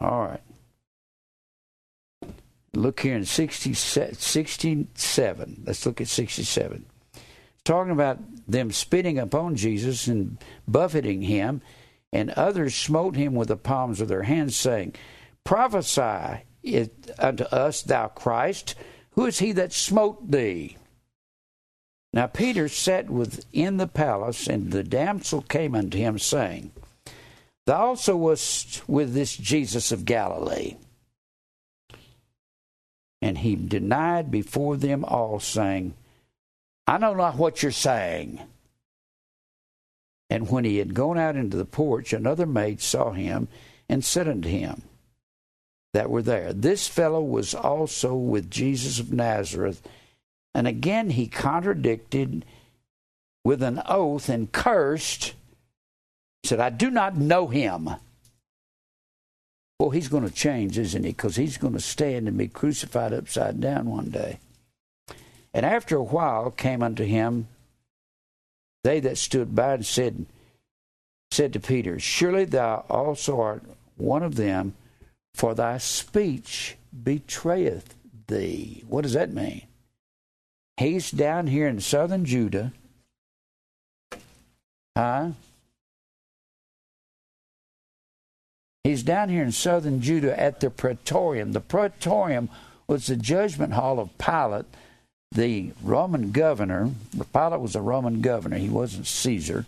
all 0.00 0.20
right. 0.26 0.40
Look 2.72 3.00
here 3.00 3.16
in 3.16 3.24
60, 3.24 3.74
67. 3.74 5.62
Let's 5.66 5.84
look 5.84 6.00
at 6.00 6.08
67. 6.08 6.86
It's 7.14 7.22
talking 7.64 7.92
about 7.92 8.18
them 8.48 8.70
spitting 8.70 9.18
upon 9.18 9.56
Jesus 9.56 10.06
and 10.06 10.38
buffeting 10.68 11.22
him, 11.22 11.60
and 12.12 12.30
others 12.30 12.74
smote 12.74 13.16
him 13.16 13.34
with 13.34 13.48
the 13.48 13.56
palms 13.56 14.00
of 14.00 14.08
their 14.08 14.24
hands, 14.24 14.56
saying, 14.56 14.94
Prophesy 15.44 16.44
unto 17.18 17.44
us, 17.44 17.82
thou 17.82 18.08
Christ, 18.08 18.74
who 19.12 19.26
is 19.26 19.38
he 19.38 19.52
that 19.52 19.72
smote 19.72 20.30
thee? 20.30 20.76
Now 22.12 22.26
Peter 22.26 22.68
sat 22.68 23.08
within 23.08 23.76
the 23.76 23.86
palace, 23.86 24.46
and 24.46 24.72
the 24.72 24.82
damsel 24.82 25.42
came 25.42 25.74
unto 25.74 25.98
him, 25.98 26.18
saying, 26.18 26.72
Thou 27.66 27.88
also 27.88 28.16
wast 28.16 28.88
with 28.88 29.14
this 29.14 29.36
Jesus 29.36 29.92
of 29.92 30.04
Galilee. 30.04 30.76
And 33.22 33.38
he 33.38 33.54
denied 33.54 34.30
before 34.30 34.76
them 34.76 35.04
all, 35.04 35.38
saying, 35.38 35.94
I 36.86 36.98
know 36.98 37.14
not 37.14 37.36
what 37.36 37.62
you're 37.62 37.70
saying. 37.70 38.40
And 40.30 40.48
when 40.48 40.64
he 40.64 40.78
had 40.78 40.94
gone 40.94 41.18
out 41.18 41.34
into 41.34 41.56
the 41.56 41.64
porch, 41.64 42.12
another 42.12 42.46
maid 42.46 42.80
saw 42.80 43.10
him 43.10 43.48
and 43.88 44.04
said 44.04 44.28
unto 44.28 44.48
him 44.48 44.82
that 45.92 46.08
were 46.08 46.22
there, 46.22 46.52
This 46.52 46.86
fellow 46.86 47.20
was 47.20 47.52
also 47.52 48.14
with 48.14 48.48
Jesus 48.48 49.00
of 49.00 49.12
Nazareth. 49.12 49.82
And 50.54 50.68
again 50.68 51.10
he 51.10 51.26
contradicted 51.26 52.44
with 53.44 53.62
an 53.62 53.82
oath 53.86 54.28
and 54.28 54.52
cursed, 54.52 55.34
said, 56.44 56.60
I 56.60 56.70
do 56.70 56.90
not 56.90 57.16
know 57.16 57.48
him. 57.48 57.90
Well, 59.80 59.90
he's 59.90 60.08
going 60.08 60.28
to 60.28 60.34
change, 60.34 60.78
isn't 60.78 61.04
he? 61.04 61.10
Because 61.10 61.36
he's 61.36 61.56
going 61.56 61.72
to 61.72 61.80
stand 61.80 62.28
and 62.28 62.36
be 62.36 62.48
crucified 62.48 63.12
upside 63.12 63.60
down 63.60 63.86
one 63.86 64.10
day. 64.10 64.38
And 65.54 65.66
after 65.66 65.96
a 65.96 66.02
while 66.02 66.50
came 66.50 66.82
unto 66.82 67.04
him 67.04 67.48
they 68.84 69.00
that 69.00 69.18
stood 69.18 69.54
by 69.54 69.74
and 69.74 69.86
said, 69.86 70.26
said 71.30 71.52
to 71.52 71.60
Peter, 71.60 71.98
Surely 71.98 72.44
thou 72.44 72.84
also 72.88 73.40
art 73.40 73.62
one 73.96 74.22
of 74.22 74.36
them, 74.36 74.74
for 75.34 75.54
thy 75.54 75.78
speech 75.78 76.76
betrayeth 77.02 77.94
thee. 78.26 78.84
What 78.88 79.02
does 79.02 79.12
that 79.12 79.32
mean? 79.32 79.62
He's 80.76 81.10
down 81.10 81.46
here 81.46 81.68
in 81.68 81.80
southern 81.80 82.24
Judah. 82.24 82.72
Huh? 84.96 85.30
He's 88.82 89.02
down 89.02 89.28
here 89.28 89.42
in 89.42 89.52
southern 89.52 90.00
Judah 90.00 90.38
at 90.40 90.60
the 90.60 90.70
Praetorium. 90.70 91.52
The 91.52 91.60
Praetorium 91.60 92.48
was 92.86 93.06
the 93.06 93.16
judgment 93.16 93.74
hall 93.74 94.00
of 94.00 94.16
Pilate, 94.16 94.64
the 95.32 95.72
Roman 95.82 96.32
governor. 96.32 96.90
Pilate 97.32 97.60
was 97.60 97.76
a 97.76 97.80
Roman 97.80 98.20
governor. 98.20 98.58
He 98.58 98.68
wasn't 98.68 99.06
Caesar. 99.06 99.66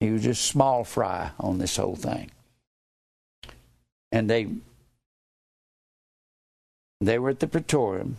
He 0.00 0.10
was 0.10 0.22
just 0.22 0.44
small 0.44 0.84
fry 0.84 1.30
on 1.38 1.58
this 1.58 1.76
whole 1.76 1.96
thing. 1.96 2.30
And 4.12 4.30
they 4.30 4.48
they 7.00 7.18
were 7.18 7.30
at 7.30 7.40
the 7.40 7.46
Praetorium, 7.46 8.16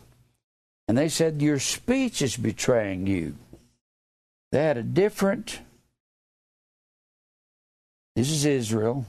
and 0.88 0.98
they 0.98 1.10
said, 1.10 1.42
Your 1.42 1.60
speech 1.60 2.22
is 2.22 2.38
betraying 2.38 3.08
you. 3.08 3.36
They 4.52 4.64
had 4.64 4.78
a 4.78 4.84
different 4.84 5.60
this 8.18 8.32
is 8.32 8.46
Israel. 8.46 9.06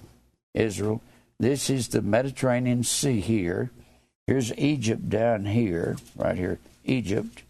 Israel. 0.52 1.00
This 1.40 1.70
is 1.70 1.88
the 1.88 2.02
Mediterranean 2.02 2.84
Sea 2.84 3.20
here. 3.20 3.70
Here's 4.26 4.52
Egypt 4.58 5.08
down 5.08 5.46
here, 5.46 5.96
right 6.14 6.36
here, 6.36 6.58
Egypt. 6.84 7.42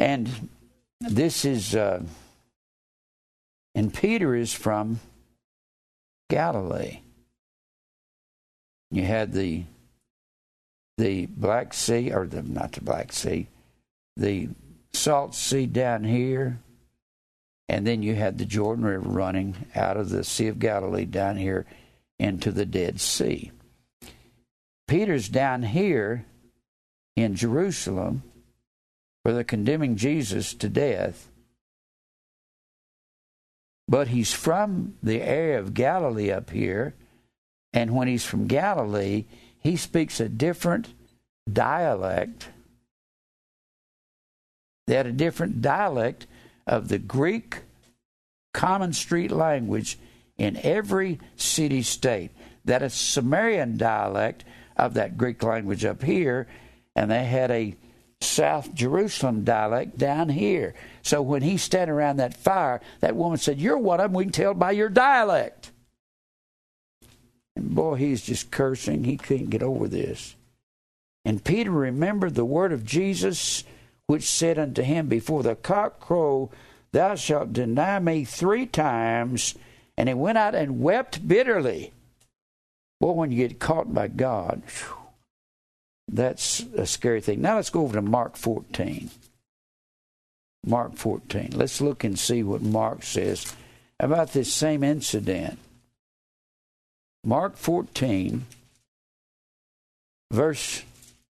And 0.00 0.48
this 0.98 1.44
is, 1.44 1.76
uh, 1.76 2.02
and 3.74 3.92
Peter 3.92 4.34
is 4.34 4.52
from 4.52 4.98
Galilee. 6.30 7.00
You 8.90 9.04
had 9.04 9.32
the 9.32 9.64
the 10.96 11.26
Black 11.26 11.72
Sea, 11.72 12.12
or 12.12 12.26
the 12.26 12.42
not 12.42 12.72
the 12.72 12.80
Black 12.80 13.12
Sea, 13.12 13.46
the 14.16 14.48
Salt 14.92 15.34
Sea 15.34 15.66
down 15.66 16.04
here, 16.04 16.58
and 17.68 17.86
then 17.86 18.02
you 18.02 18.14
had 18.14 18.38
the 18.38 18.46
Jordan 18.46 18.86
River 18.86 19.08
running 19.08 19.54
out 19.74 19.98
of 19.98 20.08
the 20.08 20.24
Sea 20.24 20.48
of 20.48 20.58
Galilee 20.58 21.04
down 21.04 21.36
here 21.36 21.66
into 22.18 22.50
the 22.50 22.66
Dead 22.66 23.00
Sea. 23.00 23.52
Peter's 24.88 25.28
down 25.28 25.62
here 25.62 26.24
in 27.16 27.36
Jerusalem 27.36 28.22
where 29.22 29.34
they're 29.34 29.44
condemning 29.44 29.96
Jesus 29.96 30.54
to 30.54 30.68
death. 30.68 31.30
But 33.88 34.08
he's 34.08 34.32
from 34.32 34.94
the 35.02 35.20
area 35.20 35.58
of 35.58 35.74
Galilee 35.74 36.30
up 36.30 36.50
here, 36.50 36.94
and 37.72 37.94
when 37.94 38.08
he's 38.08 38.24
from 38.24 38.46
Galilee, 38.46 39.26
he 39.58 39.76
speaks 39.76 40.20
a 40.20 40.28
different 40.28 40.94
dialect. 41.52 42.48
They 44.86 44.94
had 44.94 45.06
a 45.06 45.12
different 45.12 45.60
dialect 45.60 46.26
of 46.66 46.88
the 46.88 46.98
Greek 46.98 47.62
common 48.52 48.92
street 48.92 49.30
language 49.30 49.98
in 50.38 50.56
every 50.62 51.18
city 51.36 51.82
state. 51.82 52.30
That 52.64 52.82
is 52.82 52.92
Samarian 52.92 53.76
dialect 53.76 54.44
of 54.76 54.94
that 54.94 55.18
Greek 55.18 55.42
language 55.42 55.84
up 55.84 56.02
here, 56.02 56.46
and 56.96 57.10
they 57.10 57.24
had 57.24 57.50
a 57.50 57.76
South 58.20 58.74
Jerusalem 58.74 59.44
dialect 59.44 59.96
down 59.96 60.28
here. 60.28 60.74
So 61.02 61.22
when 61.22 61.42
he 61.42 61.56
standing 61.56 61.94
around 61.94 62.18
that 62.18 62.36
fire, 62.36 62.80
that 63.00 63.16
woman 63.16 63.38
said, 63.38 63.58
You're 63.58 63.78
one 63.78 64.00
of 64.00 64.10
them, 64.10 64.12
we 64.12 64.24
can 64.24 64.32
tell 64.32 64.54
by 64.54 64.72
your 64.72 64.88
dialect. 64.88 65.72
And 67.56 67.74
boy, 67.74 67.96
he's 67.96 68.22
just 68.22 68.50
cursing. 68.50 69.04
He 69.04 69.16
couldn't 69.16 69.50
get 69.50 69.62
over 69.62 69.88
this. 69.88 70.36
And 71.24 71.44
Peter 71.44 71.70
remembered 71.70 72.34
the 72.34 72.44
word 72.44 72.72
of 72.72 72.84
Jesus, 72.84 73.64
which 74.06 74.24
said 74.24 74.58
unto 74.58 74.82
him, 74.82 75.08
Before 75.08 75.42
the 75.42 75.54
cock 75.54 76.00
crow, 76.00 76.50
thou 76.92 77.14
shalt 77.14 77.52
deny 77.52 77.98
me 77.98 78.24
three 78.24 78.66
times. 78.66 79.54
And 79.96 80.08
he 80.08 80.14
went 80.14 80.38
out 80.38 80.54
and 80.54 80.80
wept 80.80 81.26
bitterly. 81.26 81.92
Boy, 83.00 83.12
when 83.12 83.32
you 83.32 83.48
get 83.48 83.58
caught 83.58 83.92
by 83.92 84.08
God, 84.08 84.62
whew, 84.66 84.99
that's 86.12 86.60
a 86.76 86.86
scary 86.86 87.20
thing. 87.20 87.40
Now 87.40 87.56
let's 87.56 87.70
go 87.70 87.82
over 87.82 87.94
to 87.94 88.02
Mark 88.02 88.36
14. 88.36 89.10
Mark 90.66 90.96
14. 90.96 91.50
Let's 91.54 91.80
look 91.80 92.04
and 92.04 92.18
see 92.18 92.42
what 92.42 92.62
Mark 92.62 93.02
says 93.02 93.54
about 93.98 94.32
this 94.32 94.52
same 94.52 94.82
incident. 94.82 95.58
Mark 97.24 97.56
14, 97.56 98.46
verse 100.30 100.82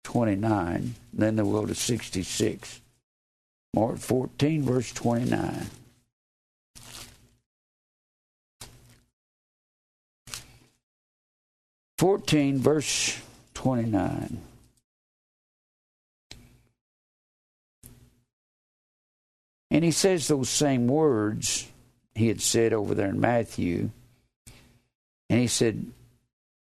29, 0.06 0.96
then 1.12 1.36
we'll 1.36 1.62
go 1.62 1.66
to 1.66 1.76
66. 1.76 2.82
Mark 3.74 3.98
14, 3.98 4.64
verse 4.64 4.92
29. 4.94 5.68
Fourteen, 12.04 12.60
verse 12.60 13.22
twenty-nine. 13.54 14.42
And 19.74 19.84
he 19.84 19.90
says 19.90 20.28
those 20.28 20.50
same 20.50 20.88
words 20.88 21.68
he 22.14 22.28
had 22.28 22.42
said 22.42 22.74
over 22.74 22.94
there 22.94 23.10
in 23.10 23.20
Matthew. 23.20 23.90
And 25.32 25.40
he 25.40 25.48
said, 25.48 25.88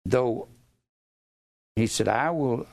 though, 0.04 0.46
he 1.74 1.86
said, 1.86 2.06
I 2.06 2.30
will, 2.30 2.66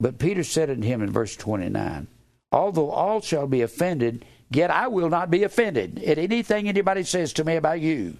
but 0.00 0.18
Peter 0.18 0.44
said 0.44 0.70
unto 0.70 0.86
him 0.86 1.02
in 1.02 1.10
verse 1.10 1.36
29, 1.36 2.06
although 2.52 2.90
all 2.90 3.20
shall 3.20 3.46
be 3.46 3.60
offended, 3.60 4.24
yet 4.50 4.70
I 4.70 4.88
will 4.88 5.10
not 5.10 5.30
be 5.30 5.42
offended 5.42 6.02
at 6.02 6.16
anything 6.16 6.66
anybody 6.66 7.02
says 7.02 7.34
to 7.34 7.44
me 7.44 7.56
about 7.56 7.82
you. 7.82 8.16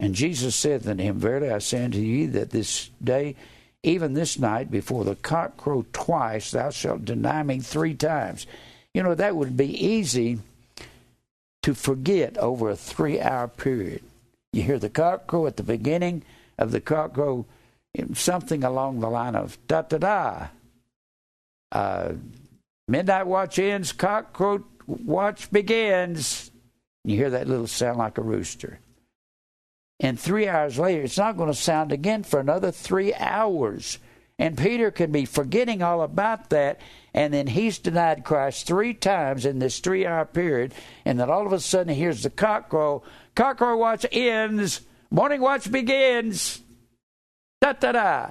And 0.00 0.12
Jesus 0.12 0.56
said 0.56 0.88
unto 0.88 1.04
him, 1.04 1.20
Verily 1.20 1.50
I 1.50 1.58
say 1.58 1.84
unto 1.84 1.98
you 1.98 2.26
that 2.32 2.50
this 2.50 2.90
day, 3.02 3.36
even 3.84 4.14
this 4.14 4.40
night, 4.40 4.72
before 4.72 5.04
the 5.04 5.14
cock 5.14 5.56
crow 5.56 5.86
twice, 5.92 6.50
thou 6.50 6.70
shalt 6.70 7.04
deny 7.04 7.44
me 7.44 7.60
three 7.60 7.94
times. 7.94 8.48
You 8.94 9.02
know, 9.02 9.14
that 9.14 9.36
would 9.36 9.56
be 9.56 9.86
easy 9.86 10.38
to 11.62 11.74
forget 11.74 12.38
over 12.38 12.70
a 12.70 12.76
three 12.76 13.20
hour 13.20 13.48
period. 13.48 14.02
You 14.52 14.62
hear 14.62 14.78
the 14.78 14.88
cock 14.88 15.26
crow 15.26 15.46
at 15.46 15.56
the 15.56 15.62
beginning 15.62 16.22
of 16.58 16.70
the 16.70 16.80
cock 16.80 17.14
crow, 17.14 17.44
something 18.14 18.62
along 18.62 19.00
the 19.00 19.10
line 19.10 19.34
of 19.34 19.58
da 19.66 19.82
da 19.82 19.98
da. 19.98 20.46
Uh, 21.72 22.12
midnight 22.86 23.26
watch 23.26 23.58
ends, 23.58 23.92
cock 23.92 24.32
crow 24.32 24.64
watch 24.86 25.50
begins. 25.50 26.50
You 27.04 27.16
hear 27.16 27.30
that 27.30 27.48
little 27.48 27.66
sound 27.66 27.98
like 27.98 28.16
a 28.16 28.22
rooster. 28.22 28.78
And 30.00 30.18
three 30.18 30.48
hours 30.48 30.78
later, 30.78 31.02
it's 31.02 31.18
not 31.18 31.36
going 31.36 31.50
to 31.50 31.58
sound 31.58 31.92
again 31.92 32.22
for 32.22 32.40
another 32.40 32.70
three 32.70 33.14
hours. 33.14 33.98
And 34.38 34.58
Peter 34.58 34.90
could 34.90 35.12
be 35.12 35.24
forgetting 35.24 35.82
all 35.82 36.02
about 36.02 36.50
that, 36.50 36.80
and 37.14 37.32
then 37.32 37.46
he's 37.46 37.78
denied 37.78 38.24
Christ 38.24 38.66
three 38.66 38.92
times 38.92 39.46
in 39.46 39.60
this 39.60 39.78
three 39.78 40.04
hour 40.04 40.24
period, 40.24 40.74
and 41.04 41.18
then 41.18 41.30
all 41.30 41.46
of 41.46 41.52
a 41.52 41.60
sudden 41.60 41.94
he 41.94 42.00
hears 42.00 42.24
the 42.24 42.30
cock 42.30 42.68
crow. 42.68 43.04
Cock 43.36 43.58
crow 43.58 43.76
watch 43.76 44.04
ends, 44.10 44.80
morning 45.10 45.40
watch 45.40 45.70
begins. 45.70 46.60
Da 47.60 47.72
da 47.72 47.92
da. 47.92 48.30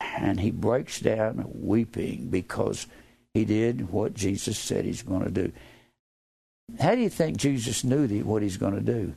And 0.00 0.40
he 0.40 0.50
breaks 0.50 1.00
down 1.00 1.44
weeping 1.52 2.28
because 2.30 2.86
he 3.34 3.44
did 3.44 3.90
what 3.90 4.14
Jesus 4.14 4.58
said 4.58 4.84
he's 4.84 5.02
going 5.02 5.24
to 5.24 5.30
do. 5.30 5.52
How 6.78 6.94
do 6.94 7.00
you 7.00 7.10
think 7.10 7.36
Jesus 7.36 7.84
knew 7.84 8.06
what 8.22 8.42
he's 8.42 8.56
going 8.56 8.74
to 8.74 8.80
do? 8.80 9.14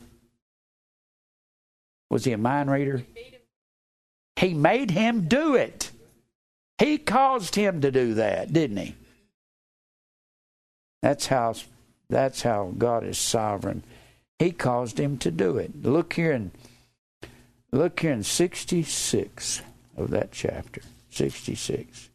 Was 2.10 2.26
he 2.26 2.32
a 2.32 2.38
mind 2.38 2.70
reader? 2.70 3.04
He 4.36 4.54
made 4.54 4.92
him 4.92 5.28
do 5.28 5.56
it. 5.56 5.92
He 6.78 6.98
caused 6.98 7.56
him 7.56 7.82
to 7.82 7.92
do 7.92 8.16
that, 8.16 8.52
didn't 8.52 8.78
he? 8.78 8.96
That's 11.02 11.28
how 11.28 11.56
that's 12.10 12.42
how 12.42 12.74
God 12.78 13.04
is 13.04 13.18
sovereign. 13.18 13.84
He 14.40 14.52
caused 14.52 15.00
him 15.00 15.18
to 15.20 15.32
do 15.32 15.58
it. 15.58 15.84
Look 15.84 16.14
here 16.14 16.32
in 16.32 16.52
look 17.72 18.00
here 18.00 18.12
in 18.12 18.24
66 18.24 19.62
of 19.98 20.10
that 20.12 20.32
chapter. 20.32 20.82
66. 21.10 22.10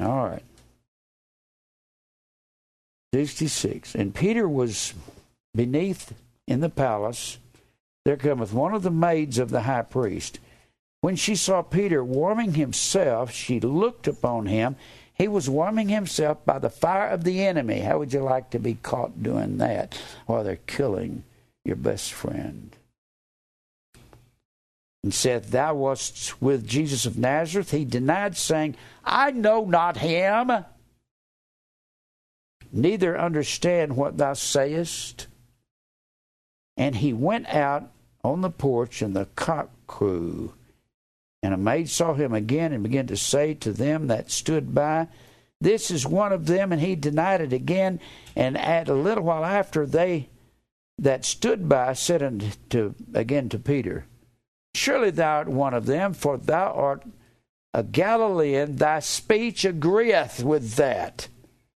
All 0.00 0.26
right. 0.26 0.42
66. 3.14 3.94
And 3.94 4.14
Peter 4.14 4.48
was 4.48 4.94
beneath 5.54 6.12
in 6.46 6.60
the 6.60 6.68
palace. 6.68 7.38
There 8.06 8.16
cometh 8.16 8.52
one 8.52 8.72
of 8.72 8.84
the 8.84 8.90
maids 8.92 9.36
of 9.36 9.50
the 9.50 9.62
high 9.62 9.82
priest. 9.82 10.38
When 11.00 11.16
she 11.16 11.34
saw 11.34 11.62
Peter 11.62 12.04
warming 12.04 12.54
himself, 12.54 13.32
she 13.32 13.58
looked 13.58 14.06
upon 14.06 14.46
him. 14.46 14.76
He 15.12 15.26
was 15.26 15.50
warming 15.50 15.88
himself 15.88 16.44
by 16.44 16.60
the 16.60 16.70
fire 16.70 17.08
of 17.08 17.24
the 17.24 17.44
enemy. 17.44 17.80
How 17.80 17.98
would 17.98 18.12
you 18.12 18.20
like 18.20 18.50
to 18.50 18.60
be 18.60 18.74
caught 18.74 19.24
doing 19.24 19.58
that 19.58 19.98
while 20.26 20.44
they're 20.44 20.60
killing 20.68 21.24
your 21.64 21.74
best 21.74 22.12
friend? 22.12 22.76
And 25.02 25.12
said, 25.12 25.46
Thou 25.46 25.74
wast 25.74 26.40
with 26.40 26.64
Jesus 26.64 27.06
of 27.06 27.18
Nazareth. 27.18 27.72
He 27.72 27.84
denied, 27.84 28.36
saying, 28.36 28.76
I 29.04 29.32
know 29.32 29.64
not 29.64 29.96
him 29.96 30.64
neither 32.70 33.18
understand 33.18 33.96
what 33.96 34.16
thou 34.16 34.34
sayest. 34.34 35.26
And 36.76 36.94
he 36.94 37.12
went 37.12 37.48
out 37.48 37.90
on 38.26 38.40
the 38.40 38.50
porch, 38.50 39.02
and 39.02 39.14
the 39.14 39.26
cock 39.36 39.70
crew. 39.86 40.52
And 41.42 41.54
a 41.54 41.58
maid 41.58 41.88
saw 41.88 42.14
him 42.14 42.32
again 42.34 42.72
and 42.72 42.82
began 42.82 43.06
to 43.06 43.16
say 43.16 43.54
to 43.54 43.72
them 43.72 44.08
that 44.08 44.30
stood 44.30 44.74
by, 44.74 45.08
This 45.60 45.90
is 45.90 46.06
one 46.06 46.32
of 46.32 46.46
them. 46.46 46.72
And 46.72 46.80
he 46.80 46.96
denied 46.96 47.40
it 47.40 47.52
again. 47.52 48.00
And 48.34 48.58
at 48.58 48.88
a 48.88 48.94
little 48.94 49.24
while 49.24 49.44
after, 49.44 49.86
they 49.86 50.28
that 50.98 51.24
stood 51.24 51.68
by 51.68 51.92
said 51.92 52.22
unto, 52.22 52.94
again 53.14 53.48
to 53.50 53.58
Peter, 53.58 54.06
Surely 54.74 55.10
thou 55.10 55.36
art 55.36 55.48
one 55.48 55.74
of 55.74 55.86
them, 55.86 56.12
for 56.12 56.36
thou 56.36 56.72
art 56.72 57.04
a 57.72 57.82
Galilean. 57.82 58.76
Thy 58.76 59.00
speech 59.00 59.64
agreeth 59.64 60.42
with 60.42 60.74
that. 60.74 61.28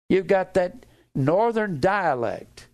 You've 0.10 0.28
got 0.28 0.54
that 0.56 0.86
northern 1.14 1.80
dialect. 1.80 2.69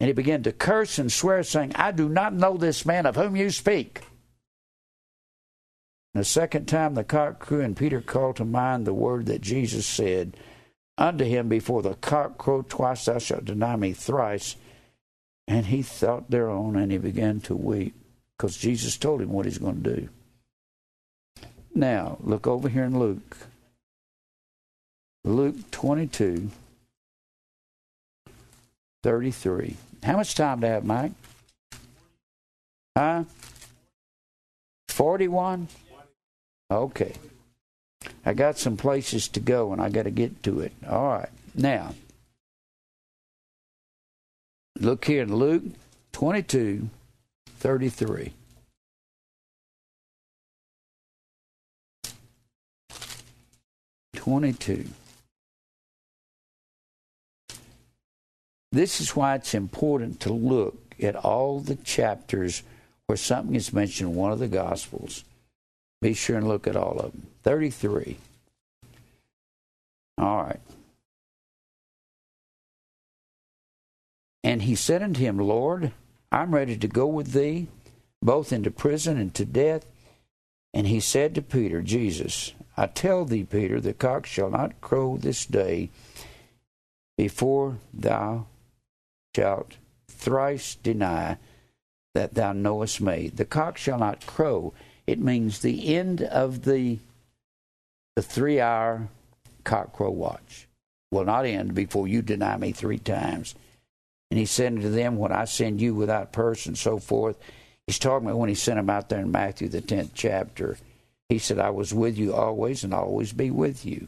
And 0.00 0.08
he 0.08 0.12
began 0.12 0.42
to 0.42 0.52
curse 0.52 0.98
and 0.98 1.10
swear, 1.10 1.42
saying, 1.42 1.72
I 1.76 1.92
do 1.92 2.08
not 2.08 2.34
know 2.34 2.56
this 2.56 2.84
man 2.84 3.06
of 3.06 3.16
whom 3.16 3.36
you 3.36 3.50
speak. 3.50 4.02
And 6.12 6.20
the 6.20 6.24
second 6.24 6.66
time 6.66 6.94
the 6.94 7.04
cock 7.04 7.38
crew, 7.38 7.60
and 7.60 7.76
Peter 7.76 8.00
called 8.00 8.36
to 8.36 8.44
mind 8.44 8.86
the 8.86 8.94
word 8.94 9.26
that 9.26 9.40
Jesus 9.40 9.86
said 9.86 10.36
unto 10.96 11.24
him 11.24 11.48
before 11.48 11.82
the 11.82 11.94
cock 11.94 12.38
crow 12.38 12.62
twice 12.62 13.04
thou 13.04 13.18
shalt 13.18 13.44
deny 13.44 13.76
me 13.76 13.92
thrice. 13.92 14.56
And 15.46 15.66
he 15.66 15.82
thought 15.82 16.30
thereon, 16.30 16.76
and 16.76 16.90
he 16.90 16.98
began 16.98 17.40
to 17.40 17.54
weep, 17.54 17.94
because 18.36 18.56
Jesus 18.56 18.96
told 18.96 19.20
him 19.20 19.30
what 19.30 19.44
he's 19.44 19.58
going 19.58 19.82
to 19.82 19.96
do. 19.96 20.08
Now, 21.74 22.18
look 22.20 22.46
over 22.46 22.68
here 22.68 22.84
in 22.84 22.98
Luke. 22.98 23.36
Luke 25.24 25.70
22. 25.70 26.50
33. 29.04 29.76
How 30.02 30.16
much 30.16 30.34
time 30.34 30.60
do 30.60 30.66
I 30.66 30.70
have, 30.70 30.84
Mike? 30.86 31.12
Huh? 32.96 33.24
41? 34.88 35.68
Okay. 36.70 37.12
I 38.24 38.32
got 38.32 38.56
some 38.56 38.78
places 38.78 39.28
to 39.28 39.40
go 39.40 39.74
and 39.74 39.82
I 39.82 39.90
got 39.90 40.04
to 40.04 40.10
get 40.10 40.42
to 40.44 40.60
it. 40.60 40.72
All 40.88 41.08
right. 41.08 41.28
Now, 41.54 41.94
look 44.80 45.04
here 45.04 45.22
in 45.22 45.36
Luke 45.36 45.64
22 46.12 46.88
33. 47.58 48.32
Twenty-two. 54.16 54.86
This 58.74 59.00
is 59.00 59.14
why 59.14 59.36
it's 59.36 59.54
important 59.54 60.18
to 60.20 60.32
look 60.32 60.96
at 61.00 61.14
all 61.14 61.60
the 61.60 61.76
chapters 61.76 62.64
where 63.06 63.16
something 63.16 63.54
is 63.54 63.72
mentioned 63.72 64.10
in 64.10 64.16
one 64.16 64.32
of 64.32 64.40
the 64.40 64.48
Gospels. 64.48 65.22
Be 66.02 66.12
sure 66.12 66.38
and 66.38 66.48
look 66.48 66.66
at 66.66 66.74
all 66.74 66.98
of 66.98 67.12
them. 67.12 67.28
33. 67.44 68.16
All 70.18 70.42
right. 70.42 70.60
And 74.42 74.62
he 74.62 74.74
said 74.74 75.04
unto 75.04 75.20
him, 75.20 75.38
Lord, 75.38 75.92
I'm 76.32 76.52
ready 76.52 76.76
to 76.76 76.88
go 76.88 77.06
with 77.06 77.30
thee, 77.30 77.68
both 78.20 78.52
into 78.52 78.72
prison 78.72 79.16
and 79.16 79.32
to 79.34 79.44
death. 79.44 79.86
And 80.72 80.88
he 80.88 80.98
said 80.98 81.36
to 81.36 81.42
Peter, 81.42 81.80
Jesus, 81.80 82.52
I 82.76 82.86
tell 82.88 83.24
thee, 83.24 83.44
Peter, 83.44 83.80
the 83.80 83.94
cock 83.94 84.26
shall 84.26 84.50
not 84.50 84.80
crow 84.80 85.16
this 85.16 85.46
day 85.46 85.90
before 87.16 87.78
thou 87.92 88.46
shalt 89.34 89.76
thrice 90.08 90.74
deny 90.76 91.36
that 92.14 92.34
thou 92.34 92.52
knowest 92.52 93.00
me. 93.00 93.28
The 93.28 93.44
cock 93.44 93.76
shall 93.76 93.98
not 93.98 94.26
crow. 94.26 94.72
It 95.06 95.18
means 95.18 95.58
the 95.58 95.94
end 95.96 96.22
of 96.22 96.64
the 96.64 96.98
the 98.16 98.22
three 98.22 98.60
hour 98.60 99.08
cock 99.64 99.92
crow 99.92 100.10
watch 100.10 100.68
will 101.10 101.24
not 101.24 101.46
end 101.46 101.74
before 101.74 102.06
you 102.06 102.22
deny 102.22 102.56
me 102.56 102.70
three 102.70 102.98
times. 102.98 103.54
And 104.30 104.38
he 104.38 104.46
said 104.46 104.72
unto 104.74 104.90
them, 104.90 105.16
When 105.16 105.32
I 105.32 105.44
send 105.46 105.80
you 105.80 105.94
without 105.94 106.32
purse 106.32 106.66
and 106.66 106.78
so 106.78 106.98
forth, 106.98 107.36
he's 107.86 107.98
talking 107.98 108.28
about 108.28 108.38
when 108.38 108.48
he 108.48 108.54
sent 108.54 108.76
them 108.76 108.90
out 108.90 109.08
there 109.08 109.20
in 109.20 109.32
Matthew 109.32 109.68
the 109.68 109.80
tenth 109.80 110.12
chapter. 110.14 110.78
He 111.28 111.38
said, 111.38 111.58
I 111.58 111.70
was 111.70 111.92
with 111.92 112.16
you 112.16 112.34
always 112.34 112.84
and 112.84 112.94
always 112.94 113.32
be 113.32 113.50
with 113.50 113.84
you. 113.84 114.06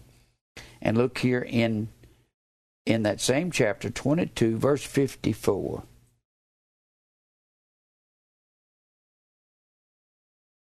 And 0.81 0.97
look 0.97 1.19
here 1.19 1.43
in 1.43 1.89
in 2.87 3.03
that 3.03 3.21
same 3.21 3.51
chapter 3.51 3.91
22, 3.91 4.57
verse 4.57 4.85
54. 4.85 5.83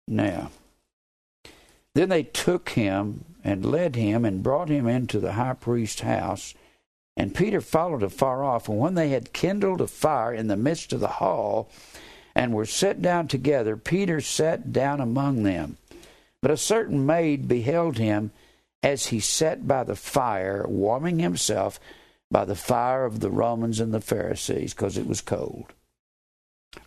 Now, 0.07 0.51
then 1.93 2.09
they 2.09 2.23
took 2.23 2.69
him 2.69 3.25
and 3.43 3.65
led 3.65 3.95
him 3.95 4.23
and 4.23 4.41
brought 4.41 4.69
him 4.69 4.87
into 4.87 5.19
the 5.19 5.33
high 5.33 5.53
priest's 5.53 6.01
house. 6.01 6.53
And 7.17 7.35
Peter 7.35 7.59
followed 7.59 8.03
afar 8.03 8.43
off. 8.43 8.69
And 8.69 8.79
when 8.79 8.95
they 8.95 9.09
had 9.09 9.33
kindled 9.33 9.81
a 9.81 9.87
fire 9.87 10.33
in 10.33 10.47
the 10.47 10.55
midst 10.55 10.93
of 10.93 11.01
the 11.01 11.07
hall 11.07 11.69
and 12.35 12.53
were 12.53 12.65
set 12.65 13.01
down 13.01 13.27
together, 13.27 13.75
Peter 13.75 14.21
sat 14.21 14.71
down 14.71 15.01
among 15.01 15.43
them. 15.43 15.77
But 16.41 16.51
a 16.51 16.57
certain 16.57 17.05
maid 17.05 17.47
beheld 17.47 17.97
him 17.97 18.31
as 18.83 19.07
he 19.07 19.19
sat 19.19 19.67
by 19.67 19.83
the 19.83 19.95
fire, 19.95 20.63
warming 20.67 21.19
himself 21.19 21.79
by 22.29 22.45
the 22.45 22.55
fire 22.55 23.05
of 23.05 23.19
the 23.19 23.29
Romans 23.29 23.79
and 23.79 23.93
the 23.93 24.01
Pharisees, 24.01 24.73
because 24.73 24.97
it 24.97 25.07
was 25.07 25.21
cold. 25.21 25.73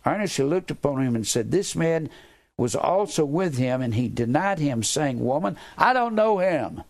Earnestly 0.05 0.45
looked 0.45 0.71
upon 0.71 1.05
him 1.05 1.15
and 1.15 1.27
said, 1.27 1.51
This 1.51 1.75
man 1.75 2.09
was 2.57 2.75
also 2.75 3.25
with 3.25 3.57
him, 3.57 3.81
and 3.81 3.95
he 3.95 4.07
denied 4.07 4.59
him, 4.59 4.83
saying, 4.83 5.19
Woman, 5.19 5.57
I 5.77 5.93
don't 5.93 6.15
know 6.15 6.37
him. 6.37 6.83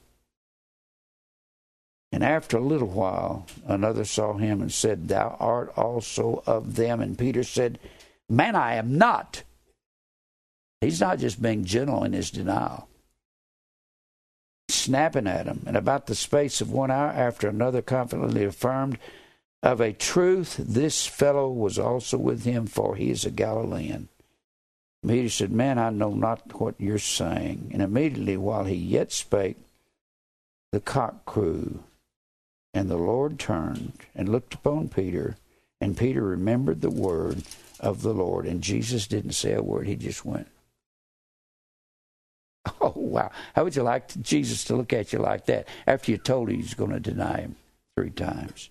And 2.12 2.24
after 2.24 2.58
a 2.58 2.62
little 2.62 2.90
while, 2.90 3.48
another 3.66 4.04
saw 4.04 4.34
him 4.34 4.62
and 4.62 4.72
said, 4.72 5.08
Thou 5.08 5.38
art 5.40 5.72
also 5.78 6.44
of 6.46 6.76
them. 6.76 7.00
And 7.00 7.18
Peter 7.18 7.44
said, 7.44 7.80
Man, 8.28 8.56
I 8.56 8.76
am 8.76 8.98
not. 8.98 9.44
He's 10.82 11.00
not 11.00 11.20
just 11.20 11.42
being 11.42 11.64
gentle 11.64 12.04
in 12.04 12.12
his 12.12 12.32
denial 12.32 12.90
snapping 14.82 15.28
at 15.28 15.46
him. 15.46 15.64
And 15.66 15.78
about 15.78 16.08
the 16.08 16.16
space 16.16 16.62
of 16.62 16.72
one 16.72 16.92
hour 16.92 17.10
after 17.10 17.48
another 17.48 17.82
confidently 17.82 18.44
affirmed, 18.44 18.98
Of 19.64 19.80
a 19.80 19.94
truth, 19.94 20.58
this 20.58 21.06
fellow 21.06 21.50
was 21.50 21.78
also 21.78 22.18
with 22.18 22.44
him, 22.44 22.68
for 22.68 22.96
he 22.96 23.12
is 23.12 23.26
a 23.26 23.32
Galilean. 23.32 24.10
Peter 25.08 25.30
said, 25.30 25.52
Man, 25.52 25.78
I 25.78 25.90
know 25.90 26.14
not 26.14 26.60
what 26.60 26.76
you're 26.80 27.00
saying. 27.00 27.70
And 27.74 27.82
immediately 27.82 28.38
while 28.38 28.66
he 28.66 28.76
yet 28.76 29.12
spake, 29.12 29.58
the 30.72 30.80
cock 30.80 31.26
crew. 31.26 31.84
And 32.74 32.90
the 32.90 32.98
Lord 32.98 33.38
turned 33.38 33.94
and 34.16 34.30
looked 34.30 34.54
upon 34.54 34.90
Peter, 34.90 35.36
and 35.82 35.98
Peter 35.98 36.22
remembered 36.22 36.82
the 36.82 36.90
word 36.90 37.44
of 37.80 38.02
the 38.02 38.14
Lord. 38.14 38.46
And 38.46 38.62
Jesus 38.62 39.08
didn't 39.08 39.34
say 39.34 39.54
a 39.54 39.62
word, 39.62 39.88
he 39.88 39.96
just 39.96 40.24
went. 40.24 40.48
Oh, 42.82 42.94
wow. 42.96 43.32
How 43.56 43.64
would 43.64 43.76
you 43.76 43.84
like 43.84 44.20
Jesus 44.22 44.64
to 44.66 44.76
look 44.76 44.94
at 44.94 45.14
you 45.14 45.20
like 45.20 45.46
that 45.46 45.68
after 45.86 46.12
you 46.12 46.18
told 46.18 46.50
him 46.50 46.58
he's 46.58 46.74
going 46.74 46.92
to 46.92 47.00
deny 47.00 47.42
him 47.42 47.56
three 47.96 48.10
times? 48.10 48.70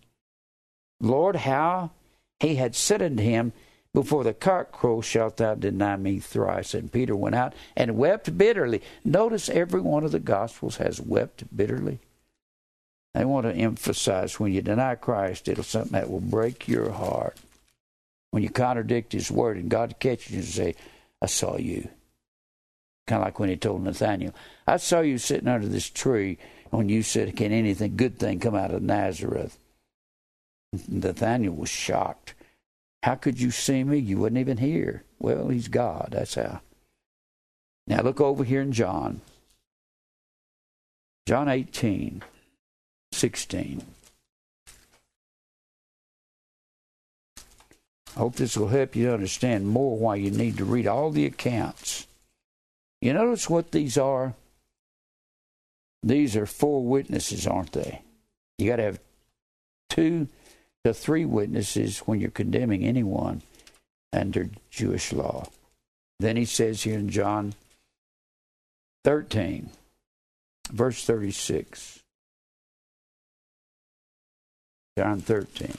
Lord, 1.00 1.36
how 1.36 1.90
he 2.40 2.56
had 2.56 2.74
said 2.74 3.02
unto 3.02 3.22
him, 3.22 3.52
Before 3.94 4.24
the 4.24 4.34
cock 4.34 4.72
crow 4.72 5.00
shalt 5.00 5.38
thou 5.38 5.54
deny 5.54 5.96
me 5.96 6.18
thrice. 6.18 6.74
And 6.74 6.92
Peter 6.92 7.16
went 7.16 7.34
out 7.34 7.54
and 7.76 7.96
wept 7.96 8.36
bitterly. 8.36 8.82
Notice 9.04 9.48
every 9.48 9.80
one 9.80 10.04
of 10.04 10.12
the 10.12 10.20
Gospels 10.20 10.76
has 10.76 11.00
wept 11.00 11.44
bitterly. 11.56 12.00
I 13.14 13.24
want 13.24 13.46
to 13.46 13.54
emphasize 13.54 14.38
when 14.38 14.52
you 14.52 14.62
deny 14.62 14.94
Christ, 14.94 15.48
it'll 15.48 15.64
something 15.64 15.92
that 15.92 16.10
will 16.10 16.20
break 16.20 16.68
your 16.68 16.90
heart. 16.92 17.36
When 18.30 18.42
you 18.42 18.50
contradict 18.50 19.12
His 19.12 19.30
word 19.30 19.56
and 19.56 19.68
God 19.68 19.96
catches 19.98 20.30
you 20.30 20.38
and 20.38 20.46
say, 20.46 20.74
I 21.20 21.26
saw 21.26 21.56
you. 21.56 21.88
Kind 23.10 23.22
of 23.22 23.26
like 23.26 23.40
when 23.40 23.48
He 23.48 23.56
told 23.56 23.82
Nathaniel, 23.82 24.32
I 24.68 24.76
saw 24.76 25.00
you 25.00 25.18
sitting 25.18 25.48
under 25.48 25.66
this 25.66 25.90
tree 25.90 26.38
when 26.70 26.88
you 26.88 27.02
said, 27.02 27.34
Can 27.36 27.50
anything 27.50 27.96
good 27.96 28.20
thing 28.20 28.38
come 28.38 28.54
out 28.54 28.70
of 28.70 28.84
Nazareth? 28.84 29.58
Nathaniel 30.86 31.56
was 31.56 31.68
shocked. 31.68 32.34
How 33.02 33.16
could 33.16 33.40
you 33.40 33.50
see 33.50 33.82
me? 33.82 33.98
You 33.98 34.18
wasn't 34.18 34.38
even 34.38 34.58
here. 34.58 35.02
Well, 35.18 35.48
He's 35.48 35.66
God. 35.66 36.10
That's 36.12 36.36
how. 36.36 36.60
Now 37.88 38.02
look 38.02 38.20
over 38.20 38.44
here 38.44 38.62
in 38.62 38.70
John. 38.70 39.22
John 41.26 41.48
18. 41.48 42.22
16. 43.10 43.82
I 47.36 48.20
hope 48.20 48.36
this 48.36 48.56
will 48.56 48.68
help 48.68 48.94
you 48.94 49.10
understand 49.10 49.66
more 49.66 49.98
why 49.98 50.14
you 50.14 50.30
need 50.30 50.58
to 50.58 50.64
read 50.64 50.86
all 50.86 51.10
the 51.10 51.26
accounts. 51.26 52.06
You 53.00 53.12
notice 53.12 53.48
what 53.48 53.72
these 53.72 53.96
are? 53.96 54.34
These 56.02 56.36
are 56.36 56.46
four 56.46 56.84
witnesses, 56.84 57.46
aren't 57.46 57.72
they? 57.72 58.02
You 58.58 58.68
got 58.68 58.76
to 58.76 58.82
have 58.84 59.00
two 59.88 60.28
to 60.84 60.94
three 60.94 61.24
witnesses 61.24 61.98
when 62.00 62.20
you're 62.20 62.30
condemning 62.30 62.84
anyone 62.84 63.42
under 64.12 64.50
Jewish 64.70 65.12
law. 65.12 65.46
Then 66.18 66.36
he 66.36 66.44
says 66.44 66.82
here 66.82 66.98
in 66.98 67.10
John 67.10 67.54
13, 69.04 69.70
verse 70.70 71.04
36. 71.04 72.00
John 74.98 75.20
13. 75.20 75.74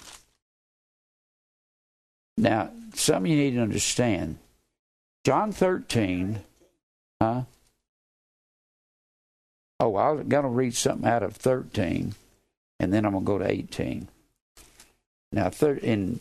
Now, 2.38 2.72
some 2.96 3.26
you 3.28 3.38
need 3.38 3.52
to 3.52 3.62
understand. 3.62 4.38
John 5.24 5.52
13, 5.52 6.42
huh? 7.22 7.42
Oh, 9.80 9.96
I'm 9.96 10.28
going 10.28 10.44
to 10.44 10.50
read 10.50 10.76
something 10.76 11.08
out 11.08 11.22
of 11.22 11.36
13, 11.36 12.16
and 12.80 12.94
then 12.94 13.06
I'm 13.06 13.12
going 13.12 13.24
to 13.24 13.28
go 13.28 13.38
to 13.38 13.50
18. 13.50 14.08
Now, 15.32 15.50
thir- 15.50 15.76
in 15.76 16.20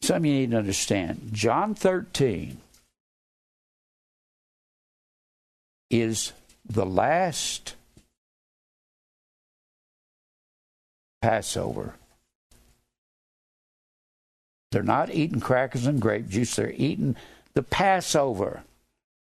some 0.00 0.24
you 0.24 0.32
need 0.32 0.50
to 0.52 0.58
understand. 0.58 1.30
John 1.32 1.74
13 1.74 2.58
is 5.90 6.32
the 6.64 6.86
last 6.86 7.74
Passover. 11.20 11.94
They're 14.70 14.82
not 14.82 15.12
eating 15.12 15.40
crackers 15.40 15.86
and 15.86 16.00
grape 16.00 16.28
juice, 16.28 16.54
they're 16.54 16.72
eating 16.76 17.16
the 17.54 17.62
Passover. 17.62 18.62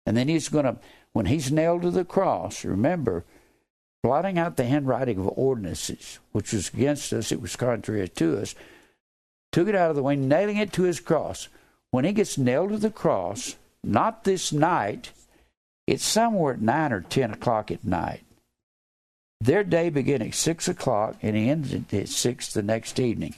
And 0.05 0.17
then 0.17 0.27
he's 0.27 0.49
going 0.49 0.65
to, 0.65 0.77
when 1.13 1.27
he's 1.27 1.51
nailed 1.51 1.83
to 1.83 1.91
the 1.91 2.05
cross, 2.05 2.65
remember, 2.65 3.23
blotting 4.03 4.39
out 4.39 4.57
the 4.57 4.65
handwriting 4.65 5.19
of 5.19 5.27
ordinances, 5.35 6.19
which 6.31 6.53
was 6.53 6.69
against 6.69 7.13
us, 7.13 7.31
it 7.31 7.41
was 7.41 7.55
contrary 7.55 8.07
to 8.07 8.39
us, 8.39 8.55
took 9.51 9.67
it 9.67 9.75
out 9.75 9.89
of 9.89 9.95
the 9.95 10.03
way, 10.03 10.15
nailing 10.15 10.57
it 10.57 10.73
to 10.73 10.83
his 10.83 10.99
cross. 10.99 11.47
When 11.91 12.05
he 12.05 12.13
gets 12.13 12.37
nailed 12.37 12.69
to 12.71 12.77
the 12.77 12.89
cross, 12.89 13.57
not 13.83 14.23
this 14.23 14.51
night, 14.51 15.11
it's 15.87 16.05
somewhere 16.05 16.53
at 16.53 16.61
9 16.61 16.93
or 16.93 17.01
10 17.01 17.31
o'clock 17.31 17.69
at 17.71 17.83
night. 17.83 18.23
Their 19.41 19.63
day 19.63 19.89
began 19.89 20.21
at 20.21 20.35
6 20.35 20.67
o'clock 20.67 21.17
and 21.21 21.35
ended 21.35 21.93
at 21.93 22.09
6 22.09 22.53
the 22.53 22.63
next 22.63 22.99
evening. 22.99 23.35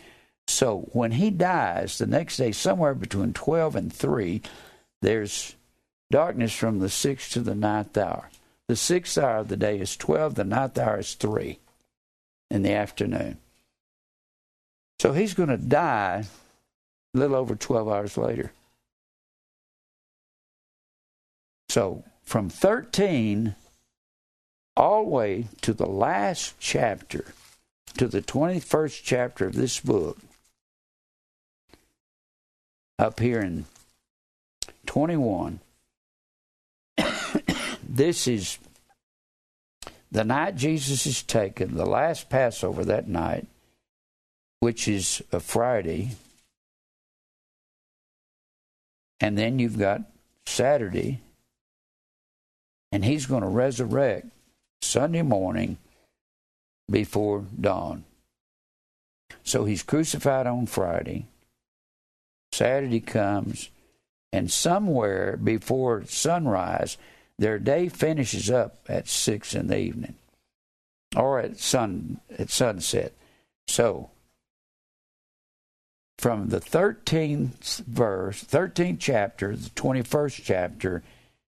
So 0.48 0.90
when 0.92 1.14
he 1.14 1.30
dies, 1.30 1.98
the 1.98 2.06
next 2.06 2.38
day, 2.38 2.52
somewhere 2.52 2.94
between 2.94 3.34
12 3.34 3.76
and 3.76 3.94
3, 3.94 4.42
there's 5.02 5.56
darkness 6.14 6.54
from 6.54 6.78
the 6.78 6.86
6th 6.86 7.32
to 7.32 7.40
the 7.40 7.56
ninth 7.56 7.98
hour. 7.98 8.30
The 8.68 8.76
sixth 8.76 9.18
hour 9.18 9.38
of 9.38 9.48
the 9.48 9.58
day 9.58 9.80
is 9.80 9.98
12, 9.98 10.36
the 10.36 10.44
ninth 10.44 10.78
hour 10.78 11.00
is 11.00 11.16
3 11.16 11.58
in 12.52 12.62
the 12.62 12.72
afternoon. 12.72 13.40
So 15.00 15.14
he's 15.14 15.34
going 15.34 15.50
to 15.50 15.58
die 15.58 16.26
a 17.16 17.18
little 17.18 17.36
over 17.36 17.56
12 17.56 17.88
hours 17.90 18.16
later. 18.16 18.52
So 21.70 22.04
from 22.22 22.48
13 22.48 23.56
all 24.78 25.06
the 25.06 25.10
way 25.10 25.48
to 25.62 25.74
the 25.74 25.88
last 25.88 26.54
chapter, 26.60 27.34
to 27.98 28.08
the 28.08 28.22
21st 28.22 29.02
chapter 29.04 29.48
of 29.48 29.56
this 29.56 29.80
book, 29.80 30.20
up 33.00 33.20
here 33.20 33.40
in 33.40 33.66
21. 34.86 35.60
This 37.94 38.28
is 38.28 38.58
the 40.12 40.24
night 40.24 40.56
Jesus 40.56 41.06
is 41.06 41.22
taken, 41.22 41.76
the 41.76 41.86
last 41.86 42.30
Passover 42.30 42.84
that 42.86 43.08
night, 43.08 43.48
which 44.60 44.88
is 44.88 45.22
a 45.32 45.40
Friday. 45.40 46.12
And 49.20 49.38
then 49.38 49.60
you've 49.60 49.78
got 49.78 50.02
Saturday, 50.48 51.22
and 52.92 53.06
he's 53.06 53.28
going 53.28 53.44
to 53.44 53.48
resurrect 53.48 54.28
Sunday 54.82 55.22
morning 55.22 55.78
before 56.90 57.46
dawn. 57.60 58.06
So 59.44 59.66
he's 59.66 59.84
crucified 59.84 60.48
on 60.48 60.66
Friday. 60.66 61.28
Saturday 62.52 63.00
comes, 63.00 63.70
and 64.32 64.52
somewhere 64.52 65.38
before 65.38 66.06
sunrise, 66.06 66.98
their 67.40 67.60
day 67.60 67.90
finishes 67.90 68.50
up 68.52 68.80
at 68.88 69.08
six 69.08 69.56
in 69.56 69.68
the 69.68 69.78
evening, 69.78 70.16
or 71.16 71.40
at 71.40 71.58
sun 71.58 72.20
at 72.38 72.50
sunset. 72.50 73.14
So, 73.68 74.10
from 76.18 76.50
the 76.50 76.60
thirteenth 76.60 77.80
verse, 77.88 78.42
thirteenth 78.42 79.00
chapter, 79.00 79.56
the 79.56 79.70
twenty-first 79.72 80.44
chapter, 80.44 81.04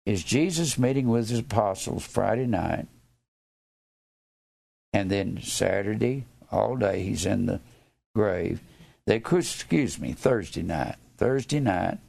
is 0.05 0.23
Jesus 0.23 0.77
meeting 0.77 1.07
with 1.07 1.29
his 1.29 1.39
apostles 1.39 2.05
Friday 2.05 2.47
night. 2.47 2.87
And 4.93 5.09
then 5.09 5.41
Saturday, 5.41 6.25
all 6.51 6.75
day, 6.75 7.03
he's 7.03 7.25
in 7.25 7.45
the 7.45 7.61
grave. 8.13 8.61
They 9.05 9.15
excuse 9.15 9.99
me, 9.99 10.13
Thursday 10.13 10.61
night. 10.61 10.95
Thursday 11.17 11.59
night, 11.59 11.99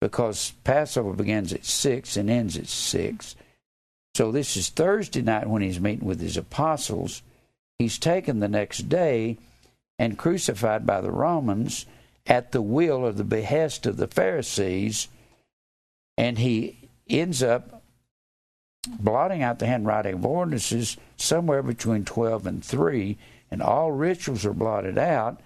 because 0.00 0.52
Passover 0.64 1.12
begins 1.12 1.52
at 1.52 1.64
6 1.64 2.16
and 2.16 2.30
ends 2.30 2.56
at 2.56 2.68
6. 2.68 3.36
So 4.14 4.32
this 4.32 4.56
is 4.56 4.68
Thursday 4.68 5.22
night 5.22 5.48
when 5.48 5.62
he's 5.62 5.80
meeting 5.80 6.06
with 6.06 6.20
his 6.20 6.36
apostles. 6.36 7.22
He's 7.78 7.98
taken 7.98 8.40
the 8.40 8.48
next 8.48 8.88
day 8.88 9.38
and 9.98 10.18
crucified 10.18 10.86
by 10.86 11.00
the 11.00 11.10
Romans 11.10 11.86
at 12.26 12.52
the 12.52 12.62
will 12.62 13.04
or 13.04 13.12
the 13.12 13.24
behest 13.24 13.86
of 13.86 13.96
the 13.96 14.08
Pharisees. 14.08 15.08
And 16.16 16.38
he 16.38 16.88
ends 17.08 17.42
up 17.42 17.82
blotting 18.98 19.42
out 19.42 19.58
the 19.58 19.66
handwriting 19.66 20.14
of 20.14 20.26
ordinances 20.26 20.96
somewhere 21.16 21.62
between 21.62 22.04
12 22.04 22.46
and 22.46 22.64
3, 22.64 23.16
and 23.50 23.62
all 23.62 23.92
rituals 23.92 24.44
are 24.44 24.52
blotted 24.52 24.98
out. 24.98 25.40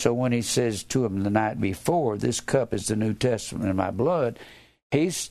So 0.00 0.14
when 0.14 0.32
he 0.32 0.42
says 0.42 0.82
to 0.84 1.04
him 1.04 1.22
the 1.22 1.30
night 1.30 1.60
before, 1.60 2.16
This 2.16 2.40
cup 2.40 2.72
is 2.72 2.86
the 2.86 2.96
New 2.96 3.14
Testament 3.14 3.68
in 3.68 3.76
my 3.76 3.90
blood, 3.90 4.38
he's 4.90 5.30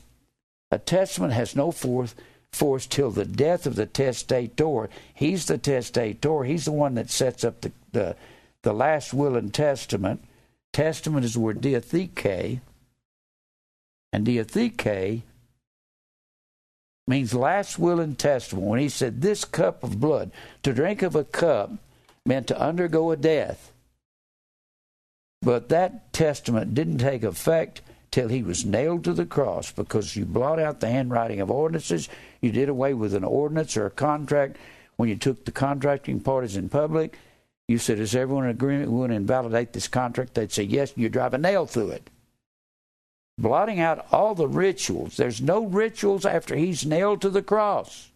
a 0.70 0.78
testament 0.78 1.32
has 1.32 1.56
no 1.56 1.72
force 1.72 2.14
force 2.52 2.86
till 2.86 3.10
the 3.10 3.24
death 3.24 3.66
of 3.66 3.76
the 3.76 3.86
testator. 3.86 4.88
He's 5.14 5.46
the 5.46 5.58
testator. 5.58 6.44
He's 6.44 6.64
the 6.64 6.72
one 6.72 6.94
that 6.94 7.10
sets 7.10 7.44
up 7.44 7.60
the, 7.60 7.72
the 7.92 8.16
the 8.62 8.72
last 8.72 9.12
will 9.12 9.36
and 9.36 9.52
testament. 9.52 10.22
Testament 10.72 11.24
is 11.24 11.34
the 11.34 11.40
word 11.40 11.60
diatheke, 11.60 12.60
and 14.12 14.26
diatheke 14.26 15.22
means 17.08 17.34
last 17.34 17.78
will 17.78 17.98
and 17.98 18.16
testament. 18.16 18.66
When 18.66 18.78
he 18.78 18.88
said, 18.88 19.20
This 19.20 19.44
cup 19.44 19.82
of 19.82 19.98
blood, 19.98 20.30
to 20.62 20.72
drink 20.72 21.02
of 21.02 21.16
a 21.16 21.24
cup 21.24 21.72
meant 22.24 22.46
to 22.48 22.60
undergo 22.60 23.10
a 23.10 23.16
death. 23.16 23.72
But 25.42 25.70
that 25.70 26.12
testament 26.12 26.74
didn't 26.74 26.98
take 26.98 27.22
effect 27.22 27.80
till 28.10 28.28
he 28.28 28.42
was 28.42 28.64
nailed 28.64 29.04
to 29.04 29.12
the 29.12 29.24
cross 29.24 29.72
because 29.72 30.16
you 30.16 30.24
blot 30.24 30.58
out 30.58 30.80
the 30.80 30.90
handwriting 30.90 31.40
of 31.40 31.50
ordinances. 31.50 32.08
You 32.40 32.52
did 32.52 32.68
away 32.68 32.92
with 32.92 33.14
an 33.14 33.24
ordinance 33.24 33.76
or 33.76 33.86
a 33.86 33.90
contract 33.90 34.56
when 34.96 35.08
you 35.08 35.16
took 35.16 35.44
the 35.44 35.52
contracting 35.52 36.20
parties 36.20 36.56
in 36.56 36.68
public. 36.68 37.18
You 37.68 37.78
said, 37.78 37.98
Is 37.98 38.14
everyone 38.14 38.44
in 38.44 38.50
agreement? 38.50 38.90
We 38.90 38.98
want 38.98 39.12
to 39.12 39.16
invalidate 39.16 39.72
this 39.72 39.88
contract. 39.88 40.34
They'd 40.34 40.52
say, 40.52 40.64
Yes, 40.64 40.92
you 40.96 41.08
drive 41.08 41.32
a 41.32 41.38
nail 41.38 41.66
through 41.66 41.90
it. 41.90 42.10
Blotting 43.38 43.80
out 43.80 44.06
all 44.12 44.34
the 44.34 44.48
rituals. 44.48 45.16
There's 45.16 45.40
no 45.40 45.64
rituals 45.64 46.26
after 46.26 46.54
he's 46.54 46.84
nailed 46.84 47.22
to 47.22 47.30
the 47.30 47.42
cross. 47.42 48.10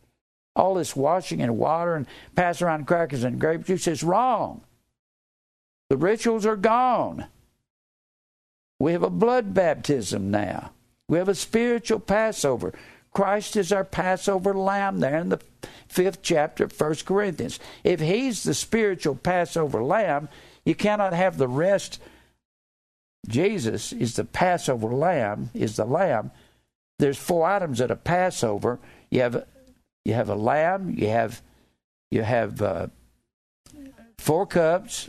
All 0.55 0.75
this 0.75 0.95
washing 0.95 1.41
in 1.41 1.57
water 1.57 1.95
and 1.95 2.07
pass 2.37 2.61
around 2.61 2.87
crackers 2.87 3.25
and 3.25 3.41
grape 3.41 3.65
juice 3.65 3.87
is 3.87 4.05
wrong. 4.05 4.61
The 5.91 5.97
rituals 5.97 6.47
are 6.47 6.57
gone. 6.57 7.27
We 8.79 8.93
have 8.93 9.03
a 9.03 9.11
blood 9.11 9.55
baptism 9.55 10.31
now. 10.31 10.73
We 11.09 11.19
have 11.19 11.29
a 11.29 11.35
spiritual 11.35 12.01
Passover. 12.01 12.73
Christ 13.13 13.57
is 13.57 13.73
our 13.73 13.85
Passover 13.85 14.55
lamb 14.55 15.01
there 15.01 15.19
in 15.19 15.29
the 15.29 15.41
fifth 15.89 16.23
chapter 16.23 16.65
of 16.65 16.73
First 16.73 17.07
Corinthians. 17.07 17.61
If 17.85 18.01
he's 18.01 18.43
the 18.43 18.55
spiritual 18.55 19.15
Passover 19.15 19.83
lamb, 19.85 20.29
you 20.65 20.75
cannot 20.75 21.13
have 21.13 21.39
the 21.39 21.49
rest. 21.49 22.01
Jesus 23.29 23.93
is 23.93 24.17
the 24.17 24.25
Passover 24.25 24.89
lamb, 24.89 25.51
is 25.55 25.77
the 25.77 25.85
lamb. 25.85 26.33
There's 26.99 27.19
four 27.19 27.47
items 27.47 27.81
at 27.81 27.91
a 27.91 27.97
Passover. 27.97 28.79
You 29.11 29.21
have 29.21 29.47
you 30.05 30.15
have 30.15 30.29
a 30.29 30.35
lamb, 30.35 30.95
you 30.97 31.09
have 31.09 31.41
you 32.11 32.23
have 32.23 32.61
uh, 32.61 32.89
four 34.19 34.47
cups, 34.47 35.09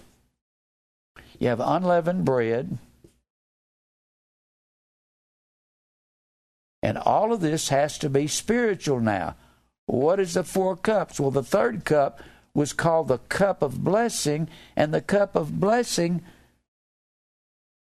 you 1.39 1.47
have 1.47 1.59
unleavened 1.59 2.25
bread, 2.25 2.77
And 6.85 6.99
all 6.99 7.33
of 7.33 7.41
this 7.41 7.69
has 7.69 7.97
to 7.97 8.11
be 8.11 8.27
spiritual 8.27 8.99
now. 8.99 9.33
What 9.87 10.19
is 10.19 10.35
the 10.35 10.43
four 10.43 10.75
cups? 10.75 11.19
Well, 11.19 11.31
the 11.31 11.41
third 11.41 11.83
cup 11.83 12.21
was 12.53 12.73
called 12.73 13.07
the 13.07 13.17
cup 13.17 13.63
of 13.63 13.83
blessing, 13.83 14.49
and 14.75 14.93
the 14.93 15.01
cup 15.01 15.35
of 15.35 15.59
blessing 15.59 16.21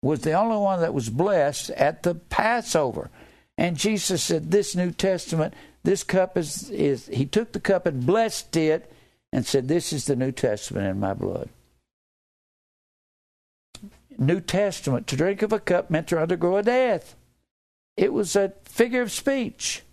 was 0.01 0.21
the 0.21 0.31
only 0.31 0.55
one 0.55 0.79
that 0.79 0.93
was 0.93 1.09
blessed 1.09 1.71
at 1.71 2.03
the 2.03 2.15
Passover. 2.15 3.09
And 3.57 3.75
Jesus 3.75 4.23
said, 4.23 4.49
This 4.49 4.77
New 4.77 4.91
Testament, 4.91 5.53
this 5.83 6.05
cup 6.05 6.37
is, 6.37 6.69
is 6.69 7.07
he 7.07 7.25
took 7.25 7.51
the 7.51 7.59
cup 7.59 7.85
and 7.85 8.05
blessed 8.05 8.55
it 8.55 8.89
and 9.33 9.45
said, 9.45 9.67
This 9.67 9.91
is 9.91 10.05
the 10.05 10.15
New 10.15 10.31
Testament 10.31 10.87
in 10.87 11.01
my 11.01 11.13
blood. 11.13 11.49
New 14.20 14.39
Testament, 14.39 15.07
to 15.07 15.16
drink 15.16 15.41
of 15.41 15.53
a 15.53 15.59
cup 15.59 15.89
meant 15.89 16.07
to 16.07 16.20
undergo 16.20 16.57
a 16.57 16.63
death. 16.63 17.16
It 17.97 18.13
was 18.13 18.36
a 18.36 18.53
figure 18.66 19.01
of 19.01 19.11
speech. 19.11 19.84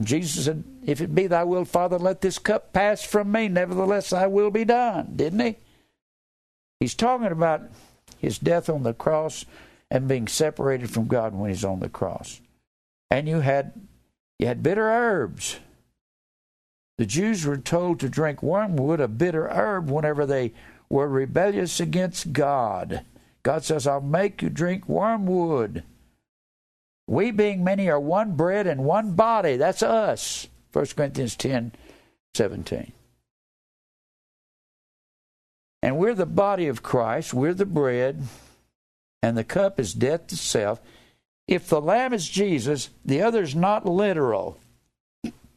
Jesus 0.00 0.46
said, 0.46 0.64
If 0.84 1.00
it 1.00 1.14
be 1.14 1.26
thy 1.26 1.44
will, 1.44 1.64
Father, 1.64 1.98
let 1.98 2.20
this 2.20 2.38
cup 2.38 2.72
pass 2.72 3.02
from 3.02 3.30
me. 3.30 3.48
Nevertheless, 3.48 4.10
thy 4.10 4.26
will 4.26 4.50
be 4.50 4.64
done. 4.64 5.12
Didn't 5.14 5.40
he? 5.40 5.56
He's 6.80 6.94
talking 6.94 7.28
about 7.28 7.62
his 8.18 8.38
death 8.38 8.68
on 8.68 8.82
the 8.82 8.92
cross 8.92 9.44
and 9.90 10.08
being 10.08 10.26
separated 10.26 10.90
from 10.90 11.06
God 11.06 11.34
when 11.34 11.50
he's 11.50 11.64
on 11.64 11.80
the 11.80 11.88
cross. 11.88 12.40
And 13.10 13.28
you 13.28 13.40
had 13.40 13.72
you 14.38 14.48
had 14.48 14.62
bitter 14.62 14.90
herbs. 14.90 15.60
The 16.98 17.06
Jews 17.06 17.44
were 17.44 17.56
told 17.56 18.00
to 18.00 18.08
drink 18.08 18.42
wormwood, 18.42 19.00
a 19.00 19.08
bitter 19.08 19.48
herb, 19.48 19.90
whenever 19.90 20.26
they 20.26 20.52
were 20.94 21.08
rebellious 21.08 21.80
against 21.80 22.32
God. 22.32 23.04
God 23.42 23.64
says, 23.64 23.84
I'll 23.84 24.00
make 24.00 24.40
you 24.40 24.48
drink 24.48 24.88
wormwood. 24.88 25.82
We, 27.08 27.32
being 27.32 27.64
many, 27.64 27.90
are 27.90 27.98
one 27.98 28.36
bread 28.36 28.68
and 28.68 28.84
one 28.84 29.14
body. 29.14 29.56
That's 29.56 29.82
us. 29.82 30.46
1 30.72 30.86
Corinthians 30.96 31.34
10 31.34 31.72
17. 32.34 32.92
And 35.82 35.98
we're 35.98 36.14
the 36.14 36.26
body 36.26 36.68
of 36.68 36.84
Christ. 36.84 37.34
We're 37.34 37.54
the 37.54 37.66
bread. 37.66 38.22
And 39.20 39.36
the 39.36 39.42
cup 39.42 39.80
is 39.80 39.94
death 39.94 40.32
itself. 40.32 40.80
If 41.48 41.68
the 41.68 41.80
lamb 41.80 42.12
is 42.12 42.28
Jesus, 42.28 42.90
the 43.04 43.20
other's 43.20 43.56
not 43.56 43.84
literal. 43.84 44.60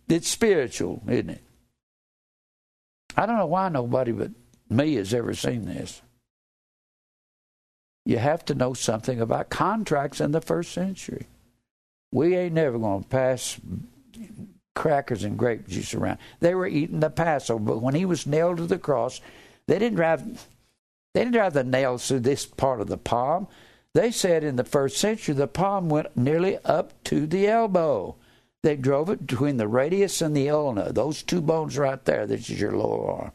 It's 0.10 0.30
spiritual, 0.30 1.04
isn't 1.08 1.30
it? 1.30 1.44
I 3.16 3.28
don't 3.28 3.38
know 3.38 3.46
why 3.46 3.70
nobody 3.70 4.12
but 4.14 4.32
me 4.70 4.96
has 4.96 5.14
ever 5.14 5.34
seen 5.34 5.66
this 5.66 6.02
you 8.08 8.18
have 8.20 8.46
to 8.46 8.56
know 8.56 8.74
something 8.74 9.20
about 9.20 9.50
contracts 9.50 10.22
in 10.22 10.32
the 10.32 10.40
first 10.40 10.72
century. 10.72 11.28
We 12.10 12.38
ain't 12.38 12.54
never 12.54 12.80
going 12.80 13.04
to 13.04 13.10
pass 13.10 13.60
crackers 14.74 15.26
and 15.26 15.38
grape 15.38 15.68
juice 15.68 15.94
around. 15.94 16.20
They 16.40 16.56
were 16.56 16.68
eating 16.68 17.02
the 17.02 17.10
Passover, 17.10 17.60
but 17.60 17.82
when 17.82 17.96
he 17.96 18.06
was 18.06 18.26
nailed 18.26 18.58
to 18.58 18.66
the 18.66 18.78
cross, 18.78 19.20
they 19.68 19.78
didn't 19.78 19.98
drive 19.98 20.48
they 21.14 21.22
didn't 21.22 21.34
drive 21.34 21.54
the 21.54 21.66
nails 21.66 22.08
through 22.08 22.22
this 22.22 22.46
part 22.46 22.80
of 22.80 22.88
the 22.88 22.98
palm. 22.98 23.50
They 23.94 24.12
said 24.12 24.42
in 24.42 24.56
the 24.56 24.64
first 24.64 24.96
century 24.96 25.36
the 25.36 25.46
palm 25.46 25.90
went 25.90 26.16
nearly 26.16 26.60
up 26.64 26.94
to 27.06 27.28
the 27.28 27.48
elbow. 27.48 28.16
They 28.64 28.78
drove 28.78 29.10
it 29.10 29.28
between 29.28 29.58
the 29.58 29.68
radius 29.68 30.22
and 30.22 30.34
the 30.34 30.50
ulna, 30.50 30.94
those 30.94 31.24
two 31.24 31.42
bones 31.42 31.78
right 31.78 32.04
there. 32.06 32.26
This 32.26 32.50
is 32.50 32.62
your 32.62 32.78
lower 32.78 33.12
arm. 33.12 33.32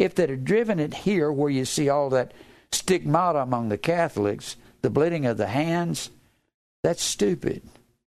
If 0.00 0.14
they'd 0.14 0.30
have 0.30 0.46
driven 0.46 0.80
it 0.80 0.94
here, 0.94 1.30
where 1.30 1.50
you 1.50 1.66
see 1.66 1.90
all 1.90 2.08
that 2.08 2.32
stigmata 2.72 3.40
among 3.40 3.68
the 3.68 3.76
Catholics, 3.76 4.56
the 4.80 4.88
bleeding 4.88 5.26
of 5.26 5.36
the 5.36 5.48
hands, 5.48 6.08
that's 6.82 7.04
stupid. 7.04 7.60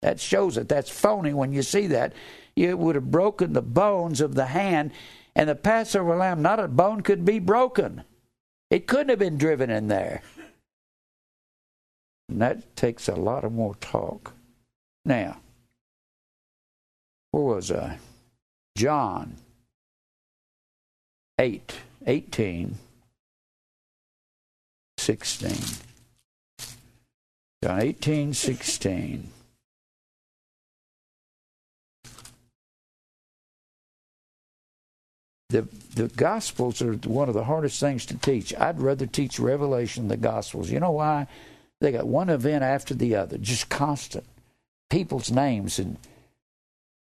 That 0.02 0.20
shows 0.20 0.58
it. 0.58 0.68
That's 0.68 0.90
phony 0.90 1.32
when 1.32 1.54
you 1.54 1.62
see 1.62 1.86
that. 1.88 2.14
It 2.56 2.80
would 2.80 2.96
have 2.96 3.12
broken 3.12 3.54
the 3.54 3.62
bones 3.62 4.20
of 4.20 4.34
the 4.34 4.48
hand, 4.48 4.94
and 5.36 5.48
the 5.48 5.54
Passover 5.54 6.16
lamb, 6.16 6.42
not 6.42 6.60
a 6.60 6.68
bone 6.68 7.02
could 7.02 7.24
be 7.24 7.38
broken. 7.38 8.04
It 8.72 8.88
couldn't 8.88 9.10
have 9.10 9.20
been 9.20 9.38
driven 9.38 9.70
in 9.70 9.88
there. 9.88 10.24
And 12.30 12.42
that 12.42 12.76
takes 12.76 13.08
a 13.08 13.14
lot 13.14 13.44
of 13.44 13.52
more 13.52 13.76
talk. 13.76 14.34
Now, 15.06 15.38
where 17.30 17.44
was 17.44 17.72
I? 17.72 18.00
John 18.76 19.36
8, 21.38 21.76
18 22.08 22.78
16. 25.06 25.56
John 27.64 27.80
18, 27.80 28.34
16. 28.34 29.30
The, 35.50 35.68
the 35.94 36.08
Gospels 36.08 36.82
are 36.82 36.94
one 36.94 37.28
of 37.28 37.36
the 37.36 37.44
hardest 37.44 37.80
things 37.80 38.08
to 38.08 38.18
teach. 38.18 38.52
I'd 38.56 38.82
rather 38.82 39.06
teach 39.06 39.40
Revelation 39.40 40.08
than 40.08 40.20
the 40.20 40.28
Gospels. 40.28 40.72
You 40.72 40.80
know 40.80 40.92
why? 40.92 41.28
They 41.82 41.92
got 41.92 42.08
one 42.08 42.30
event 42.30 42.64
after 42.64 42.96
the 42.96 43.16
other, 43.16 43.38
just 43.38 43.70
constant. 43.70 44.26
People's 44.90 45.30
names. 45.30 45.78
And 45.78 45.98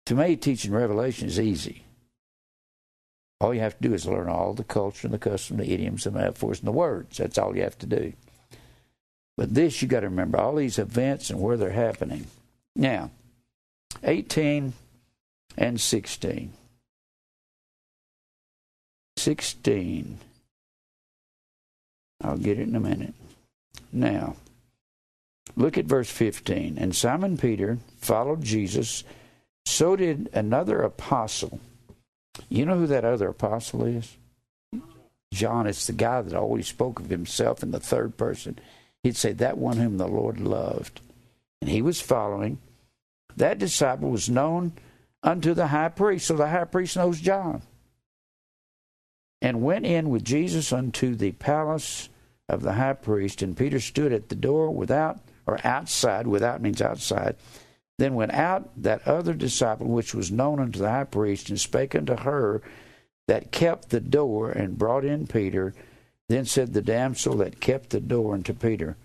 to 0.06 0.16
me, 0.16 0.34
teaching 0.34 0.72
Revelation 0.72 1.28
is 1.28 1.38
easy. 1.38 1.84
All 3.42 3.52
you 3.52 3.60
have 3.60 3.76
to 3.76 3.88
do 3.88 3.92
is 3.92 4.06
learn 4.06 4.28
all 4.28 4.54
the 4.54 4.62
culture 4.62 5.08
and 5.08 5.12
the 5.12 5.18
custom, 5.18 5.56
the 5.56 5.72
idioms, 5.72 6.04
the 6.04 6.12
metaphors, 6.12 6.60
and 6.60 6.68
the 6.68 6.72
words. 6.72 7.18
That's 7.18 7.38
all 7.38 7.56
you 7.56 7.64
have 7.64 7.76
to 7.80 7.86
do. 7.86 8.12
But 9.36 9.52
this, 9.52 9.82
you 9.82 9.88
got 9.88 10.00
to 10.00 10.08
remember 10.08 10.38
all 10.38 10.54
these 10.54 10.78
events 10.78 11.28
and 11.28 11.40
where 11.40 11.56
they're 11.56 11.70
happening. 11.70 12.28
Now, 12.76 13.10
18 14.04 14.74
and 15.58 15.80
16. 15.80 16.52
16. 19.16 20.18
I'll 22.22 22.36
get 22.36 22.60
it 22.60 22.68
in 22.68 22.76
a 22.76 22.80
minute. 22.80 23.14
Now, 23.92 24.36
look 25.56 25.76
at 25.76 25.86
verse 25.86 26.10
15. 26.10 26.78
And 26.78 26.94
Simon 26.94 27.36
Peter 27.36 27.78
followed 27.98 28.44
Jesus, 28.44 29.02
so 29.66 29.96
did 29.96 30.30
another 30.32 30.80
apostle 30.82 31.58
you 32.48 32.64
know 32.64 32.76
who 32.76 32.86
that 32.86 33.04
other 33.04 33.28
apostle 33.28 33.84
is? 33.84 34.16
John. 35.32 35.66
It's 35.66 35.86
the 35.86 35.92
guy 35.92 36.22
that 36.22 36.34
always 36.34 36.68
spoke 36.68 37.00
of 37.00 37.08
himself 37.10 37.62
in 37.62 37.70
the 37.70 37.80
third 37.80 38.16
person. 38.16 38.58
He'd 39.02 39.16
say, 39.16 39.32
That 39.32 39.58
one 39.58 39.78
whom 39.78 39.98
the 39.98 40.06
Lord 40.06 40.38
loved. 40.40 41.00
And 41.60 41.70
he 41.70 41.82
was 41.82 42.00
following. 42.00 42.58
That 43.36 43.58
disciple 43.58 44.10
was 44.10 44.28
known 44.28 44.72
unto 45.22 45.54
the 45.54 45.68
high 45.68 45.88
priest. 45.88 46.26
So 46.26 46.36
the 46.36 46.48
high 46.48 46.64
priest 46.64 46.96
knows 46.96 47.20
John. 47.20 47.62
and 49.40 49.62
went 49.62 49.84
in 49.84 50.08
with 50.10 50.22
Jesus 50.24 50.72
unto 50.72 51.16
the 51.16 51.32
palace 51.32 52.08
of 52.48 52.62
the 52.62 52.74
high 52.74 52.92
priest. 52.92 53.42
And 53.42 53.56
Peter 53.56 53.80
stood 53.80 54.12
at 54.12 54.28
the 54.28 54.36
door 54.36 54.70
without, 54.70 55.18
or 55.46 55.58
outside, 55.64 56.26
without 56.26 56.62
means 56.62 56.80
outside. 56.80 57.34
Then 58.02 58.14
went 58.16 58.32
out 58.32 58.68
that 58.82 59.06
other 59.06 59.32
disciple 59.32 59.86
which 59.86 60.12
was 60.12 60.32
known 60.32 60.58
unto 60.58 60.80
the 60.80 60.90
high 60.90 61.04
priest, 61.04 61.50
and 61.50 61.60
spake 61.60 61.94
unto 61.94 62.16
her 62.16 62.60
that 63.28 63.52
kept 63.52 63.90
the 63.90 64.00
door, 64.00 64.50
and 64.50 64.76
brought 64.76 65.04
in 65.04 65.28
Peter. 65.28 65.72
Then 66.28 66.44
said 66.44 66.72
the 66.72 66.82
damsel 66.82 67.36
that 67.36 67.60
kept 67.60 67.90
the 67.90 68.00
door 68.00 68.34
unto 68.34 68.54
Peter, 68.54 68.96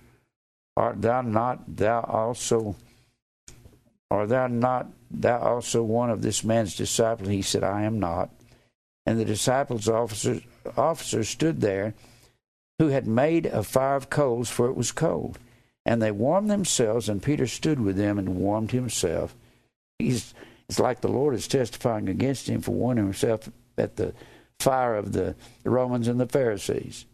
Art 0.75 1.03
thou 1.03 1.21
not 1.21 1.77
thou 1.77 2.01
also 2.01 2.75
Art 4.09 4.29
thou 4.29 4.47
not 4.47 4.87
thou 5.11 5.41
also 5.41 5.83
one 5.83 6.09
of 6.09 6.23
this 6.23 6.43
man's 6.43 6.75
disciples? 6.75 7.29
He 7.29 7.43
said, 7.43 7.63
I 7.63 7.83
am 7.83 7.99
not. 7.99 8.31
And 9.05 9.19
the 9.19 9.25
disciples' 9.25 9.87
officers, 9.87 10.41
officers 10.75 11.29
stood 11.29 11.61
there, 11.61 11.93
who 12.79 12.87
had 12.87 13.05
made 13.05 13.45
a 13.45 13.61
fire 13.61 13.95
of 13.95 14.09
coals, 14.09 14.49
for 14.49 14.67
it 14.67 14.75
was 14.75 14.91
cold. 14.91 15.37
And 15.87 16.01
they 16.01 16.11
warmed 16.11 16.51
themselves, 16.51 17.07
and 17.07 17.23
Peter 17.23 17.47
stood 17.47 17.79
with 17.79 17.95
them 17.95 18.19
and 18.19 18.35
warmed 18.35 18.71
himself. 18.71 19.33
He's, 19.97 20.33
it's 20.67 20.79
like 20.79 20.99
the 20.99 21.07
Lord 21.07 21.33
is 21.33 21.47
testifying 21.47 22.09
against 22.09 22.49
him 22.49 22.61
for 22.61 22.71
warming 22.71 23.05
himself 23.05 23.49
at 23.77 23.95
the 23.95 24.13
fire 24.59 24.95
of 24.95 25.13
the 25.13 25.33
Romans 25.63 26.09
and 26.09 26.19
the 26.19 26.27
Pharisees. 26.27 27.05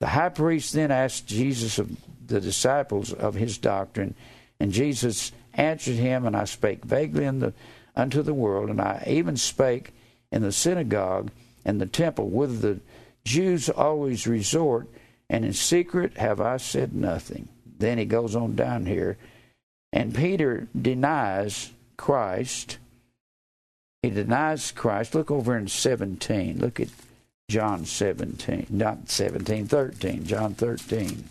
The 0.00 0.06
high 0.06 0.30
priest 0.30 0.72
then 0.72 0.90
asked 0.90 1.26
Jesus 1.26 1.78
of 1.78 1.90
the 2.26 2.40
disciples 2.40 3.12
of 3.12 3.34
his 3.34 3.58
doctrine, 3.58 4.14
and 4.58 4.72
Jesus 4.72 5.30
answered 5.52 5.96
him, 5.96 6.24
and 6.24 6.34
I 6.34 6.46
spake 6.46 6.82
vaguely 6.82 7.28
the, 7.28 7.52
unto 7.94 8.22
the 8.22 8.32
world, 8.32 8.70
and 8.70 8.80
I 8.80 9.04
even 9.06 9.36
spake 9.36 9.92
in 10.32 10.40
the 10.40 10.52
synagogue 10.52 11.30
and 11.66 11.78
the 11.78 11.86
temple, 11.86 12.30
whither 12.30 12.54
the 12.54 12.80
Jews 13.26 13.68
always 13.68 14.26
resort, 14.26 14.88
and 15.28 15.44
in 15.44 15.52
secret 15.52 16.16
have 16.16 16.40
I 16.40 16.56
said 16.56 16.94
nothing. 16.94 17.48
Then 17.80 17.98
he 17.98 18.04
goes 18.04 18.36
on 18.36 18.54
down 18.54 18.86
here, 18.86 19.16
and 19.92 20.14
Peter 20.14 20.68
denies 20.80 21.72
Christ. 21.96 22.76
He 24.02 24.10
denies 24.10 24.70
Christ. 24.70 25.14
Look 25.14 25.30
over 25.30 25.56
in 25.56 25.66
17. 25.66 26.58
Look 26.58 26.78
at 26.78 26.88
John 27.48 27.86
17, 27.86 28.66
not 28.70 29.08
17, 29.08 29.66
13, 29.66 30.24
John 30.26 30.54
13. 30.54 31.24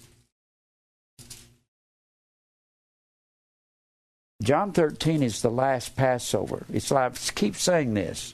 John 4.41 4.71
13 4.71 5.21
is 5.21 5.41
the 5.41 5.51
last 5.51 5.95
Passover. 5.95 6.65
It's 6.73 6.91
like, 6.91 7.13
keep 7.35 7.55
saying 7.55 7.93
this. 7.93 8.33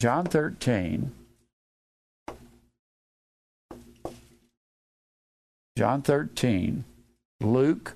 John 0.00 0.26
13. 0.26 1.12
John 5.76 6.02
13, 6.02 6.84
Luke 7.40 7.94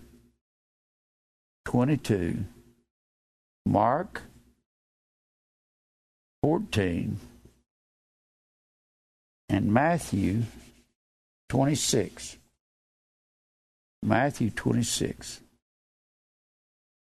22, 1.64 2.44
Mark 3.66 4.22
14, 6.42 7.18
and 9.48 9.72
Matthew 9.72 10.42
26. 11.48 12.36
Matthew 14.04 14.50
26. 14.50 15.40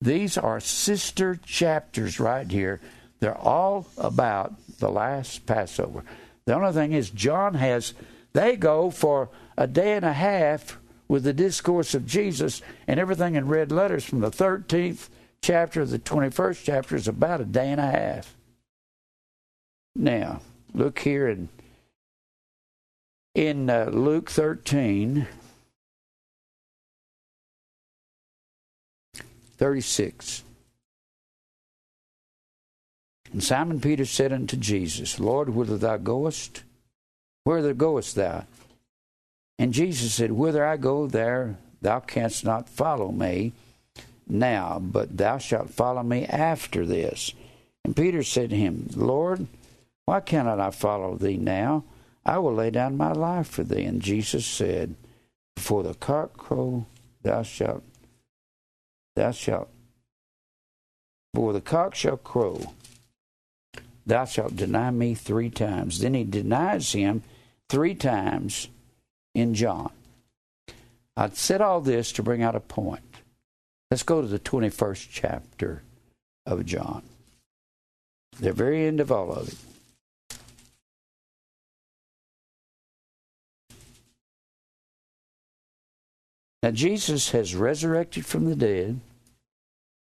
These 0.01 0.39
are 0.39 0.61
sister 0.61 1.39
chapters 1.45 2.21
right 2.21 2.51
here. 2.51 2.81
They're 3.21 3.37
all 3.37 3.87
about 3.97 4.55
the 4.79 4.91
last 4.91 5.47
Passover. 5.47 6.05
The 6.45 6.55
only 6.55 6.73
thing 6.73 6.93
is, 6.93 7.11
John 7.11 7.55
has, 7.55 7.95
they 8.33 8.57
go 8.57 8.91
for 8.91 9.31
a 9.57 9.67
day 9.67 9.95
and 9.95 10.05
a 10.05 10.13
half 10.13 10.79
with 11.09 11.25
the 11.25 11.33
discourse 11.33 11.95
of 11.95 12.07
Jesus, 12.07 12.63
and 12.87 13.01
everything 13.01 13.35
in 13.35 13.49
red 13.49 13.73
letters 13.73 14.05
from 14.05 14.21
the 14.21 14.31
13th 14.31 15.09
chapter 15.41 15.81
to 15.81 15.87
the 15.87 15.99
21st 15.99 16.65
chapter 16.65 16.97
is 16.97 17.09
about 17.09 17.41
a 17.41 17.45
day 17.45 17.71
and 17.71 17.81
a 17.81 17.91
half. 17.91 18.37
Now, 19.97 20.43
look 20.75 20.99
here 20.99 21.29
in, 21.29 21.49
in 23.35 23.71
uh, 23.71 23.91
Luke 23.93 24.31
13. 24.31 25.27
36. 29.57 30.45
And 33.33 33.43
Simon 33.43 33.81
Peter 33.81 34.05
said 34.05 34.33
unto 34.33 34.57
Jesus, 34.57 35.19
Lord, 35.19 35.51
whither 35.51 35.77
thou 35.77 35.97
goest, 35.97 36.63
whither 37.45 37.75
goest 37.75 38.15
thou? 38.15 38.47
And 39.59 39.73
Jesus 39.73 40.15
said, 40.15 40.33
Whither 40.33 40.65
I 40.65 40.77
go, 40.77 41.07
there 41.07 41.59
thou 41.83 42.01
canst 42.01 42.45
not 42.45 42.69
follow 42.69 43.11
me 43.11 43.53
now, 44.27 44.79
but 44.81 45.17
thou 45.17 45.39
shalt 45.39 45.71
follow 45.71 46.03
me 46.03 46.25
after 46.27 46.87
this. 46.87 47.33
And 47.85 47.97
Peter 47.97 48.23
said 48.23 48.51
to 48.51 48.57
him, 48.57 48.89
Lord, 48.95 49.47
why 50.05 50.21
cannot 50.21 50.61
I 50.61 50.71
follow 50.71 51.17
thee 51.17 51.37
now? 51.37 51.85
I 52.25 52.39
will 52.39 52.55
lay 52.55 52.71
down 52.71 52.97
my 52.97 53.13
life 53.13 53.49
for 53.49 53.65
thee. 53.65 53.85
And 53.85 54.03
Jesus 54.03 54.47
said, 54.47 54.95
Before 55.57 55.83
the 55.83 55.95
cock 55.95 56.37
crow, 56.37 56.87
thou 57.23 57.43
shalt 57.43 57.83
thou 59.17 59.33
shalt, 59.33 59.69
for 61.35 61.53
the 61.53 61.61
cock 61.61 61.95
shall 61.95 62.17
crow, 62.17 62.75
thou 64.07 64.25
shalt 64.25 64.55
deny 64.55 64.91
me 64.91 65.15
three 65.15 65.51
times. 65.51 65.99
Then 65.99 66.15
he 66.15 66.23
denies 66.23 66.93
him 66.93 67.23
three 67.69 67.95
times 67.95 68.69
in 69.39 69.55
John. 69.55 69.93
I'd 71.17 71.37
said 71.37 71.61
all 71.61 71.81
this 71.81 72.13
to 72.13 72.23
bring 72.23 72.43
out 72.43 72.55
a 72.55 72.61
point. 72.61 73.03
Let's 73.91 74.03
go 74.03 74.21
to 74.21 74.27
the 74.29 74.39
21st 74.39 75.09
chapter 75.11 75.83
of 76.47 76.65
John. 76.67 77.03
The 78.39 78.53
very 78.53 78.87
end 78.87 79.01
of 79.01 79.11
all 79.11 79.33
of 79.33 79.49
it. 79.49 79.57
Now, 86.63 86.71
Jesus 86.73 87.31
has 87.31 87.55
resurrected 87.55 88.27
from 88.27 88.45
the 88.45 88.57
dead. 88.57 89.01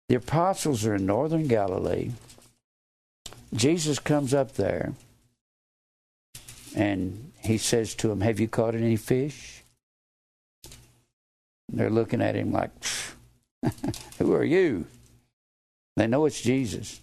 The 0.09 0.17
apostles 0.17 0.85
are 0.87 0.95
in 0.95 1.07
northern 1.07 1.47
Galilee. 1.47 2.13
Jesus 3.55 3.99
comes 3.99 4.33
up 4.33 4.53
there 4.53 4.95
and 6.79 7.33
he 7.41 7.59
says 7.59 7.95
to 7.97 8.09
them, 8.09 8.21
Have 8.21 8.39
you 8.39 8.47
caught 8.47 8.75
any 8.75 8.97
fish? 8.97 9.65
They're 11.71 11.91
looking 11.91 12.23
at 12.23 12.37
him 12.37 12.53
like, 12.53 12.71
Who 14.19 14.33
are 14.33 14.45
you? 14.45 14.87
They 15.97 16.07
know 16.07 16.25
it's 16.25 16.41
Jesus. 16.41 17.01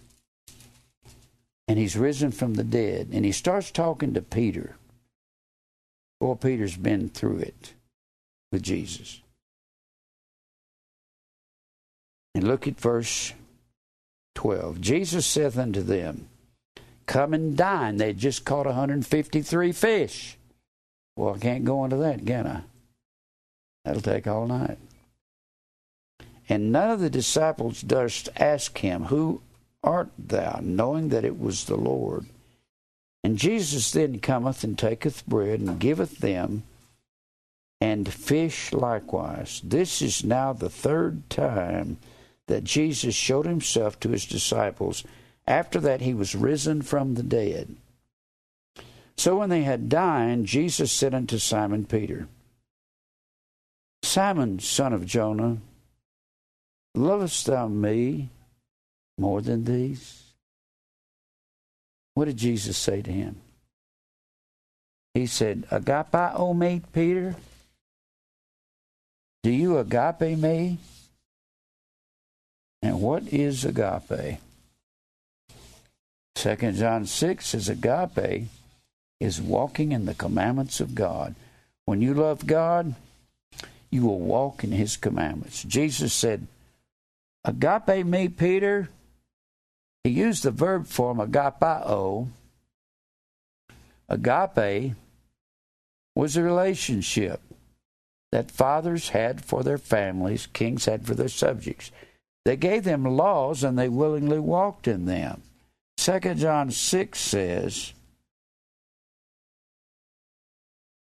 And 1.68 1.78
he's 1.78 1.96
risen 1.96 2.30
from 2.30 2.54
the 2.54 2.64
dead. 2.64 3.10
And 3.12 3.24
he 3.24 3.32
starts 3.32 3.70
talking 3.70 4.14
to 4.14 4.22
Peter. 4.22 4.76
Boy, 6.20 6.34
Peter's 6.34 6.76
been 6.76 7.10
through 7.10 7.38
it 7.38 7.74
with 8.50 8.62
Jesus. 8.62 9.20
And 12.34 12.48
look 12.48 12.66
at 12.66 12.80
verse 12.80 13.34
12. 14.36 14.80
Jesus 14.80 15.26
saith 15.26 15.58
unto 15.58 15.82
them, 15.82 16.28
Come 17.06 17.34
and 17.34 17.56
dine. 17.56 17.96
They 17.96 18.12
just 18.12 18.44
caught 18.44 18.66
153 18.66 19.72
fish. 19.72 20.36
Well, 21.16 21.34
I 21.34 21.38
can't 21.38 21.64
go 21.64 21.84
into 21.84 21.96
that, 21.96 22.26
can 22.26 22.46
I? 22.46 22.60
That'll 23.84 24.02
take 24.02 24.26
all 24.26 24.46
night. 24.46 24.78
And 26.48 26.70
none 26.70 26.90
of 26.90 27.00
the 27.00 27.10
disciples 27.10 27.80
durst 27.82 28.28
ask 28.36 28.78
him, 28.78 29.04
Who 29.04 29.40
art 29.82 30.10
thou? 30.18 30.60
knowing 30.62 31.08
that 31.08 31.24
it 31.24 31.40
was 31.40 31.64
the 31.64 31.76
Lord. 31.76 32.26
And 33.24 33.38
Jesus 33.38 33.90
then 33.90 34.20
cometh 34.20 34.62
and 34.62 34.78
taketh 34.78 35.26
bread 35.26 35.60
and 35.60 35.80
giveth 35.80 36.18
them, 36.18 36.62
and 37.80 38.12
fish 38.12 38.72
likewise. 38.72 39.60
This 39.64 40.00
is 40.00 40.24
now 40.24 40.52
the 40.52 40.70
third 40.70 41.28
time 41.28 41.98
that 42.46 42.64
Jesus 42.64 43.14
showed 43.14 43.46
himself 43.46 43.98
to 44.00 44.10
his 44.10 44.24
disciples. 44.26 45.02
After 45.46 45.78
that, 45.80 46.00
he 46.00 46.12
was 46.12 46.34
risen 46.34 46.82
from 46.82 47.14
the 47.14 47.22
dead. 47.22 47.76
So 49.16 49.36
when 49.38 49.48
they 49.48 49.62
had 49.62 49.88
dined, 49.88 50.46
Jesus 50.46 50.92
said 50.92 51.14
unto 51.14 51.38
Simon 51.38 51.84
Peter, 51.84 52.28
Simon, 54.02 54.58
son 54.58 54.92
of 54.92 55.06
Jonah, 55.06 55.58
lovest 56.94 57.46
thou 57.46 57.68
me 57.68 58.30
more 59.18 59.40
than 59.40 59.64
these? 59.64 60.22
What 62.14 62.26
did 62.26 62.36
Jesus 62.36 62.76
say 62.76 63.02
to 63.02 63.12
him? 63.12 63.36
He 65.14 65.26
said, 65.26 65.66
Agape 65.70 66.54
me, 66.54 66.82
Peter? 66.92 67.36
Do 69.42 69.50
you 69.50 69.78
agape 69.78 70.38
me? 70.38 70.78
And 72.82 73.00
what 73.00 73.32
is 73.32 73.64
agape? 73.64 74.38
2 76.36 76.72
John 76.72 77.06
6 77.06 77.46
says 77.46 77.68
agape 77.70 78.48
is 79.18 79.40
walking 79.40 79.92
in 79.92 80.04
the 80.04 80.14
commandments 80.14 80.80
of 80.80 80.94
God. 80.94 81.34
When 81.86 82.02
you 82.02 82.12
love 82.12 82.46
God, 82.46 82.94
you 83.90 84.02
will 84.02 84.20
walk 84.20 84.62
in 84.62 84.70
His 84.70 84.98
commandments. 84.98 85.62
Jesus 85.62 86.12
said, 86.12 86.46
Agape 87.42 88.04
me, 88.04 88.28
Peter. 88.28 88.90
He 90.04 90.10
used 90.10 90.42
the 90.42 90.50
verb 90.50 90.86
form 90.86 91.18
agapao. 91.18 92.28
Agape 94.08 94.94
was 96.14 96.36
a 96.36 96.42
relationship 96.42 97.40
that 98.30 98.50
fathers 98.50 99.08
had 99.08 99.42
for 99.42 99.62
their 99.62 99.78
families, 99.78 100.46
kings 100.46 100.84
had 100.84 101.06
for 101.06 101.14
their 101.14 101.28
subjects. 101.28 101.90
They 102.44 102.56
gave 102.56 102.84
them 102.84 103.04
laws 103.04 103.64
and 103.64 103.78
they 103.78 103.88
willingly 103.88 104.38
walked 104.38 104.86
in 104.86 105.06
them. 105.06 105.42
2 106.06 106.34
John 106.34 106.70
6 106.70 107.18
says, 107.18 107.92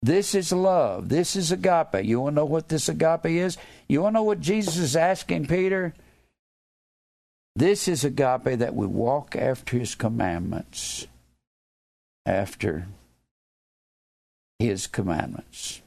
This 0.01 0.33
is 0.37 0.53
love. 0.53 1.09
This 1.09 1.35
is 1.35 1.51
agape. 1.51 2.05
You 2.05 2.20
want 2.20 2.35
to 2.35 2.43
know 2.43 2.45
what 2.45 2.69
this 2.69 2.89
agape 2.89 3.27
is? 3.27 3.59
You 3.89 4.03
want 4.03 4.15
to 4.15 4.20
know 4.20 4.23
what 4.23 4.39
Jesus 4.39 4.77
is 4.77 4.95
asking 4.95 5.49
Peter? 5.49 5.93
This 7.57 7.89
is 7.89 8.05
agape 8.05 8.61
that 8.61 8.77
we 8.77 8.87
walk 8.87 9.35
after 9.35 9.77
his 9.77 9.97
commandments. 9.97 11.09
After 12.24 12.87
his 14.61 14.87
commandments. 14.87 15.83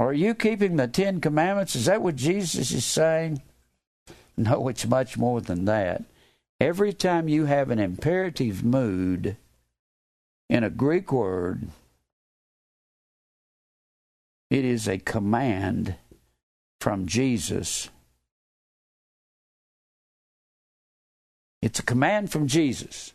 Are 0.00 0.12
you 0.12 0.34
keeping 0.34 0.74
the 0.74 0.88
Ten 0.88 1.20
Commandments? 1.20 1.76
Is 1.76 1.84
that 1.84 2.02
what 2.02 2.16
Jesus 2.16 2.72
is 2.72 2.84
saying? 2.84 3.40
No, 4.36 4.66
it's 4.66 4.84
much 4.84 5.16
more 5.16 5.40
than 5.40 5.66
that. 5.66 6.02
Every 6.60 6.92
time 6.92 7.26
you 7.26 7.46
have 7.46 7.70
an 7.70 7.78
imperative 7.78 8.62
mood 8.62 9.38
in 10.50 10.62
a 10.62 10.68
Greek 10.68 11.10
word, 11.10 11.68
it 14.50 14.64
is 14.64 14.86
a 14.86 14.98
command 14.98 15.94
from 16.80 17.06
Jesus. 17.06 17.88
It's 21.62 21.78
a 21.78 21.84
command 21.84 22.30
from 22.30 22.46
Jesus. 22.46 23.14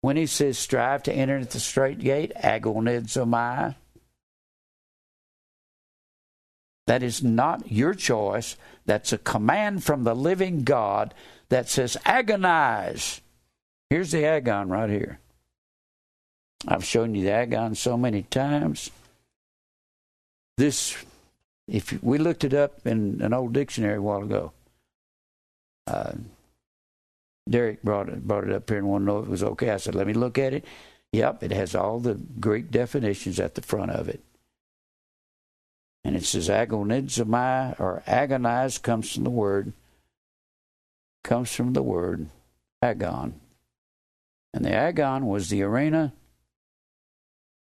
When 0.00 0.16
he 0.16 0.26
says, 0.26 0.56
strive 0.56 1.02
to 1.02 1.12
enter 1.12 1.38
at 1.38 1.50
the 1.50 1.60
straight 1.60 1.98
gate, 1.98 2.32
agonizomai, 2.36 3.74
that 6.86 7.02
is 7.02 7.22
not 7.22 7.70
your 7.70 7.92
choice. 7.92 8.56
That's 8.86 9.12
a 9.12 9.18
command 9.18 9.84
from 9.84 10.04
the 10.04 10.14
living 10.14 10.62
God 10.62 11.12
that 11.50 11.68
says, 11.68 11.96
agonize. 12.04 13.20
Here's 13.90 14.10
the 14.10 14.24
agon 14.24 14.68
right 14.68 14.90
here. 14.90 15.18
I've 16.66 16.84
shown 16.84 17.14
you 17.14 17.24
the 17.24 17.32
agon 17.32 17.74
so 17.74 17.96
many 17.96 18.22
times. 18.22 18.90
This, 20.56 20.96
if 21.66 22.02
we 22.02 22.18
looked 22.18 22.44
it 22.44 22.52
up 22.52 22.86
in 22.86 23.20
an 23.22 23.32
old 23.32 23.52
dictionary 23.52 23.96
a 23.96 24.02
while 24.02 24.22
ago, 24.22 24.52
uh, 25.86 26.12
Derek 27.48 27.82
brought 27.82 28.08
it, 28.08 28.26
brought 28.26 28.44
it 28.44 28.52
up 28.52 28.68
here 28.68 28.78
and 28.78 28.88
wanted 28.88 29.06
to 29.06 29.12
know 29.12 29.18
if 29.20 29.26
it 29.26 29.30
was 29.30 29.42
okay. 29.42 29.70
I 29.70 29.78
said, 29.78 29.94
let 29.94 30.06
me 30.06 30.12
look 30.12 30.36
at 30.36 30.52
it. 30.52 30.64
Yep, 31.12 31.44
it 31.44 31.52
has 31.52 31.74
all 31.74 32.00
the 32.00 32.14
Greek 32.14 32.70
definitions 32.70 33.40
at 33.40 33.54
the 33.54 33.62
front 33.62 33.92
of 33.92 34.08
it. 34.08 34.20
And 36.04 36.14
it 36.16 36.24
says 36.24 36.48
agonizomai 36.48 37.78
or 37.80 38.02
agonize 38.06 38.78
comes 38.78 39.12
from 39.12 39.24
the 39.24 39.30
word 39.30 39.72
comes 41.24 41.54
from 41.54 41.72
the 41.72 41.82
word 41.82 42.28
agon. 42.82 43.40
And 44.54 44.64
the 44.64 44.72
agon 44.72 45.26
was 45.26 45.48
the 45.48 45.62
arena 45.62 46.12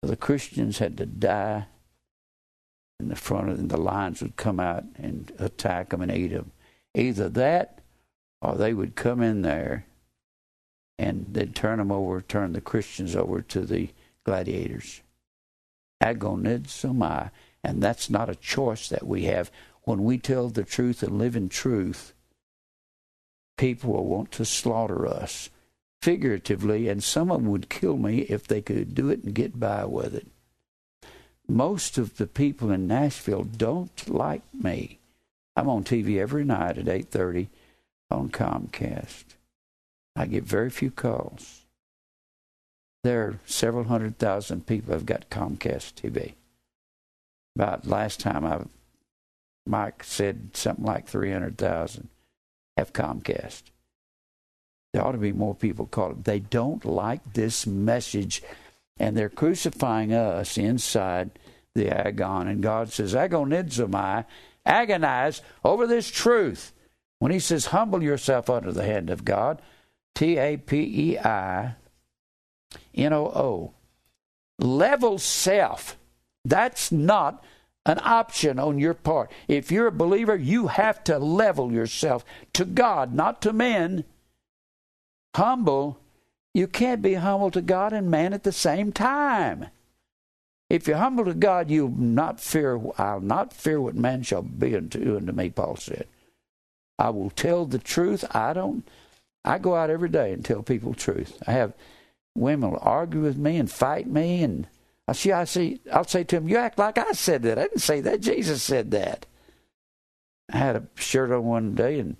where 0.00 0.10
the 0.10 0.16
Christians 0.16 0.78
had 0.78 0.96
to 0.98 1.06
die 1.06 1.66
in 3.00 3.08
the 3.08 3.16
front 3.16 3.48
of. 3.48 3.68
The 3.68 3.76
lions 3.76 4.22
would 4.22 4.36
come 4.36 4.60
out 4.60 4.84
and 4.96 5.32
attack 5.38 5.90
them 5.90 6.02
and 6.02 6.12
eat 6.12 6.28
them. 6.28 6.52
Either 6.94 7.28
that 7.30 7.80
or 8.40 8.54
they 8.54 8.74
would 8.74 8.94
come 8.94 9.22
in 9.22 9.42
there 9.42 9.86
and 10.98 11.26
they'd 11.32 11.54
turn 11.54 11.78
them 11.78 11.90
over, 11.90 12.20
turn 12.20 12.52
the 12.52 12.60
Christians 12.60 13.16
over 13.16 13.40
to 13.42 13.60
the 13.62 13.90
gladiators. 14.24 15.00
Agonizomai. 16.02 17.30
And 17.62 17.82
that's 17.82 18.10
not 18.10 18.28
a 18.28 18.34
choice 18.34 18.88
that 18.90 19.06
we 19.06 19.24
have. 19.24 19.50
When 19.82 20.04
we 20.04 20.18
tell 20.18 20.48
the 20.48 20.64
truth 20.64 21.02
and 21.02 21.18
live 21.18 21.34
in 21.34 21.48
truth, 21.48 22.13
people 23.56 23.92
will 23.92 24.04
want 24.04 24.32
to 24.32 24.44
slaughter 24.44 25.06
us 25.06 25.50
figuratively, 26.02 26.88
and 26.88 27.02
some 27.02 27.30
of 27.30 27.42
them 27.42 27.50
would 27.50 27.68
kill 27.68 27.96
me 27.96 28.20
if 28.22 28.46
they 28.46 28.60
could 28.60 28.94
do 28.94 29.08
it 29.08 29.24
and 29.24 29.34
get 29.34 29.58
by 29.58 29.84
with 29.84 30.14
it. 30.14 30.26
Most 31.48 31.98
of 31.98 32.16
the 32.16 32.26
people 32.26 32.70
in 32.70 32.86
Nashville 32.86 33.44
don't 33.44 34.08
like 34.08 34.42
me. 34.52 34.98
I'm 35.56 35.68
on 35.68 35.84
TV 35.84 36.18
every 36.18 36.44
night 36.44 36.78
at 36.78 36.88
8:30 36.88 37.48
on 38.10 38.28
Comcast. 38.30 39.24
I 40.16 40.26
get 40.26 40.44
very 40.44 40.70
few 40.70 40.90
calls. 40.90 41.64
There 43.02 43.22
are 43.22 43.40
several 43.44 43.84
hundred 43.84 44.18
thousand 44.18 44.66
people 44.66 44.94
have 44.94 45.06
got 45.06 45.30
Comcast 45.30 45.94
TV 45.94 46.34
about 47.56 47.86
last 47.86 48.20
time 48.20 48.44
I 48.44 48.62
Mike 49.66 50.02
said 50.04 50.50
something 50.54 50.84
like 50.84 51.06
three 51.06 51.32
hundred 51.32 51.56
thousand 51.56 52.08
have 52.76 52.92
Comcast. 52.92 53.62
There 54.92 55.04
ought 55.04 55.12
to 55.12 55.18
be 55.18 55.32
more 55.32 55.54
people 55.54 55.86
called. 55.86 56.24
They 56.24 56.38
don't 56.38 56.84
like 56.84 57.34
this 57.34 57.66
message, 57.66 58.42
and 58.96 59.16
they're 59.16 59.28
crucifying 59.28 60.12
us 60.12 60.56
inside 60.56 61.30
the 61.74 61.90
agon. 61.90 62.46
And 62.46 62.62
God 62.62 62.92
says, 62.92 63.14
"Agonizomai, 63.14 64.24
agonize 64.64 65.42
over 65.64 65.86
this 65.86 66.10
truth." 66.10 66.72
When 67.18 67.32
He 67.32 67.40
says, 67.40 67.66
"Humble 67.66 68.02
yourself 68.02 68.48
under 68.48 68.70
the 68.70 68.84
hand 68.84 69.10
of 69.10 69.24
God," 69.24 69.60
T 70.14 70.38
A 70.38 70.56
P 70.56 71.10
E 71.10 71.18
I 71.18 71.74
N 72.94 73.12
O 73.12 73.26
O, 73.26 73.74
level 74.60 75.18
self 75.18 75.96
that's 76.44 76.92
not 76.92 77.42
an 77.86 78.00
option 78.02 78.58
on 78.58 78.78
your 78.78 78.94
part. 78.94 79.30
If 79.46 79.70
you're 79.70 79.88
a 79.88 79.92
believer, 79.92 80.36
you 80.36 80.68
have 80.68 81.04
to 81.04 81.18
level 81.18 81.72
yourself 81.72 82.24
to 82.54 82.64
God, 82.64 83.14
not 83.14 83.42
to 83.42 83.52
men. 83.52 84.04
Humble, 85.36 85.98
you 86.54 86.66
can't 86.66 87.02
be 87.02 87.14
humble 87.14 87.50
to 87.50 87.60
God 87.60 87.92
and 87.92 88.10
man 88.10 88.32
at 88.32 88.44
the 88.44 88.52
same 88.52 88.92
time. 88.92 89.66
If 90.70 90.88
you're 90.88 90.96
humble 90.96 91.26
to 91.26 91.34
God, 91.34 91.70
you'll 91.70 91.90
not 91.90 92.40
fear, 92.40 92.80
I'll 92.96 93.20
not 93.20 93.52
fear 93.52 93.80
what 93.80 93.94
man 93.94 94.22
shall 94.22 94.42
be 94.42 94.74
unto, 94.74 95.16
unto 95.16 95.32
me, 95.32 95.50
Paul 95.50 95.76
said. 95.76 96.06
I 96.98 97.10
will 97.10 97.30
tell 97.30 97.66
the 97.66 97.78
truth. 97.78 98.24
I 98.34 98.52
don't, 98.52 98.88
I 99.44 99.58
go 99.58 99.74
out 99.74 99.90
every 99.90 100.08
day 100.08 100.32
and 100.32 100.44
tell 100.44 100.62
people 100.62 100.94
truth. 100.94 101.42
I 101.46 101.52
have 101.52 101.74
women 102.34 102.70
will 102.70 102.78
argue 102.80 103.20
with 103.20 103.36
me 103.36 103.56
and 103.58 103.70
fight 103.70 104.06
me 104.06 104.42
and 104.42 104.66
I 105.06 105.12
see, 105.12 105.32
I 105.32 105.44
see, 105.44 105.80
I'll 105.92 106.04
say 106.04 106.24
to 106.24 106.36
him, 106.36 106.48
You 106.48 106.56
act 106.56 106.78
like 106.78 106.98
I 106.98 107.12
said 107.12 107.42
that. 107.42 107.58
I 107.58 107.62
didn't 107.62 107.80
say 107.80 108.00
that. 108.00 108.20
Jesus 108.20 108.62
said 108.62 108.90
that. 108.92 109.26
I 110.52 110.58
had 110.58 110.76
a 110.76 110.86
shirt 110.96 111.30
on 111.30 111.44
one 111.44 111.74
day 111.74 111.98
and 111.98 112.16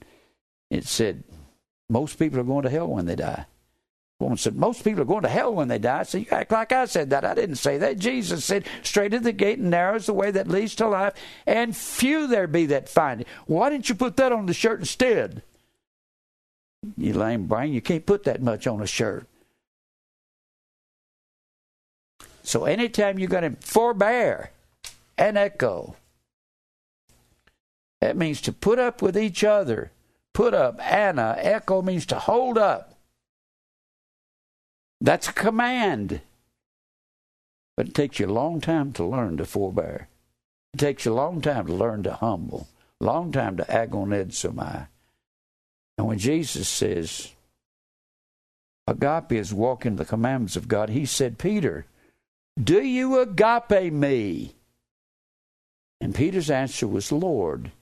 it 0.70 0.84
said, 0.84 1.24
Most 1.88 2.18
people 2.18 2.40
are 2.40 2.44
going 2.44 2.64
to 2.64 2.70
hell 2.70 2.88
when 2.88 3.06
they 3.06 3.16
die. 3.16 3.46
The 4.18 4.24
woman 4.24 4.38
said, 4.38 4.54
Most 4.54 4.84
people 4.84 5.02
are 5.02 5.06
going 5.06 5.22
to 5.22 5.28
hell 5.28 5.54
when 5.54 5.68
they 5.68 5.78
die. 5.78 6.00
I 6.00 6.02
said, 6.02 6.20
You 6.22 6.26
act 6.30 6.52
like 6.52 6.72
I 6.72 6.84
said 6.84 7.10
that. 7.10 7.24
I 7.24 7.34
didn't 7.34 7.56
say 7.56 7.78
that. 7.78 7.98
Jesus 7.98 8.44
said, 8.44 8.66
Straight 8.82 9.14
is 9.14 9.22
the 9.22 9.32
gate 9.32 9.58
and 9.58 9.70
narrow 9.70 9.96
is 9.96 10.06
the 10.06 10.14
way 10.14 10.30
that 10.30 10.48
leads 10.48 10.74
to 10.76 10.88
life, 10.88 11.14
and 11.46 11.74
few 11.74 12.26
there 12.26 12.46
be 12.46 12.66
that 12.66 12.88
find 12.88 13.22
it. 13.22 13.28
Why 13.46 13.70
didn't 13.70 13.88
you 13.88 13.94
put 13.94 14.16
that 14.18 14.32
on 14.32 14.46
the 14.46 14.54
shirt 14.54 14.80
instead? 14.80 15.42
You 16.98 17.14
lame 17.14 17.46
brain, 17.46 17.72
you 17.72 17.80
can't 17.80 18.04
put 18.04 18.24
that 18.24 18.42
much 18.42 18.66
on 18.66 18.82
a 18.82 18.86
shirt. 18.86 19.26
So 22.44 22.66
anytime 22.66 23.18
you're 23.18 23.28
going 23.28 23.56
to 23.56 23.60
forbear 23.60 24.50
and 25.16 25.38
echo, 25.38 25.96
that 28.00 28.16
means 28.16 28.42
to 28.42 28.52
put 28.52 28.78
up 28.78 29.00
with 29.00 29.16
each 29.16 29.42
other. 29.42 29.90
Put 30.34 30.52
up, 30.52 30.78
ana. 30.84 31.36
Echo 31.38 31.80
means 31.80 32.04
to 32.06 32.18
hold 32.18 32.58
up. 32.58 32.98
That's 35.00 35.28
a 35.28 35.32
command. 35.32 36.20
But 37.76 37.88
it 37.88 37.94
takes 37.94 38.20
you 38.20 38.26
a 38.26 38.28
long 38.28 38.60
time 38.60 38.92
to 38.92 39.04
learn 39.04 39.38
to 39.38 39.46
forbear. 39.46 40.08
It 40.74 40.78
takes 40.78 41.06
you 41.06 41.12
a 41.12 41.14
long 41.14 41.40
time 41.40 41.66
to 41.66 41.72
learn 41.72 42.02
to 42.02 42.12
humble. 42.12 42.68
Long 43.00 43.32
time 43.32 43.56
to 43.56 43.64
agonizomai. 43.64 44.88
And 45.96 46.06
when 46.06 46.18
Jesus 46.18 46.68
says, 46.68 47.32
agape 48.86 49.32
is 49.32 49.54
walking 49.54 49.96
the 49.96 50.04
commandments 50.04 50.56
of 50.56 50.68
God, 50.68 50.90
he 50.90 51.06
said, 51.06 51.38
Peter, 51.38 51.86
do 52.62 52.82
you 52.82 53.20
agape 53.20 53.92
me? 53.92 54.54
And 56.00 56.14
Peter's 56.14 56.50
answer 56.50 56.86
was, 56.86 57.10
Lord, 57.10 57.72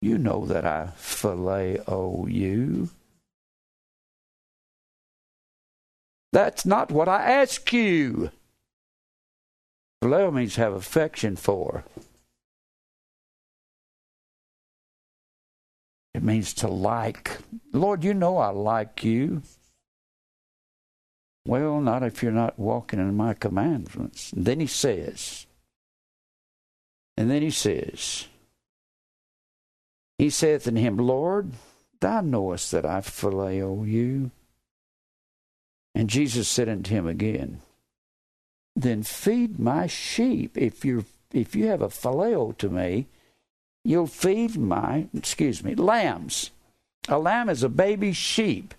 you 0.00 0.18
know 0.18 0.44
that 0.46 0.64
I 0.64 0.90
phileo 0.96 2.30
you. 2.30 2.90
That's 6.32 6.66
not 6.66 6.90
what 6.90 7.08
I 7.08 7.22
ask 7.22 7.72
you. 7.72 8.30
Phileo 10.02 10.32
means 10.32 10.56
have 10.56 10.74
affection 10.74 11.36
for. 11.36 11.84
It 16.14 16.22
means 16.22 16.52
to 16.54 16.68
like. 16.68 17.38
Lord, 17.72 18.04
you 18.04 18.12
know 18.14 18.38
I 18.38 18.48
like 18.50 19.04
you. 19.04 19.42
Well, 21.46 21.80
not 21.80 22.02
if 22.02 22.22
you're 22.22 22.32
not 22.32 22.58
walking 22.58 22.98
in 22.98 23.16
my 23.16 23.34
commandments. 23.34 24.32
And 24.32 24.44
then 24.44 24.60
he 24.60 24.66
says, 24.66 25.46
and 27.18 27.28
then 27.28 27.42
he 27.42 27.50
says, 27.50 28.28
He 30.18 30.30
saith 30.30 30.68
unto 30.68 30.80
him, 30.80 30.98
Lord, 30.98 31.50
thou 32.00 32.20
knowest 32.20 32.70
that 32.70 32.86
I 32.86 33.00
phileo 33.00 33.84
you. 33.84 34.30
And 35.96 36.08
Jesus 36.08 36.46
said 36.46 36.68
unto 36.68 36.94
him 36.94 37.08
again, 37.08 37.60
Then 38.76 39.02
feed 39.02 39.58
my 39.58 39.88
sheep. 39.88 40.56
If 40.56 40.84
you 40.84 41.06
if 41.32 41.56
you 41.56 41.66
have 41.66 41.82
a 41.82 41.88
phileo 41.88 42.56
to 42.58 42.68
me, 42.68 43.08
you'll 43.84 44.06
feed 44.06 44.56
my, 44.56 45.08
excuse 45.12 45.64
me, 45.64 45.74
lambs. 45.74 46.52
A 47.08 47.18
lamb 47.18 47.48
is 47.48 47.64
a 47.64 47.68
baby 47.68 48.12
sheep. 48.12 48.74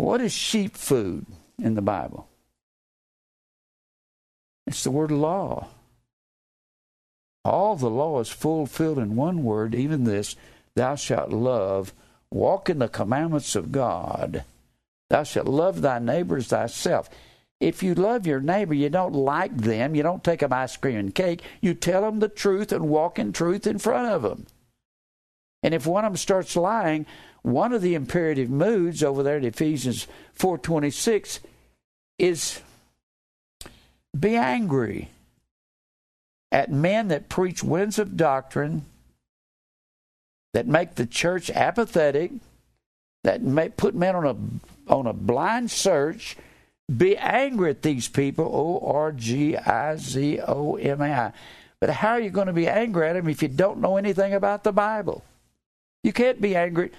What 0.00 0.22
is 0.22 0.32
sheep 0.32 0.78
food 0.78 1.26
in 1.58 1.74
the 1.74 1.82
Bible? 1.82 2.26
It's 4.66 4.82
the 4.82 4.90
word 4.90 5.10
law. 5.10 5.68
All 7.44 7.76
the 7.76 7.90
law 7.90 8.18
is 8.20 8.30
fulfilled 8.30 8.98
in 8.98 9.14
one 9.14 9.44
word, 9.44 9.74
even 9.74 10.04
this 10.04 10.36
Thou 10.74 10.94
shalt 10.94 11.32
love, 11.32 11.92
walk 12.30 12.70
in 12.70 12.78
the 12.78 12.88
commandments 12.88 13.54
of 13.54 13.72
God. 13.72 14.44
Thou 15.10 15.22
shalt 15.22 15.46
love 15.46 15.82
thy 15.82 15.98
neighbors 15.98 16.46
thyself. 16.46 17.10
If 17.60 17.82
you 17.82 17.94
love 17.94 18.26
your 18.26 18.40
neighbor, 18.40 18.72
you 18.72 18.88
don't 18.88 19.12
like 19.12 19.54
them, 19.54 19.94
you 19.94 20.02
don't 20.02 20.24
take 20.24 20.40
them 20.40 20.52
ice 20.54 20.78
cream 20.78 20.96
and 20.96 21.14
cake, 21.14 21.42
you 21.60 21.74
tell 21.74 22.00
them 22.00 22.20
the 22.20 22.28
truth 22.28 22.72
and 22.72 22.88
walk 22.88 23.18
in 23.18 23.34
truth 23.34 23.66
in 23.66 23.78
front 23.78 24.10
of 24.10 24.22
them. 24.22 24.46
And 25.62 25.74
if 25.74 25.86
one 25.86 26.06
of 26.06 26.12
them 26.12 26.16
starts 26.16 26.56
lying, 26.56 27.04
one 27.42 27.72
of 27.72 27.82
the 27.82 27.94
imperative 27.94 28.50
moods 28.50 29.02
over 29.02 29.22
there 29.22 29.38
in 29.38 29.44
Ephesians 29.44 30.06
4:26 30.38 31.40
is 32.18 32.60
be 34.18 34.36
angry 34.36 35.10
at 36.52 36.70
men 36.70 37.08
that 37.08 37.28
preach 37.28 37.62
winds 37.62 37.98
of 37.98 38.16
doctrine 38.16 38.84
that 40.52 40.66
make 40.66 40.96
the 40.96 41.06
church 41.06 41.48
apathetic, 41.50 42.32
that 43.22 43.40
may 43.42 43.68
put 43.68 43.94
men 43.94 44.16
on 44.16 44.26
a 44.26 44.92
on 44.92 45.06
a 45.06 45.12
blind 45.12 45.70
search 45.70 46.36
be 46.94 47.16
angry 47.16 47.70
at 47.70 47.82
these 47.82 48.08
people, 48.08 48.44
O 48.46 48.92
R 48.94 49.12
G 49.12 49.56
I 49.56 49.96
Z 49.96 50.40
O 50.40 50.74
M 50.74 51.00
A 51.00 51.12
I. 51.12 51.32
But 51.80 51.90
how 51.90 52.10
are 52.10 52.20
you 52.20 52.30
going 52.30 52.48
to 52.48 52.52
be 52.52 52.68
angry 52.68 53.08
at 53.08 53.14
them 53.14 53.28
if 53.28 53.42
you 53.42 53.48
don't 53.48 53.80
know 53.80 53.96
anything 53.96 54.34
about 54.34 54.64
the 54.64 54.72
Bible? 54.72 55.22
You 56.02 56.12
can't 56.12 56.40
be 56.40 56.56
angry. 56.56 56.90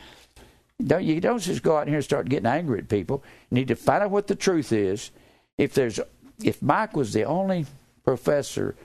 Don't, 0.88 1.04
you 1.04 1.20
don't 1.22 1.42
just 1.42 1.64
go 1.64 1.78
out 1.78 1.88
here 1.88 1.98
and 1.98 2.04
start 2.04 2.30
getting 2.30 2.46
angry 2.46 2.80
at 2.80 2.90
people. 2.90 3.24
You 3.50 3.56
need 3.56 3.68
to 3.70 3.76
find 3.76 4.04
out 4.04 4.12
what 4.12 4.28
the 4.28 4.36
truth 4.36 4.72
is. 4.72 5.12
If 5.58 5.74
there's, 5.74 6.00
if 6.44 6.62
Mike 6.62 6.96
was 6.96 7.14
the 7.14 7.24
only 7.24 7.66
professor 8.04 8.76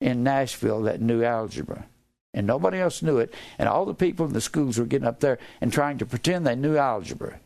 in 0.00 0.22
Nashville 0.22 0.82
that 0.82 1.00
knew 1.00 1.22
algebra, 1.22 1.86
and 2.32 2.46
nobody 2.46 2.78
else 2.78 3.02
knew 3.02 3.18
it, 3.18 3.34
and 3.58 3.68
all 3.68 3.84
the 3.84 3.94
people 3.94 4.26
in 4.26 4.32
the 4.32 4.40
schools 4.40 4.78
were 4.78 4.84
getting 4.84 5.08
up 5.08 5.20
there 5.20 5.38
and 5.60 5.72
trying 5.72 5.98
to 5.98 6.06
pretend 6.06 6.46
they 6.46 6.54
knew 6.54 6.76
algebra, 6.76 7.40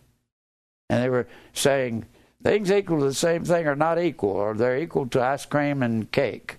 and 0.91 1.03
they 1.03 1.09
were 1.09 1.27
saying 1.53 2.07
Things 2.45 2.71
equal 2.71 2.99
to 2.99 3.07
the 3.07 3.15
same 3.15 3.43
thing 3.43 3.67
are 3.67 3.75
not 3.75 3.99
equal, 3.99 4.31
or 4.31 4.53
they're 4.53 4.79
equal 4.79 5.07
to 5.09 5.23
ice 5.23 5.47
cream 5.47 5.83
and 5.83 6.13
cake. 6.13 6.59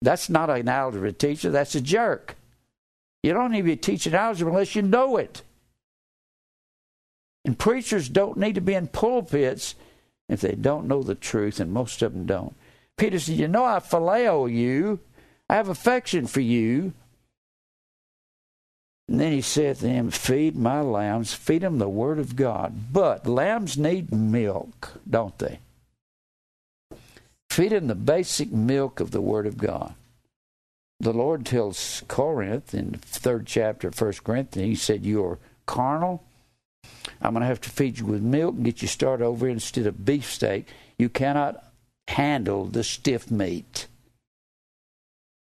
That's 0.00 0.30
not 0.30 0.48
an 0.48 0.68
algebra 0.68 1.12
teacher, 1.12 1.50
that's 1.50 1.74
a 1.74 1.80
jerk. 1.80 2.36
You 3.24 3.32
don't 3.32 3.50
need 3.50 3.58
to 3.58 3.64
be 3.64 3.76
teaching 3.76 4.14
algebra 4.14 4.52
unless 4.52 4.76
you 4.76 4.82
know 4.82 5.16
it. 5.16 5.42
And 7.44 7.58
preachers 7.58 8.08
don't 8.08 8.38
need 8.38 8.54
to 8.54 8.60
be 8.60 8.74
in 8.74 8.86
pulpits 8.86 9.74
if 10.28 10.40
they 10.40 10.54
don't 10.54 10.88
know 10.88 11.02
the 11.02 11.14
truth, 11.14 11.60
and 11.60 11.72
most 11.72 12.02
of 12.02 12.12
them 12.12 12.24
don't. 12.24 12.54
Peter 12.96 13.18
said, 13.18 13.36
You 13.36 13.48
know, 13.48 13.64
I 13.64 13.80
phileo 13.80 14.50
you, 14.52 15.00
I 15.48 15.56
have 15.56 15.68
affection 15.68 16.26
for 16.26 16.40
you. 16.40 16.92
And 19.08 19.20
then 19.20 19.32
he 19.32 19.40
said 19.40 19.76
to 19.76 19.88
him, 19.88 20.10
Feed 20.10 20.56
my 20.56 20.80
lambs, 20.80 21.34
feed 21.34 21.62
them 21.62 21.78
the 21.78 21.88
word 21.88 22.18
of 22.18 22.36
God. 22.36 22.92
But 22.92 23.26
lambs 23.26 23.76
need 23.76 24.12
milk, 24.12 24.92
don't 25.08 25.36
they? 25.38 25.58
Feed 27.50 27.72
them 27.72 27.88
the 27.88 27.94
basic 27.94 28.50
milk 28.50 29.00
of 29.00 29.10
the 29.10 29.20
word 29.20 29.46
of 29.46 29.58
God. 29.58 29.94
The 31.00 31.12
Lord 31.12 31.44
tells 31.44 32.04
Corinth 32.06 32.72
in 32.72 32.92
the 32.92 32.98
third 32.98 33.46
chapter 33.46 33.88
of 33.88 33.94
First 33.94 34.22
Corinthians, 34.24 34.68
He 34.68 34.74
said, 34.76 35.04
You 35.04 35.24
are 35.26 35.38
carnal. 35.66 36.22
I'm 37.20 37.32
going 37.32 37.42
to 37.42 37.46
have 37.46 37.60
to 37.62 37.70
feed 37.70 37.98
you 37.98 38.06
with 38.06 38.22
milk 38.22 38.54
and 38.56 38.64
get 38.64 38.82
you 38.82 38.88
started 38.88 39.24
over 39.24 39.48
instead 39.48 39.86
of 39.86 40.04
beefsteak. 40.04 40.66
You 40.98 41.08
cannot 41.08 41.64
handle 42.08 42.66
the 42.66 42.82
stiff 42.82 43.30
meat. 43.30 43.86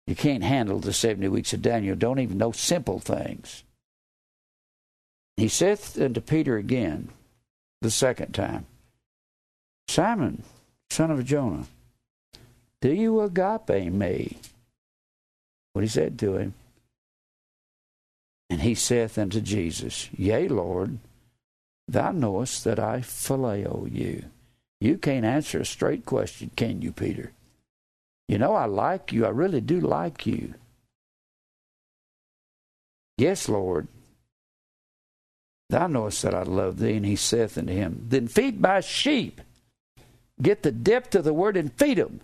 You 0.07 0.15
can't 0.15 0.43
handle 0.43 0.79
the 0.79 0.93
70 0.93 1.27
weeks 1.29 1.53
of 1.53 1.61
Daniel. 1.61 1.95
Don't 1.95 2.19
even 2.19 2.37
know 2.37 2.51
simple 2.51 2.99
things. 2.99 3.63
He 5.37 5.47
saith 5.47 5.99
unto 5.99 6.21
Peter 6.21 6.57
again, 6.57 7.09
the 7.81 7.89
second 7.89 8.33
time, 8.33 8.67
Simon, 9.87 10.43
son 10.91 11.09
of 11.09 11.25
Jonah, 11.25 11.65
do 12.79 12.93
you 12.93 13.21
agape 13.21 13.91
me? 13.91 14.37
What 15.73 15.81
he 15.81 15.87
said 15.87 16.19
to 16.19 16.35
him. 16.37 16.53
And 18.49 18.61
he 18.61 18.75
saith 18.75 19.17
unto 19.17 19.41
Jesus, 19.41 20.09
Yea, 20.15 20.47
Lord, 20.47 20.99
thou 21.91 22.11
knowest 22.11 22.63
that 22.63 22.79
I 22.79 22.99
phileo 22.99 23.91
you. 23.91 24.25
You 24.79 24.97
can't 24.97 25.25
answer 25.25 25.59
a 25.59 25.65
straight 25.65 26.05
question, 26.05 26.51
can 26.55 26.81
you, 26.81 26.91
Peter? 26.91 27.31
You 28.27 28.37
know, 28.37 28.55
I 28.55 28.65
like 28.65 29.11
you. 29.11 29.25
I 29.25 29.29
really 29.29 29.61
do 29.61 29.79
like 29.79 30.25
you. 30.25 30.55
Yes, 33.17 33.47
Lord. 33.47 33.87
Thou 35.69 35.87
knowest 35.87 36.23
that 36.23 36.33
I 36.33 36.43
love 36.43 36.79
thee. 36.79 36.95
And 36.95 37.05
he 37.05 37.15
saith 37.15 37.57
unto 37.57 37.73
him, 37.73 38.05
Then 38.09 38.27
feed 38.27 38.59
my 38.59 38.79
sheep. 38.79 39.41
Get 40.41 40.63
the 40.63 40.71
depth 40.71 41.13
of 41.15 41.23
the 41.23 41.33
word 41.33 41.55
and 41.55 41.71
feed 41.73 41.97
them. 41.97 42.21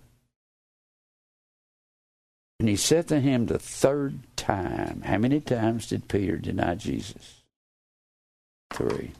And 2.58 2.68
he 2.68 2.76
said 2.76 3.06
to 3.08 3.20
him 3.20 3.46
the 3.46 3.58
third 3.58 4.18
time, 4.36 5.02
How 5.02 5.18
many 5.18 5.40
times 5.40 5.88
did 5.88 6.08
Peter 6.08 6.36
deny 6.36 6.74
Jesus? 6.74 7.42
Three. 8.72 9.12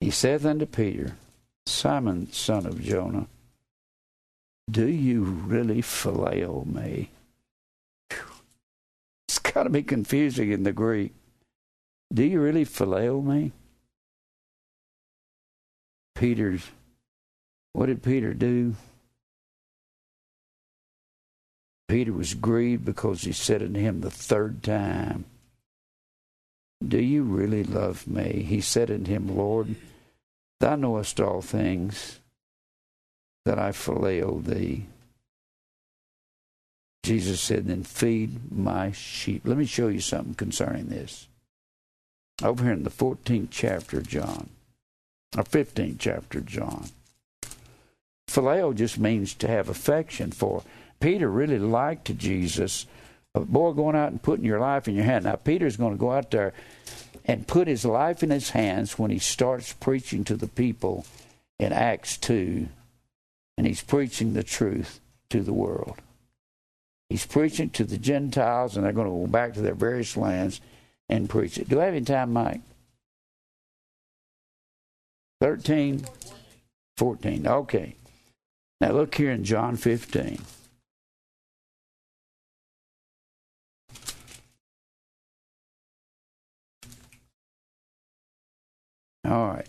He 0.00 0.10
saith 0.10 0.44
unto 0.44 0.66
Peter, 0.66 1.16
Simon, 1.66 2.30
son 2.32 2.66
of 2.66 2.82
Jonah, 2.82 3.26
do 4.70 4.86
you 4.86 5.22
really 5.22 5.80
phileo 5.80 6.66
me? 6.66 7.10
It's 9.28 9.38
got 9.38 9.64
to 9.64 9.70
be 9.70 9.82
confusing 9.82 10.52
in 10.52 10.64
the 10.64 10.72
Greek. 10.72 11.12
Do 12.12 12.24
you 12.24 12.40
really 12.40 12.64
phileo 12.64 13.24
me? 13.24 13.52
Peter's, 16.14 16.70
what 17.72 17.86
did 17.86 18.02
Peter 18.02 18.32
do? 18.34 18.74
Peter 21.88 22.12
was 22.12 22.34
grieved 22.34 22.84
because 22.84 23.22
he 23.22 23.32
said 23.32 23.62
unto 23.62 23.78
him 23.78 24.00
the 24.00 24.10
third 24.10 24.62
time, 24.62 25.24
Do 26.86 26.98
you 26.98 27.22
really 27.22 27.64
love 27.64 28.06
me? 28.06 28.44
He 28.46 28.60
said 28.60 28.90
unto 28.90 29.10
him, 29.10 29.36
Lord, 29.36 29.76
thou 30.60 30.76
knowest 30.76 31.20
all 31.20 31.40
things 31.40 32.20
that 33.44 33.58
I 33.58 33.70
phileo 33.70 34.44
thee. 34.44 34.86
Jesus 37.02 37.40
said, 37.40 37.66
Then 37.66 37.84
feed 37.84 38.52
my 38.52 38.90
sheep. 38.90 39.42
Let 39.44 39.56
me 39.56 39.64
show 39.64 39.88
you 39.88 40.00
something 40.00 40.34
concerning 40.34 40.86
this. 40.86 41.28
Over 42.42 42.64
here 42.64 42.72
in 42.72 42.82
the 42.82 42.90
14th 42.90 43.48
chapter 43.50 43.98
of 43.98 44.08
John, 44.08 44.50
or 45.36 45.44
15th 45.44 45.96
chapter 45.98 46.38
of 46.38 46.46
John. 46.46 46.88
Phileo 48.28 48.74
just 48.74 48.98
means 48.98 49.34
to 49.34 49.48
have 49.48 49.68
affection 49.68 50.32
for. 50.32 50.64
Peter 51.00 51.30
really 51.30 51.58
liked 51.58 52.16
Jesus. 52.18 52.86
A 53.36 53.40
boy 53.40 53.72
going 53.72 53.94
out 53.94 54.10
and 54.10 54.22
putting 54.22 54.46
your 54.46 54.58
life 54.58 54.88
in 54.88 54.94
your 54.94 55.04
hand. 55.04 55.26
Now, 55.26 55.36
Peter's 55.36 55.76
going 55.76 55.92
to 55.92 55.98
go 55.98 56.12
out 56.12 56.30
there 56.30 56.54
and 57.26 57.46
put 57.46 57.68
his 57.68 57.84
life 57.84 58.22
in 58.22 58.30
his 58.30 58.50
hands 58.50 58.98
when 58.98 59.10
he 59.10 59.18
starts 59.18 59.74
preaching 59.74 60.24
to 60.24 60.36
the 60.36 60.46
people 60.46 61.04
in 61.58 61.72
Acts 61.72 62.16
2 62.16 62.68
and 63.58 63.66
he's 63.66 63.82
preaching 63.82 64.32
the 64.32 64.42
truth 64.42 65.00
to 65.30 65.42
the 65.42 65.52
world. 65.52 65.96
He's 67.08 67.26
preaching 67.26 67.70
to 67.70 67.84
the 67.84 67.98
Gentiles, 67.98 68.76
and 68.76 68.84
they're 68.84 68.92
going 68.92 69.06
to 69.06 69.26
go 69.26 69.26
back 69.26 69.54
to 69.54 69.60
their 69.60 69.74
various 69.74 70.16
lands 70.16 70.60
and 71.08 71.28
preach 71.30 71.56
it. 71.58 71.68
Do 71.68 71.80
I 71.80 71.84
have 71.84 71.94
any 71.94 72.04
time, 72.04 72.32
Mike? 72.32 72.62
13, 75.40 76.04
14. 76.96 77.46
Okay. 77.46 77.94
Now 78.80 78.92
look 78.92 79.14
here 79.14 79.30
in 79.30 79.44
John 79.44 79.76
15. 79.76 80.40
All 89.26 89.48
right. 89.48 89.66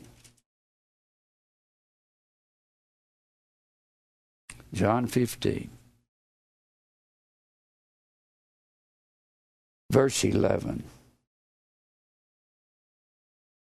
John 4.74 5.08
15. 5.08 5.70
Verse 9.90 10.24
11. 10.24 10.84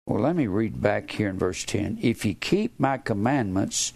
Well, 0.07 0.21
let 0.21 0.37
me 0.37 0.47
read 0.47 0.81
back 0.81 1.11
here 1.11 1.29
in 1.29 1.39
verse 1.39 1.65
10. 1.65 1.99
If 2.03 2.25
ye 2.25 2.35
keep 2.35 2.79
my 2.79 2.99
commandments, 2.99 3.93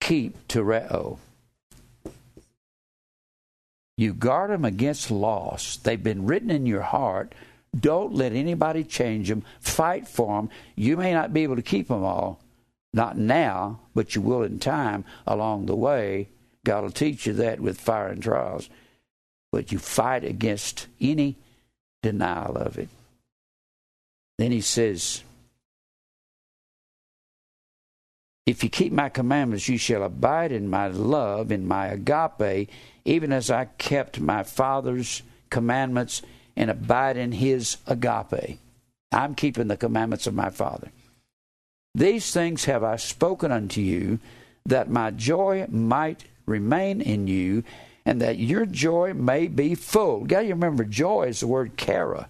keep 0.00 0.46
tereo. 0.46 1.18
You 3.96 4.12
guard 4.12 4.50
them 4.50 4.64
against 4.64 5.10
loss. 5.10 5.76
They've 5.76 6.02
been 6.02 6.26
written 6.26 6.50
in 6.50 6.66
your 6.66 6.82
heart. 6.82 7.32
Don't 7.78 8.14
let 8.14 8.32
anybody 8.32 8.84
change 8.84 9.28
them. 9.28 9.44
Fight 9.60 10.06
for 10.06 10.40
them. 10.40 10.50
You 10.76 10.96
may 10.96 11.12
not 11.12 11.32
be 11.32 11.42
able 11.42 11.56
to 11.56 11.62
keep 11.62 11.88
them 11.88 12.04
all, 12.04 12.40
not 12.92 13.18
now, 13.18 13.80
but 13.94 14.14
you 14.14 14.22
will 14.22 14.42
in 14.42 14.58
time 14.58 15.04
along 15.26 15.66
the 15.66 15.76
way. 15.76 16.28
God 16.64 16.84
will 16.84 16.90
teach 16.90 17.26
you 17.26 17.32
that 17.34 17.60
with 17.60 17.80
fire 17.80 18.08
and 18.08 18.22
trials. 18.22 18.68
But 19.50 19.72
you 19.72 19.78
fight 19.78 20.24
against 20.24 20.86
any 21.00 21.36
denial 22.02 22.56
of 22.56 22.78
it. 22.78 22.88
Then 24.38 24.50
he 24.50 24.60
says, 24.60 25.22
If 28.46 28.62
you 28.62 28.68
keep 28.68 28.92
my 28.92 29.08
commandments, 29.08 29.68
you 29.68 29.78
shall 29.78 30.02
abide 30.02 30.52
in 30.52 30.68
my 30.68 30.88
love, 30.88 31.50
in 31.50 31.66
my 31.66 31.86
agape, 31.86 32.68
even 33.04 33.32
as 33.32 33.50
I 33.50 33.66
kept 33.78 34.20
my 34.20 34.42
Father's 34.42 35.22
commandments 35.48 36.20
and 36.56 36.70
abide 36.70 37.16
in 37.16 37.32
his 37.32 37.76
agape. 37.86 38.58
I'm 39.12 39.34
keeping 39.34 39.68
the 39.68 39.76
commandments 39.76 40.26
of 40.26 40.34
my 40.34 40.50
Father. 40.50 40.90
These 41.94 42.32
things 42.32 42.64
have 42.64 42.82
I 42.82 42.96
spoken 42.96 43.52
unto 43.52 43.80
you, 43.80 44.18
that 44.66 44.90
my 44.90 45.10
joy 45.10 45.66
might 45.68 46.24
remain 46.46 47.00
in 47.00 47.26
you, 47.28 47.62
and 48.04 48.20
that 48.20 48.38
your 48.38 48.66
joy 48.66 49.14
may 49.14 49.46
be 49.46 49.74
full. 49.74 50.24
Got 50.24 50.42
to 50.42 50.48
remember, 50.48 50.84
joy 50.84 51.24
is 51.24 51.40
the 51.40 51.46
word 51.46 51.76
chara. 51.76 52.28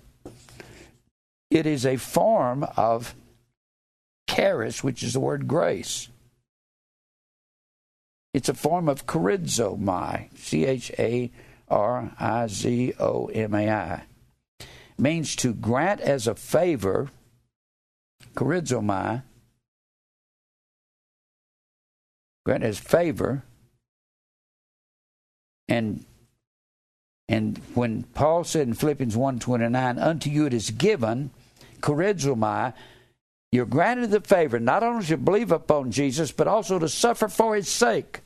It 1.50 1.66
is 1.66 1.86
a 1.86 1.96
form 1.96 2.66
of 2.76 3.14
charis, 4.28 4.84
which 4.84 5.02
is 5.02 5.14
the 5.14 5.20
word 5.20 5.48
grace. 5.48 6.08
It's 8.32 8.48
a 8.48 8.54
form 8.54 8.88
of 8.88 9.06
charizomai, 9.06 10.36
C 10.36 10.66
H 10.66 10.90
A 10.98 11.30
R 11.68 12.10
I 12.18 12.46
Z 12.48 12.94
O 12.98 13.26
M 13.26 13.54
A 13.54 13.70
I. 13.70 14.02
Means 14.96 15.34
to 15.36 15.52
grant 15.52 16.00
as 16.00 16.26
a 16.26 16.34
favor, 16.34 17.10
charizomai, 18.34 19.22
grant 22.46 22.62
as 22.62 22.78
favor, 22.78 23.42
and 25.68 26.04
and 27.28 27.58
when 27.74 28.04
Paul 28.14 28.44
said 28.44 28.68
in 28.68 28.74
Philippians 28.74 29.16
1.29, 29.16 30.00
unto 30.00 30.30
you 30.30 30.46
it 30.46 30.52
is 30.52 30.70
given, 30.70 31.30
charizomai, 31.80 32.74
you're 33.50 33.66
granted 33.66 34.10
the 34.10 34.20
favor 34.20 34.60
not 34.60 34.82
only 34.82 35.06
to 35.06 35.16
believe 35.16 35.52
upon 35.52 35.90
Jesus, 35.90 36.32
but 36.32 36.48
also 36.48 36.78
to 36.78 36.88
suffer 36.88 37.28
for 37.28 37.54
his 37.54 37.68
sake. 37.68 38.20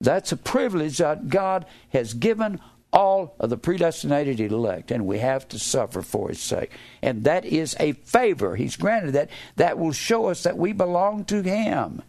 That's 0.00 0.32
a 0.32 0.36
privilege 0.36 0.98
that 0.98 1.28
God 1.28 1.64
has 1.90 2.14
given 2.14 2.60
all 2.92 3.34
of 3.38 3.50
the 3.50 3.58
predestinated 3.58 4.40
elect, 4.40 4.90
and 4.90 5.06
we 5.06 5.18
have 5.18 5.46
to 5.48 5.58
suffer 5.58 6.02
for 6.02 6.28
his 6.28 6.40
sake. 6.40 6.70
And 7.02 7.24
that 7.24 7.44
is 7.44 7.76
a 7.78 7.92
favor. 7.92 8.56
He's 8.56 8.76
granted 8.76 9.12
that. 9.12 9.30
That 9.56 9.78
will 9.78 9.92
show 9.92 10.26
us 10.26 10.42
that 10.44 10.56
we 10.56 10.72
belong 10.72 11.24
to 11.26 11.42
him. 11.42 12.02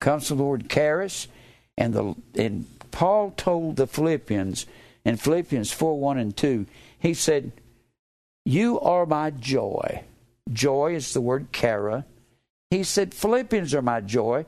Comes 0.00 0.28
the 0.28 0.34
Lord 0.34 0.70
charis, 0.70 1.28
and 1.76 1.92
the 1.92 2.14
and 2.34 2.66
Paul 2.90 3.32
told 3.36 3.76
the 3.76 3.86
Philippians 3.86 4.66
in 5.04 5.16
Philippians 5.16 5.72
4 5.72 5.98
1 5.98 6.18
and 6.18 6.36
2, 6.36 6.66
he 6.98 7.14
said, 7.14 7.52
You 8.44 8.78
are 8.80 9.06
my 9.06 9.30
joy. 9.30 10.04
Joy 10.52 10.94
is 10.94 11.14
the 11.14 11.20
word 11.20 11.52
chara. 11.52 12.04
He 12.70 12.82
said, 12.82 13.14
Philippians 13.14 13.74
are 13.74 13.82
my 13.82 14.02
joy, 14.02 14.44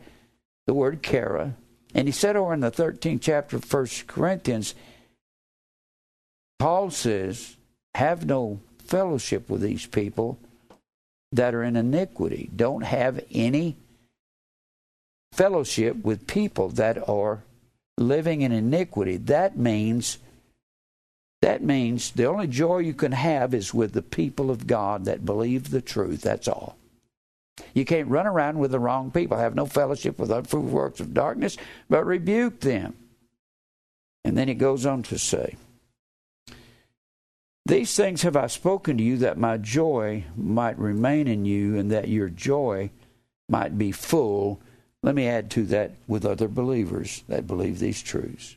the 0.67 0.75
word 0.75 1.03
chara. 1.03 1.55
And 1.95 2.07
he 2.07 2.13
said 2.13 2.37
over 2.37 2.53
in 2.53 2.61
the 2.61 2.71
13th 2.71 3.21
chapter 3.23 3.57
of 3.57 3.73
1 3.73 3.87
Corinthians, 4.07 4.75
Paul 6.61 6.91
says, 6.91 7.57
Have 7.95 8.27
no 8.27 8.61
fellowship 8.85 9.49
with 9.49 9.63
these 9.63 9.87
people 9.87 10.39
that 11.33 11.55
are 11.55 11.63
in 11.63 11.75
iniquity. 11.75 12.51
Don't 12.55 12.83
have 12.83 13.25
any 13.33 13.77
fellowship 15.33 16.05
with 16.05 16.27
people 16.27 16.69
that 16.71 17.09
are 17.09 17.43
living 17.97 18.43
in 18.43 18.53
iniquity. 18.53 19.17
That 19.17 19.57
means 19.57 20.19
that 21.41 21.63
means 21.63 22.11
the 22.11 22.27
only 22.27 22.47
joy 22.47 22.79
you 22.79 22.93
can 22.93 23.13
have 23.13 23.55
is 23.55 23.73
with 23.73 23.95
the 23.95 24.03
people 24.03 24.51
of 24.51 24.67
God 24.67 25.07
that 25.07 25.25
believe 25.25 25.71
the 25.71 25.81
truth. 25.81 26.21
That's 26.21 26.47
all. 26.47 26.77
You 27.73 27.87
can't 27.87 28.09
run 28.09 28.27
around 28.27 28.59
with 28.59 28.73
the 28.73 28.79
wrong 28.79 29.11
people. 29.11 29.39
Have 29.39 29.55
no 29.55 29.65
fellowship 29.65 30.19
with 30.19 30.31
unfruitful 30.31 30.71
works 30.71 31.01
of 31.01 31.15
darkness, 31.15 31.57
but 31.89 32.05
rebuke 32.05 32.61
them. 32.61 32.95
And 34.23 34.37
then 34.37 34.49
he 34.49 34.55
goes 34.55 34.85
on 34.85 35.03
to 35.05 35.19
say, 35.19 35.57
These 37.67 37.95
things 37.95 38.23
have 38.23 38.37
I 38.37 38.47
spoken 38.47 38.97
to 38.97 39.03
you 39.03 39.19
that 39.19 39.39
my 39.39 39.57
joy 39.57 40.25
might 40.37 40.79
remain 40.79 41.29
in 41.29 41.45
you 41.45 41.79
and 41.79 41.91
that 41.91 42.09
your 42.09 42.29
joy 42.29 42.91
might 43.49 43.79
be 43.79 43.93
full. 43.93 44.61
Let 45.03 45.15
me 45.15 45.27
add 45.27 45.51
to 45.53 45.65
that 45.67 45.93
with 46.09 46.25
other 46.25 46.49
believers 46.49 47.23
that 47.29 47.47
believe 47.47 47.79
these 47.79 48.03
truths. 48.03 48.57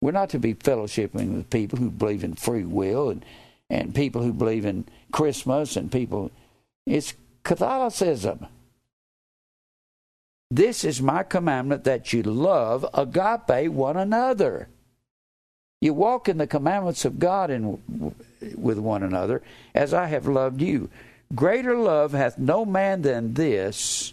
We're 0.00 0.12
not 0.12 0.30
to 0.30 0.38
be 0.38 0.54
fellowshipping 0.54 1.34
with 1.34 1.50
people 1.50 1.78
who 1.78 1.90
believe 1.90 2.24
in 2.24 2.34
free 2.34 2.64
will 2.64 3.10
and, 3.10 3.24
and 3.68 3.94
people 3.94 4.22
who 4.22 4.32
believe 4.32 4.64
in 4.64 4.86
Christmas 5.12 5.76
and 5.76 5.92
people. 5.92 6.30
It's 6.86 7.14
Catholicism. 7.42 8.46
This 10.50 10.84
is 10.84 11.00
my 11.00 11.22
commandment 11.22 11.84
that 11.84 12.12
you 12.12 12.22
love 12.22 12.84
agape 12.94 13.70
one 13.70 13.96
another. 13.96 14.68
You 15.80 15.94
walk 15.94 16.28
in 16.28 16.38
the 16.38 16.46
commandments 16.46 17.04
of 17.04 17.18
God 17.18 17.50
in, 17.50 17.80
with 18.56 18.78
one 18.78 19.02
another 19.02 19.42
as 19.74 19.94
I 19.94 20.06
have 20.06 20.26
loved 20.26 20.60
you. 20.60 20.90
Greater 21.34 21.76
love 21.76 22.12
hath 22.12 22.38
no 22.38 22.64
man 22.64 23.02
than 23.02 23.34
this, 23.34 24.12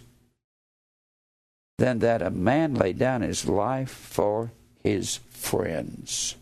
than 1.76 1.98
that 1.98 2.22
a 2.22 2.30
man 2.30 2.74
lay 2.74 2.92
down 2.92 3.22
his 3.22 3.46
life 3.46 3.90
for 3.90 4.50
his 4.82 5.16
friends. 5.30 6.36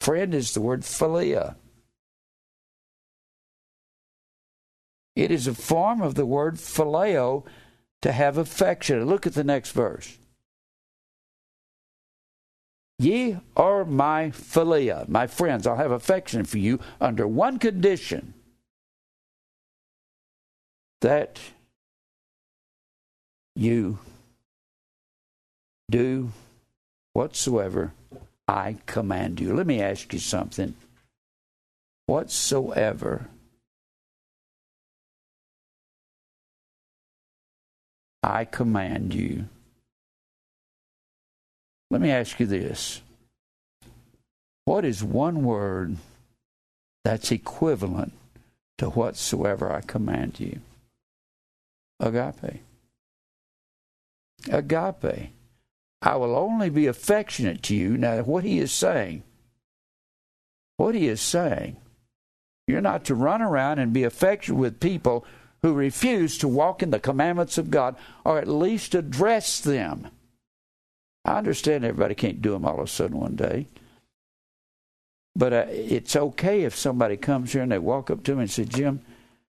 Friend 0.00 0.34
is 0.34 0.54
the 0.54 0.60
word 0.60 0.82
philia. 0.82 1.56
It 5.14 5.30
is 5.30 5.46
a 5.46 5.54
form 5.54 6.00
of 6.00 6.14
the 6.14 6.24
word 6.24 6.56
phileo 6.56 7.42
to 8.02 8.12
have 8.12 8.38
affection. 8.38 9.04
Look 9.04 9.26
at 9.26 9.34
the 9.34 9.44
next 9.44 9.72
verse. 9.72 10.16
Ye 12.98 13.38
are 13.56 13.84
my 13.84 14.30
philia, 14.30 15.08
my 15.08 15.28
friends. 15.28 15.66
I'll 15.66 15.76
have 15.76 15.92
affection 15.92 16.44
for 16.44 16.58
you 16.58 16.80
under 17.00 17.28
one 17.28 17.58
condition 17.58 18.34
that 21.00 21.38
you 23.54 23.98
do 25.90 26.30
whatsoever 27.12 27.92
I 28.48 28.78
command 28.86 29.40
you. 29.40 29.54
Let 29.54 29.66
me 29.66 29.80
ask 29.80 30.12
you 30.12 30.18
something. 30.18 30.74
Whatsoever 32.06 33.28
I 38.22 38.44
command 38.44 39.14
you. 39.14 39.48
Let 41.90 42.00
me 42.00 42.10
ask 42.10 42.38
you 42.38 42.46
this. 42.46 43.00
What 44.64 44.84
is 44.84 45.02
one 45.02 45.42
word 45.42 45.96
that's 47.04 47.32
equivalent 47.32 48.12
to 48.76 48.90
whatsoever 48.90 49.72
I 49.72 49.80
command 49.80 50.38
you? 50.38 50.60
Agape. 52.00 52.60
Agape. 54.50 55.30
I 56.02 56.16
will 56.16 56.36
only 56.36 56.70
be 56.70 56.86
affectionate 56.86 57.62
to 57.64 57.74
you. 57.74 57.96
Now, 57.96 58.22
what 58.22 58.44
he 58.44 58.58
is 58.58 58.70
saying, 58.70 59.22
what 60.76 60.94
he 60.94 61.08
is 61.08 61.20
saying, 61.20 61.76
you're 62.66 62.80
not 62.80 63.04
to 63.06 63.14
run 63.14 63.42
around 63.42 63.78
and 63.78 63.92
be 63.92 64.04
affectionate 64.04 64.58
with 64.58 64.80
people 64.80 65.24
who 65.62 65.72
refuse 65.72 66.38
to 66.38 66.46
walk 66.46 66.82
in 66.82 66.90
the 66.90 67.00
commandments 67.00 67.58
of 67.58 67.70
God 67.70 67.96
or 68.24 68.38
at 68.38 68.46
least 68.46 68.94
address 68.94 69.60
them. 69.60 70.08
I 71.28 71.36
understand 71.36 71.84
everybody 71.84 72.14
can't 72.14 72.40
do 72.40 72.52
them 72.52 72.64
all 72.64 72.78
of 72.78 72.86
a 72.86 72.86
sudden 72.86 73.20
one 73.20 73.36
day. 73.36 73.66
But 75.36 75.52
uh, 75.52 75.66
it's 75.68 76.16
okay 76.16 76.62
if 76.62 76.74
somebody 76.74 77.18
comes 77.18 77.52
here 77.52 77.60
and 77.60 77.70
they 77.70 77.78
walk 77.78 78.10
up 78.10 78.24
to 78.24 78.34
me 78.34 78.42
and 78.42 78.50
say, 78.50 78.64
Jim, 78.64 79.02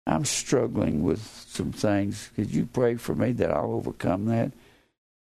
I'm 0.06 0.24
struggling 0.24 1.02
with 1.02 1.26
some 1.48 1.72
things. 1.72 2.30
Could 2.36 2.52
you 2.52 2.68
pray 2.68 2.98
for 2.98 3.16
me 3.16 3.32
that 3.32 3.50
I'll 3.50 3.74
overcome 3.74 4.28
that? 4.28 4.52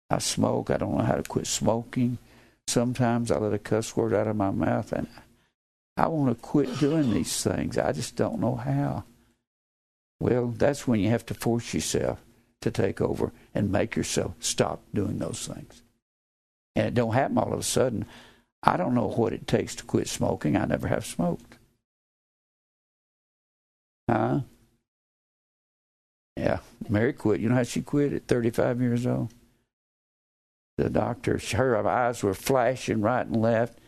I 0.10 0.20
smoke. 0.20 0.70
I 0.70 0.78
don't 0.78 0.98
know 0.98 1.04
how 1.04 1.16
to 1.16 1.24
quit 1.24 1.48
smoking. 1.48 2.18
Sometimes 2.66 3.30
I 3.30 3.40
let 3.40 3.54
a 3.54 3.60
cuss 3.60 3.98
word 3.98 4.14
out 4.14 4.28
of 4.28 4.38
my 4.38 4.52
mouth 4.52 4.94
and 4.94 5.08
I 5.98 6.08
want 6.08 6.30
to 6.30 6.42
quit 6.42 6.80
doing 6.80 7.14
these 7.14 7.44
things. 7.44 7.78
I 7.78 7.92
just 7.92 8.16
don't 8.16 8.40
know 8.40 8.56
how. 8.56 9.04
Well, 10.22 10.48
that's 10.48 10.88
when 10.88 11.02
you 11.02 11.10
have 11.10 11.26
to 11.26 11.34
force 11.34 11.74
yourself 11.74 12.24
to 12.62 12.72
take 12.72 13.02
over 13.02 13.34
and 13.54 13.70
make 13.70 13.98
yourself 13.98 14.36
stop 14.40 14.82
doing 14.94 15.18
those 15.18 15.46
things. 15.46 15.82
And 16.78 16.86
it 16.86 16.94
don't 16.94 17.14
happen 17.14 17.40
all 17.40 17.52
of 17.52 17.60
a 17.60 17.64
sudden. 17.64 18.06
I 18.62 18.78
don't 18.78 18.94
know 18.94 19.08
what 19.08 19.34
it 19.34 19.48
takes 19.48 19.74
to 19.76 19.84
quit 19.84 20.08
smoking. 20.08 20.56
I 20.56 20.66
never 20.66 20.88
have 20.88 21.08
smoked. 21.08 21.58
Huh? 24.08 24.42
Yeah, 26.36 26.60
Mary 26.88 27.14
quit. 27.14 27.42
You 27.42 27.50
know 27.50 27.56
how 27.56 27.64
she 27.64 27.82
quit 27.82 28.14
at 28.14 28.28
35 28.28 28.80
years 28.80 29.08
old? 29.08 29.34
The 30.78 30.92
doctor, 30.92 31.42
her 31.54 31.88
eyes 31.88 32.22
were 32.22 32.36
flashing 32.36 33.02
right 33.02 33.26
and 33.26 33.42
left. 33.42 33.80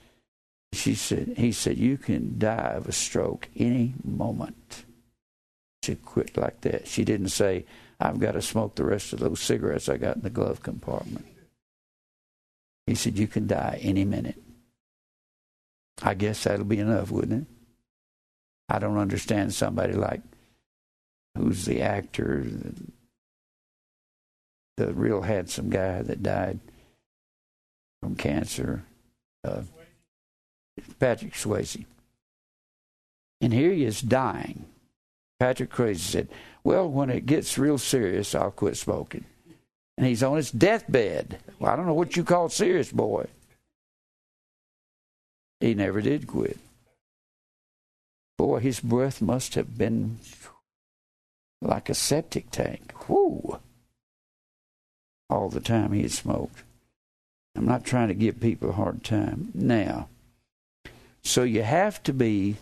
She 0.74 0.95
said, 0.95 1.36
he 1.38 1.52
said, 1.52 1.78
you 1.78 1.95
can 1.95 2.40
die 2.40 2.74
of 2.76 2.88
a 2.88 2.91
stroke 2.91 3.49
any 3.56 3.94
moment. 4.03 4.84
She 5.84 5.94
quit 5.94 6.36
like 6.36 6.61
that. 6.61 6.88
She 6.88 7.06
didn't 7.06 7.30
say, 7.30 7.66
I've 7.99 8.20
got 8.20 8.32
to 8.32 8.41
smoke 8.41 8.74
the 8.74 8.86
rest 8.86 9.14
of 9.14 9.20
those 9.20 9.41
cigarettes 9.41 9.90
I 9.90 9.98
got 9.98 10.16
in 10.16 10.24
the 10.24 10.32
glove 10.32 10.64
compartment. 10.64 11.28
He 12.90 12.95
said, 12.95 13.20
You 13.20 13.28
can 13.28 13.45
die 13.45 13.80
any 13.84 14.03
minute. 14.03 14.41
I 16.02 16.16
guess 16.16 16.44
that'll 16.44 16.66
be 16.66 16.80
enough, 16.80 17.11
wouldn't 17.11 17.44
it? 17.44 17.48
I 18.68 18.80
don't 18.80 18.98
understand 18.98 19.53
somebody 19.53 19.94
like 19.94 20.22
who's 21.38 21.66
the 21.66 21.84
actor, 21.84 22.44
the, 22.44 22.74
the 24.78 24.94
real 24.95 25.22
handsome 25.22 25.70
guy 25.70 26.02
that 26.02 26.24
died 26.24 26.60
from 28.02 28.16
cancer. 28.16 28.84
Uh, 29.44 29.61
Patrick 30.99 31.34
Swayze. 31.34 31.86
And 33.40 33.53
here 33.53 33.72
he 33.72 33.84
is 33.84 34.02
dying. 34.02 34.66
Patrick 35.40 35.70
Swayze 35.70 35.99
said, 35.99 36.28
Well, 36.64 36.90
when 36.90 37.11
it 37.11 37.28
gets 37.28 37.60
real 37.60 37.78
serious, 37.78 38.34
I'll 38.34 38.49
quit 38.49 38.78
smoking. 38.78 39.26
And 39.99 40.07
he's 40.07 40.23
on 40.23 40.38
his 40.38 40.49
deathbed. 40.49 41.39
Well, 41.59 41.73
I 41.73 41.76
don't 41.76 41.85
know 41.85 41.93
what 41.93 42.15
you 42.15 42.23
call 42.23 42.47
serious, 42.47 42.89
boy. 42.89 43.26
He 45.59 45.73
never 45.73 45.99
did 45.99 46.26
quit. 46.26 46.57
Boy, 48.38 48.59
his 48.61 48.80
breath 48.80 49.21
must 49.21 49.55
have 49.55 49.77
been 49.77 50.19
like 51.61 51.89
a 51.89 51.93
septic 51.93 52.49
tank. 52.49 52.93
Whoo! 53.09 53.59
All 55.30 55.49
the 55.49 55.59
time 55.59 55.91
he 55.91 56.03
had 56.03 56.13
smoked. 56.13 56.63
I'm 57.57 57.65
not 57.65 57.84
trying 57.84 58.07
to 58.07 58.13
give 58.13 58.39
people 58.39 58.69
a 58.69 58.73
hard 58.73 59.03
time. 59.03 59.51
Now, 59.53 60.07
so 61.23 61.43
you 61.43 61.63
have 61.63 62.01
to 62.03 62.13
be 62.13 62.55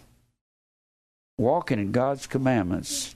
walking 1.38 1.78
in 1.78 1.92
God's 1.92 2.26
commandments 2.26 3.16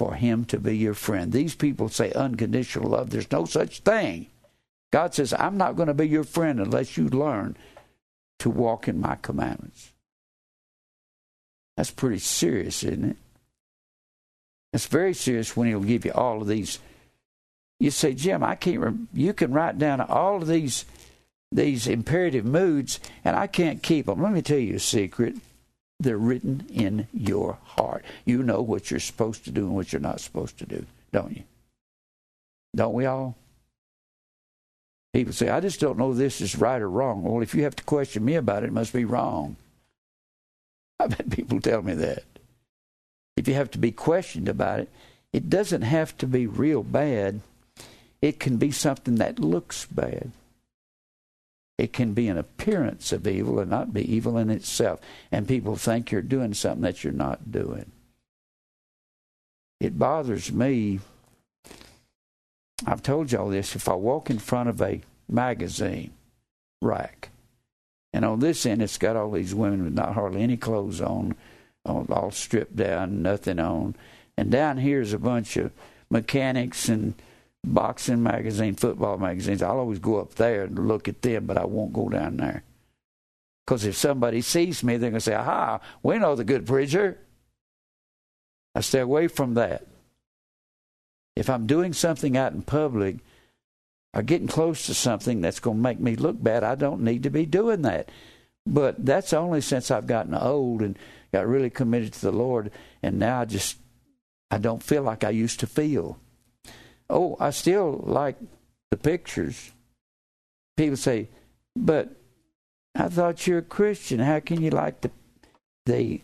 for 0.00 0.14
Him 0.14 0.46
to 0.46 0.58
be 0.58 0.78
your 0.78 0.94
friend. 0.94 1.30
These 1.30 1.54
people 1.56 1.90
say 1.90 2.10
unconditional 2.12 2.88
love. 2.88 3.10
There's 3.10 3.30
no 3.30 3.44
such 3.44 3.80
thing. 3.80 4.28
God 4.90 5.14
says, 5.14 5.34
I'm 5.38 5.58
not 5.58 5.76
going 5.76 5.88
to 5.88 5.94
be 5.94 6.08
your 6.08 6.24
friend 6.24 6.58
unless 6.58 6.96
you 6.96 7.06
learn 7.10 7.54
to 8.38 8.48
walk 8.48 8.88
in 8.88 8.98
my 8.98 9.16
commandments. 9.16 9.92
That's 11.76 11.90
pretty 11.90 12.18
serious, 12.18 12.82
isn't 12.82 13.10
it? 13.10 13.16
It's 14.72 14.86
very 14.86 15.12
serious 15.12 15.54
when 15.54 15.68
He'll 15.68 15.80
give 15.80 16.06
you 16.06 16.12
all 16.12 16.40
of 16.40 16.48
these. 16.48 16.78
You 17.78 17.90
say, 17.90 18.14
Jim, 18.14 18.42
I 18.42 18.54
can't. 18.54 18.80
Rem-. 18.80 19.08
You 19.12 19.34
can 19.34 19.52
write 19.52 19.76
down 19.76 20.00
all 20.00 20.36
of 20.36 20.48
these 20.48 20.86
these 21.52 21.86
imperative 21.86 22.46
moods, 22.46 23.00
and 23.22 23.36
I 23.36 23.48
can't 23.48 23.82
keep 23.82 24.06
them. 24.06 24.22
Let 24.22 24.32
me 24.32 24.40
tell 24.40 24.56
you 24.56 24.76
a 24.76 24.80
secret. 24.80 25.36
They're 26.00 26.16
written 26.16 26.66
in 26.72 27.06
your 27.12 27.58
heart. 27.62 28.04
You 28.24 28.42
know 28.42 28.62
what 28.62 28.90
you're 28.90 28.98
supposed 28.98 29.44
to 29.44 29.50
do 29.50 29.66
and 29.66 29.76
what 29.76 29.92
you're 29.92 30.00
not 30.00 30.20
supposed 30.20 30.58
to 30.58 30.66
do, 30.66 30.86
don't 31.12 31.36
you? 31.36 31.42
Don't 32.74 32.94
we 32.94 33.04
all? 33.04 33.36
People 35.12 35.34
say, 35.34 35.50
I 35.50 35.60
just 35.60 35.78
don't 35.78 35.98
know 35.98 36.14
this 36.14 36.40
is 36.40 36.56
right 36.56 36.80
or 36.80 36.88
wrong. 36.88 37.22
Well, 37.22 37.42
if 37.42 37.54
you 37.54 37.64
have 37.64 37.76
to 37.76 37.84
question 37.84 38.24
me 38.24 38.36
about 38.36 38.62
it, 38.62 38.68
it 38.68 38.72
must 38.72 38.94
be 38.94 39.04
wrong. 39.04 39.56
I've 40.98 41.14
had 41.14 41.30
people 41.30 41.60
tell 41.60 41.82
me 41.82 41.94
that. 41.94 42.22
If 43.36 43.46
you 43.46 43.54
have 43.54 43.70
to 43.72 43.78
be 43.78 43.92
questioned 43.92 44.48
about 44.48 44.80
it, 44.80 44.88
it 45.32 45.50
doesn't 45.50 45.82
have 45.82 46.16
to 46.18 46.26
be 46.26 46.46
real 46.46 46.82
bad. 46.82 47.40
It 48.22 48.40
can 48.40 48.56
be 48.56 48.70
something 48.70 49.16
that 49.16 49.38
looks 49.38 49.84
bad. 49.86 50.30
It 51.80 51.94
can 51.94 52.12
be 52.12 52.28
an 52.28 52.36
appearance 52.36 53.10
of 53.10 53.26
evil 53.26 53.58
and 53.58 53.70
not 53.70 53.94
be 53.94 54.02
evil 54.14 54.36
in 54.36 54.50
itself. 54.50 55.00
And 55.32 55.48
people 55.48 55.76
think 55.76 56.12
you're 56.12 56.20
doing 56.20 56.52
something 56.52 56.82
that 56.82 57.02
you're 57.02 57.12
not 57.12 57.50
doing. 57.50 57.90
It 59.80 59.98
bothers 59.98 60.52
me. 60.52 61.00
I've 62.86 63.02
told 63.02 63.32
y'all 63.32 63.48
this. 63.48 63.74
If 63.74 63.88
I 63.88 63.94
walk 63.94 64.28
in 64.28 64.38
front 64.38 64.68
of 64.68 64.82
a 64.82 65.00
magazine 65.26 66.12
rack, 66.82 67.30
and 68.12 68.26
on 68.26 68.40
this 68.40 68.66
end 68.66 68.82
it's 68.82 68.98
got 68.98 69.16
all 69.16 69.30
these 69.30 69.54
women 69.54 69.84
with 69.84 69.94
not 69.94 70.12
hardly 70.12 70.42
any 70.42 70.58
clothes 70.58 71.00
on, 71.00 71.34
all 71.86 72.30
stripped 72.30 72.76
down, 72.76 73.22
nothing 73.22 73.58
on. 73.58 73.96
And 74.36 74.50
down 74.50 74.76
here 74.76 75.00
is 75.00 75.14
a 75.14 75.18
bunch 75.18 75.56
of 75.56 75.72
mechanics 76.10 76.90
and 76.90 77.14
boxing 77.64 78.22
magazine, 78.22 78.74
football 78.74 79.18
magazines. 79.18 79.62
I'll 79.62 79.78
always 79.78 79.98
go 79.98 80.20
up 80.20 80.34
there 80.34 80.64
and 80.64 80.88
look 80.88 81.08
at 81.08 81.22
them, 81.22 81.46
but 81.46 81.58
I 81.58 81.64
won't 81.64 81.92
go 81.92 82.08
down 82.08 82.36
there. 82.36 82.64
Because 83.66 83.84
if 83.84 83.96
somebody 83.96 84.40
sees 84.40 84.82
me, 84.82 84.96
they're 84.96 85.10
going 85.10 85.20
to 85.20 85.20
say, 85.20 85.34
aha, 85.34 85.80
we 86.02 86.18
know 86.18 86.34
the 86.34 86.44
good 86.44 86.66
preacher. 86.66 87.18
I 88.74 88.80
stay 88.80 89.00
away 89.00 89.28
from 89.28 89.54
that. 89.54 89.86
If 91.36 91.48
I'm 91.48 91.66
doing 91.66 91.92
something 91.92 92.36
out 92.36 92.52
in 92.52 92.62
public 92.62 93.18
or 94.12 94.22
getting 94.22 94.48
close 94.48 94.86
to 94.86 94.94
something 94.94 95.40
that's 95.40 95.60
going 95.60 95.76
to 95.76 95.82
make 95.82 96.00
me 96.00 96.16
look 96.16 96.42
bad, 96.42 96.64
I 96.64 96.74
don't 96.74 97.02
need 97.02 97.22
to 97.22 97.30
be 97.30 97.46
doing 97.46 97.82
that. 97.82 98.10
But 98.66 99.04
that's 99.04 99.32
only 99.32 99.60
since 99.60 99.90
I've 99.90 100.06
gotten 100.06 100.34
old 100.34 100.82
and 100.82 100.98
got 101.32 101.46
really 101.46 101.70
committed 101.70 102.12
to 102.14 102.20
the 102.20 102.32
Lord, 102.32 102.70
and 103.02 103.18
now 103.18 103.40
I 103.40 103.44
just 103.44 103.78
I 104.50 104.58
don't 104.58 104.82
feel 104.82 105.02
like 105.02 105.24
I 105.24 105.30
used 105.30 105.60
to 105.60 105.66
feel. 105.66 106.18
Oh, 107.10 107.36
I 107.40 107.50
still 107.50 108.02
like 108.06 108.36
the 108.90 108.96
pictures. 108.96 109.72
People 110.76 110.96
say, 110.96 111.28
but 111.76 112.10
I 112.94 113.08
thought 113.08 113.46
you're 113.46 113.58
a 113.58 113.62
Christian. 113.62 114.20
How 114.20 114.40
can 114.40 114.62
you 114.62 114.70
like 114.70 115.00
the 115.00 115.10
the 115.86 116.20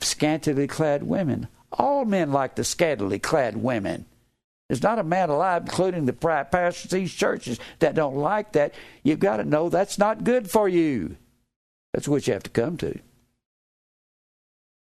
scantily 0.00 0.66
clad 0.66 1.02
women? 1.02 1.48
All 1.72 2.04
men 2.04 2.30
like 2.32 2.54
the 2.54 2.64
scantily 2.64 3.18
clad 3.18 3.56
women. 3.56 4.04
There's 4.68 4.82
not 4.82 4.98
a 4.98 5.04
man 5.04 5.30
alive, 5.30 5.62
including 5.62 6.06
the 6.06 6.12
pastors 6.12 6.84
of 6.86 6.90
these 6.90 7.12
churches, 7.12 7.60
that 7.78 7.94
don't 7.94 8.16
like 8.16 8.52
that. 8.52 8.74
You've 9.02 9.20
got 9.20 9.36
to 9.36 9.44
know 9.44 9.68
that's 9.68 9.98
not 9.98 10.24
good 10.24 10.50
for 10.50 10.68
you. 10.68 11.16
That's 11.92 12.08
what 12.08 12.26
you 12.26 12.32
have 12.32 12.42
to 12.42 12.50
come 12.50 12.76
to. 12.78 12.98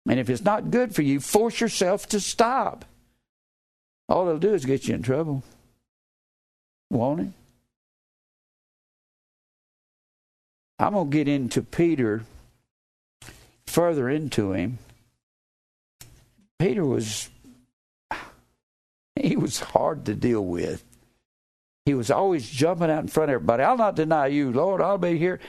And 0.09 0.18
if 0.18 0.28
it's 0.28 0.44
not 0.44 0.70
good 0.70 0.94
for 0.94 1.02
you, 1.02 1.20
force 1.20 1.60
yourself 1.60 2.09
to 2.09 2.18
stop. 2.18 2.85
All 4.09 4.24
they'll 4.24 4.39
do 4.39 4.55
is 4.55 4.64
get 4.64 4.89
you 4.89 4.94
in 4.94 5.02
trouble. 5.02 5.43
Won't 6.90 7.20
it? 7.20 7.28
I'm 10.78 10.93
going 10.93 11.10
to 11.10 11.16
get 11.16 11.28
into 11.28 11.62
Peter, 11.62 12.22
further 13.66 14.09
into 14.09 14.52
him. 14.52 14.78
Peter 16.59 16.85
was, 16.85 17.28
he 19.16 19.36
was 19.36 19.60
hard 19.60 20.06
to 20.06 20.14
deal 20.14 20.44
with. 20.44 20.85
He 21.85 21.94
was 21.94 22.10
always 22.10 22.48
jumping 22.48 22.90
out 22.90 23.02
in 23.02 23.09
front 23.09 23.30
of 23.30 23.35
everybody. 23.35 23.62
I'll 23.62 23.76
not 23.76 23.97
deny 23.97 24.28
you, 24.28 24.52
Lord, 24.52 24.80
I'll 24.80 24.98
be 24.98 25.18
here. 25.18 25.40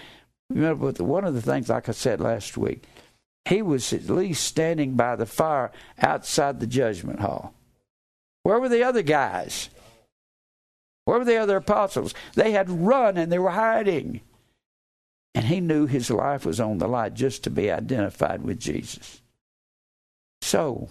Know, 0.50 0.74
but 0.74 1.00
one 1.00 1.26
of 1.26 1.36
the 1.36 1.42
things, 1.42 1.70
like 1.70 1.90
I 1.90 1.92
said 1.92 2.20
last 2.20 2.58
week, 2.58 2.84
he 3.46 3.62
was 3.62 3.94
at 3.94 4.10
least 4.10 4.44
standing 4.46 4.96
by 4.96 5.16
the 5.16 5.28
fire 5.28 5.72
outside 6.02 6.60
the 6.60 6.68
judgment 6.68 7.20
hall. 7.20 7.54
Where 8.44 8.60
were 8.60 8.70
the 8.70 8.84
other 8.84 9.02
guys? 9.02 9.70
Where 11.06 11.20
were 11.20 11.26
the 11.26 11.38
other 11.38 11.58
apostles? 11.58 12.14
They 12.36 12.52
had 12.52 12.70
run 12.70 13.18
and 13.18 13.32
they 13.32 13.40
were 13.40 13.52
hiding. 13.52 14.22
And 15.36 15.46
he 15.46 15.60
knew 15.60 15.86
his 15.86 16.10
life 16.10 16.46
was 16.46 16.60
on 16.60 16.78
the 16.78 16.88
line 16.88 17.16
just 17.16 17.44
to 17.44 17.50
be 17.50 17.72
identified 17.72 18.44
with 18.44 18.60
Jesus. 18.60 19.22
So, 20.42 20.90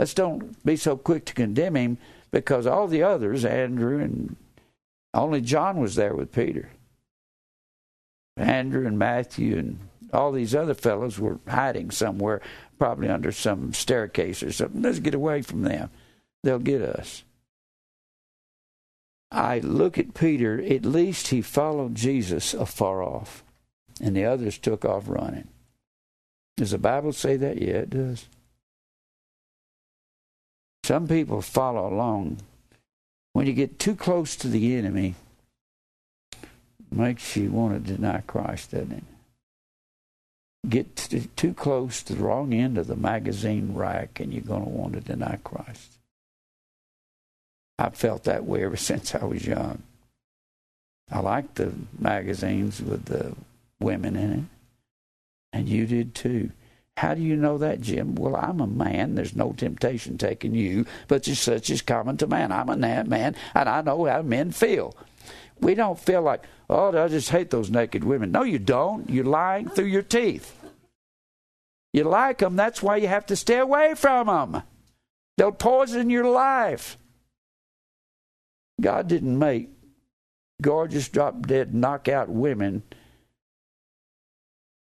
Let's 0.00 0.14
don't 0.14 0.64
be 0.64 0.76
so 0.76 0.96
quick 0.96 1.26
to 1.26 1.34
condemn 1.34 1.76
him 1.76 1.98
because 2.30 2.66
all 2.66 2.88
the 2.88 3.02
others, 3.02 3.44
Andrew 3.44 4.00
and 4.00 4.34
only 5.12 5.42
John 5.42 5.78
was 5.78 5.94
there 5.94 6.14
with 6.14 6.32
Peter. 6.32 6.70
Andrew 8.38 8.86
and 8.86 8.98
Matthew 8.98 9.58
and 9.58 9.78
all 10.10 10.32
these 10.32 10.54
other 10.54 10.72
fellows 10.72 11.18
were 11.18 11.38
hiding 11.46 11.90
somewhere, 11.90 12.40
probably 12.78 13.10
under 13.10 13.30
some 13.30 13.74
staircase 13.74 14.42
or 14.42 14.50
something. 14.52 14.80
Let's 14.80 15.00
get 15.00 15.14
away 15.14 15.42
from 15.42 15.64
them. 15.64 15.90
They'll 16.42 16.58
get 16.58 16.82
us. 16.82 17.24
I 19.30 19.60
look 19.60 19.98
at 19.98 20.14
Peter, 20.14 20.60
at 20.60 20.84
least 20.84 21.28
he 21.28 21.40
followed 21.40 21.94
Jesus 21.94 22.52
afar 22.52 23.02
off, 23.02 23.44
and 24.00 24.16
the 24.16 24.24
others 24.24 24.58
took 24.58 24.84
off 24.84 25.04
running. 25.08 25.48
Does 26.56 26.72
the 26.72 26.78
Bible 26.78 27.12
say 27.12 27.36
that? 27.36 27.60
Yeah, 27.60 27.78
it 27.78 27.90
does. 27.90 28.26
Some 30.84 31.06
people 31.06 31.42
follow 31.42 31.88
along. 31.88 32.38
When 33.32 33.46
you 33.46 33.52
get 33.52 33.78
too 33.78 33.94
close 33.94 34.34
to 34.36 34.48
the 34.48 34.74
enemy, 34.74 35.14
makes 36.90 37.36
you 37.36 37.52
want 37.52 37.86
to 37.86 37.92
deny 37.94 38.22
Christ, 38.26 38.72
doesn't 38.72 38.92
it? 38.92 39.04
Get 40.68 41.30
too 41.36 41.54
close 41.54 42.02
to 42.02 42.14
the 42.14 42.24
wrong 42.24 42.52
end 42.52 42.76
of 42.76 42.88
the 42.88 42.96
magazine 42.96 43.74
rack, 43.74 44.18
and 44.18 44.32
you're 44.32 44.42
going 44.42 44.64
to 44.64 44.68
want 44.68 44.94
to 44.94 45.00
deny 45.00 45.38
Christ. 45.44 45.99
I've 47.80 47.94
felt 47.94 48.24
that 48.24 48.44
way 48.44 48.62
ever 48.62 48.76
since 48.76 49.14
I 49.14 49.24
was 49.24 49.46
young. 49.46 49.82
I 51.10 51.20
like 51.20 51.54
the 51.54 51.72
magazines 51.98 52.82
with 52.82 53.06
the 53.06 53.34
women 53.80 54.16
in 54.16 54.32
it, 54.32 54.44
and 55.54 55.66
you 55.66 55.86
did 55.86 56.14
too. 56.14 56.50
How 56.98 57.14
do 57.14 57.22
you 57.22 57.36
know 57.36 57.56
that, 57.56 57.80
Jim? 57.80 58.16
Well, 58.16 58.36
I'm 58.36 58.60
a 58.60 58.66
man. 58.66 59.14
There's 59.14 59.34
no 59.34 59.54
temptation 59.56 60.18
taking 60.18 60.54
you, 60.54 60.84
but 61.08 61.24
such 61.24 61.70
is 61.70 61.80
common 61.80 62.18
to 62.18 62.26
man. 62.26 62.52
I'm 62.52 62.68
a 62.68 62.76
man, 62.76 63.34
and 63.54 63.68
I 63.68 63.80
know 63.80 64.04
how 64.04 64.20
men 64.20 64.50
feel. 64.50 64.94
We 65.58 65.74
don't 65.74 65.98
feel 65.98 66.20
like, 66.20 66.44
oh, 66.68 66.96
I 67.02 67.08
just 67.08 67.30
hate 67.30 67.48
those 67.48 67.70
naked 67.70 68.04
women. 68.04 68.30
No, 68.30 68.42
you 68.42 68.58
don't. 68.58 69.08
You're 69.08 69.24
lying 69.24 69.70
through 69.70 69.86
your 69.86 70.02
teeth. 70.02 70.54
You 71.94 72.04
like 72.04 72.38
them, 72.38 72.56
that's 72.56 72.82
why 72.82 72.96
you 72.96 73.08
have 73.08 73.26
to 73.26 73.36
stay 73.36 73.58
away 73.58 73.94
from 73.94 74.26
them. 74.26 74.62
They'll 75.38 75.52
poison 75.52 76.10
your 76.10 76.28
life. 76.28 76.98
God 78.80 79.08
didn't 79.08 79.38
make 79.38 79.68
gorgeous, 80.60 81.08
drop 81.08 81.46
dead, 81.46 81.74
knockout 81.74 82.28
women. 82.28 82.82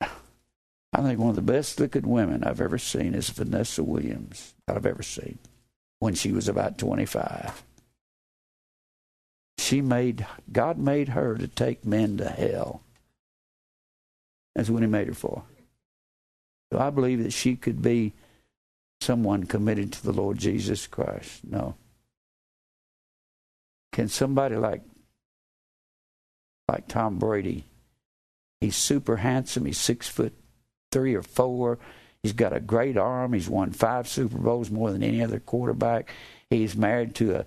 I 0.01 1.03
think 1.03 1.21
one 1.21 1.31
of 1.31 1.37
the 1.37 1.43
best 1.43 1.79
looking 1.79 2.09
women 2.09 2.43
I've 2.45 2.61
ever 2.61 2.79
seen 2.79 3.15
is 3.15 3.31
Vanessa 3.31 3.83
Williams, 3.83 4.55
that 4.67 4.77
I've 4.77 4.87
ever 4.87 5.03
seen, 5.03 5.39
when 6.01 6.15
she 6.15 6.33
was 6.33 6.49
about 6.49 6.79
25. 6.79 7.63
She 9.59 9.81
made, 9.81 10.27
God 10.51 10.79
made 10.79 11.11
her 11.11 11.37
to 11.37 11.47
take 11.47 11.85
men 11.85 12.17
to 12.17 12.29
hell. 12.29 12.83
That's 14.55 14.69
what 14.69 14.83
He 14.83 14.89
made 14.89 15.07
her 15.07 15.15
for. 15.15 15.45
Do 16.71 16.79
I 16.79 16.91
believe 16.91 17.23
that 17.23 17.33
she 17.33 17.57
could 17.57 17.83
be 17.83 18.13
someone 19.01 19.45
committed 19.45 19.93
to 19.93 20.03
the 20.03 20.13
Lord 20.13 20.39
Jesus 20.39 20.87
Christ? 20.87 21.41
No. 21.49 21.77
Can 24.01 24.09
somebody 24.09 24.57
like 24.57 24.81
like 26.71 26.89
Tom 26.89 27.19
Brady? 27.19 27.67
He's 28.63 28.75
super 28.75 29.19
handsome. 29.19 29.67
He's 29.67 29.77
six 29.77 30.09
foot 30.09 30.33
three 30.91 31.15
or 31.15 31.23
four. 31.23 31.79
He's 32.23 32.33
got 32.33 32.55
a 32.55 32.61
great 32.61 32.97
arm. 32.97 33.35
He's 33.35 33.51
won 33.51 33.73
five 33.73 34.09
Super 34.09 34.39
Bowls 34.39 34.71
more 34.71 34.91
than 34.91 35.03
any 35.03 35.23
other 35.23 35.39
quarterback. 35.39 36.11
He's 36.49 36.75
married 36.75 37.15
to 37.17 37.41
a 37.41 37.47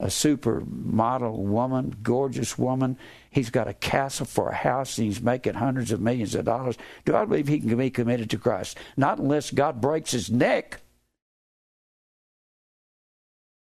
a 0.00 0.10
super 0.10 0.64
model 0.66 1.44
woman, 1.44 1.94
gorgeous 2.02 2.58
woman. 2.58 2.98
He's 3.30 3.50
got 3.50 3.68
a 3.68 3.72
castle 3.72 4.26
for 4.26 4.48
a 4.48 4.56
house 4.56 4.98
and 4.98 5.06
he's 5.06 5.22
making 5.22 5.54
hundreds 5.54 5.92
of 5.92 6.00
millions 6.00 6.34
of 6.34 6.46
dollars. 6.46 6.76
Do 7.04 7.14
I 7.14 7.24
believe 7.26 7.46
he 7.46 7.60
can 7.60 7.76
be 7.76 7.90
committed 7.90 8.28
to 8.30 8.38
Christ? 8.38 8.76
Not 8.96 9.20
unless 9.20 9.52
God 9.52 9.80
breaks 9.80 10.10
his 10.10 10.32
neck. 10.32 10.80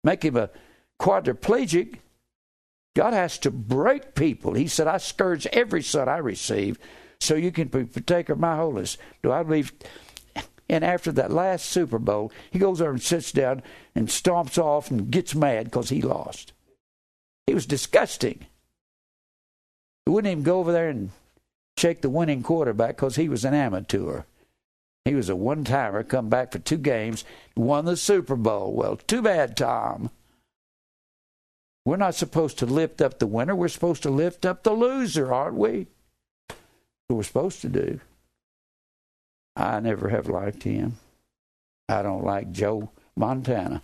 Make 0.04 0.26
him 0.26 0.38
a 0.38 0.50
quadriplegic. 1.00 2.00
God 2.96 3.14
has 3.14 3.38
to 3.40 3.52
break 3.52 4.16
people. 4.16 4.54
He 4.54 4.68
said, 4.68 4.88
I 4.88 4.98
scourge 4.98 5.46
every 5.48 5.84
son 5.84 6.08
I 6.08 6.18
receive 6.18 6.80
so 7.20 7.36
you 7.36 7.52
can 7.52 7.68
be 7.68 7.84
partaker 7.84 8.34
of 8.34 8.40
my 8.40 8.56
holiness. 8.56 8.98
Do 9.22 9.32
I 9.32 9.44
believe? 9.44 9.74
And 10.70 10.84
after 10.84 11.12
that 11.12 11.32
last 11.32 11.66
Super 11.66 12.00
Bowl, 12.00 12.32
he 12.50 12.58
goes 12.58 12.80
there 12.80 12.90
and 12.90 13.02
sits 13.02 13.32
down 13.32 13.62
and 13.94 14.08
stomps 14.08 14.58
off 14.58 14.90
and 14.90 15.12
gets 15.12 15.36
mad 15.36 15.66
because 15.66 15.90
he 15.90 16.02
lost. 16.02 16.54
It 17.46 17.54
was 17.54 17.66
disgusting. 17.66 18.48
He 20.06 20.12
wouldn't 20.12 20.32
even 20.32 20.44
go 20.44 20.60
over 20.60 20.72
there 20.72 20.90
and 20.90 21.12
shake 21.78 22.02
the 22.02 22.10
winning 22.10 22.44
quarterback 22.44 22.96
because 22.96 23.16
he 23.16 23.30
was 23.30 23.46
an 23.46 23.54
amateur. 23.54 24.24
He 25.04 25.14
was 25.14 25.30
a 25.30 25.36
one 25.36 25.64
timer, 25.64 26.04
come 26.04 26.30
back 26.30 26.52
for 26.52 26.60
two 26.60 26.78
games, 26.78 27.26
won 27.56 27.86
the 27.86 27.98
Super 27.98 28.36
Bowl. 28.36 28.74
Well, 28.74 28.96
too 28.96 29.22
bad, 29.22 29.56
Tom. 29.56 30.10
We're 31.86 31.98
not 31.98 32.16
supposed 32.16 32.58
to 32.60 32.66
lift 32.66 33.00
up 33.00 33.20
the 33.20 33.28
winner. 33.28 33.56
We're 33.56 33.68
supposed 33.68 34.04
to 34.04 34.10
lift 34.10 34.46
up 34.46 34.64
the 34.64 34.74
loser, 34.74 35.32
aren't 35.32 35.56
we? 35.56 35.88
what 37.08 37.18
we're 37.18 37.24
supposed 37.24 37.62
to 37.62 37.70
do. 37.70 38.00
I 39.56 39.80
never 39.80 40.10
have 40.10 40.28
liked 40.28 40.64
him. 40.64 40.98
I 41.88 42.02
don't 42.02 42.24
like 42.24 42.52
Joe 42.52 42.92
Montana. 43.16 43.84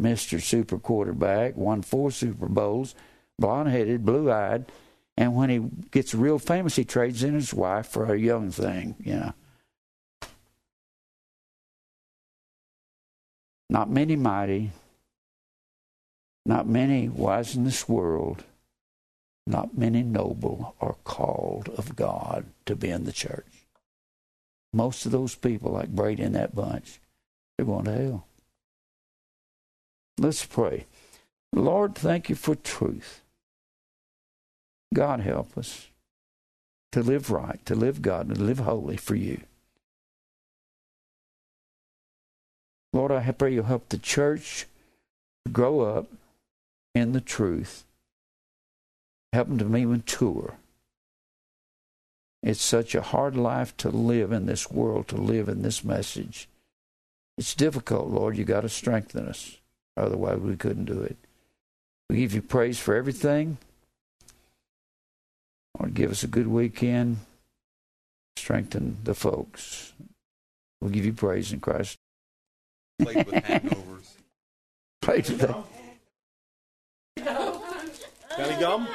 Mr. 0.00 0.40
Super 0.40 0.78
Quarterback, 0.78 1.56
won 1.56 1.82
four 1.82 2.12
Super 2.12 2.46
Bowls, 2.46 2.94
blonde 3.38 3.70
headed, 3.70 4.04
blue 4.04 4.30
eyed, 4.30 4.70
and 5.16 5.34
when 5.34 5.50
he 5.50 5.60
gets 5.90 6.14
real 6.14 6.38
famous, 6.38 6.76
he 6.76 6.84
trades 6.84 7.24
in 7.24 7.34
his 7.34 7.52
wife 7.52 7.88
for 7.88 8.06
a 8.06 8.18
young 8.18 8.50
thing, 8.50 8.94
you 9.00 9.14
know. 9.14 9.32
Not 13.68 13.90
many 13.90 14.16
mighty, 14.16 14.70
not 16.46 16.66
many 16.66 17.08
wise 17.08 17.54
in 17.54 17.64
this 17.64 17.88
world, 17.88 18.44
not 19.46 19.76
many 19.76 20.02
noble 20.02 20.74
are 20.80 20.96
called 21.04 21.68
of 21.70 21.96
God 21.96 22.46
to 22.66 22.76
be 22.76 22.90
in 22.90 23.04
the 23.04 23.12
church. 23.12 23.66
Most 24.72 25.04
of 25.04 25.12
those 25.12 25.34
people, 25.34 25.72
like 25.72 25.88
Brady 25.88 26.22
in 26.22 26.32
that 26.32 26.54
bunch, 26.54 27.00
they're 27.56 27.66
going 27.66 27.84
to 27.86 27.92
hell. 27.92 28.26
Let's 30.18 30.44
pray. 30.44 30.86
Lord, 31.52 31.94
thank 31.94 32.28
you 32.28 32.36
for 32.36 32.54
truth. 32.54 33.22
God, 34.94 35.20
help 35.20 35.56
us 35.58 35.88
to 36.92 37.02
live 37.02 37.30
right, 37.30 37.64
to 37.66 37.74
live 37.74 38.02
God, 38.02 38.28
and 38.28 38.36
to 38.36 38.42
live 38.42 38.58
holy 38.60 38.96
for 38.96 39.14
you. 39.14 39.40
Lord, 42.92 43.12
I 43.12 43.30
pray 43.32 43.54
you 43.54 43.62
help 43.62 43.88
the 43.88 43.98
church 43.98 44.66
grow 45.52 45.80
up 45.80 46.08
in 46.94 47.12
the 47.12 47.20
truth. 47.20 47.84
Help 49.32 49.48
them 49.48 49.58
to 49.58 49.64
be 49.64 49.84
mature. 49.84 50.56
It's 52.42 52.62
such 52.62 52.94
a 52.94 53.02
hard 53.02 53.36
life 53.36 53.76
to 53.78 53.90
live 53.90 54.32
in 54.32 54.46
this 54.46 54.70
world, 54.70 55.08
to 55.08 55.16
live 55.16 55.48
in 55.48 55.62
this 55.62 55.84
message. 55.84 56.48
It's 57.36 57.54
difficult, 57.54 58.08
Lord. 58.08 58.36
You 58.36 58.44
got 58.44 58.62
to 58.62 58.68
strengthen 58.68 59.28
us. 59.28 59.58
Otherwise, 59.96 60.38
we 60.38 60.56
couldn't 60.56 60.86
do 60.86 61.00
it. 61.02 61.16
We 62.08 62.16
give 62.16 62.34
you 62.34 62.42
praise 62.42 62.78
for 62.78 62.94
everything. 62.94 63.58
Lord, 65.78 65.94
give 65.94 66.10
us 66.10 66.22
a 66.22 66.28
good 66.28 66.48
weekend. 66.48 67.18
Strengthen 68.36 68.98
the 69.04 69.14
folks. 69.14 69.92
We'll 70.80 70.90
give 70.90 71.04
you 71.04 71.12
praise 71.12 71.52
in 71.52 71.60
Christ. 71.60 71.98
Played 73.00 73.26
with 73.26 73.44
hangovers. 73.44 74.08
Played 75.02 75.28
with 75.28 75.79
any 78.40 78.58
gum? 78.58 78.88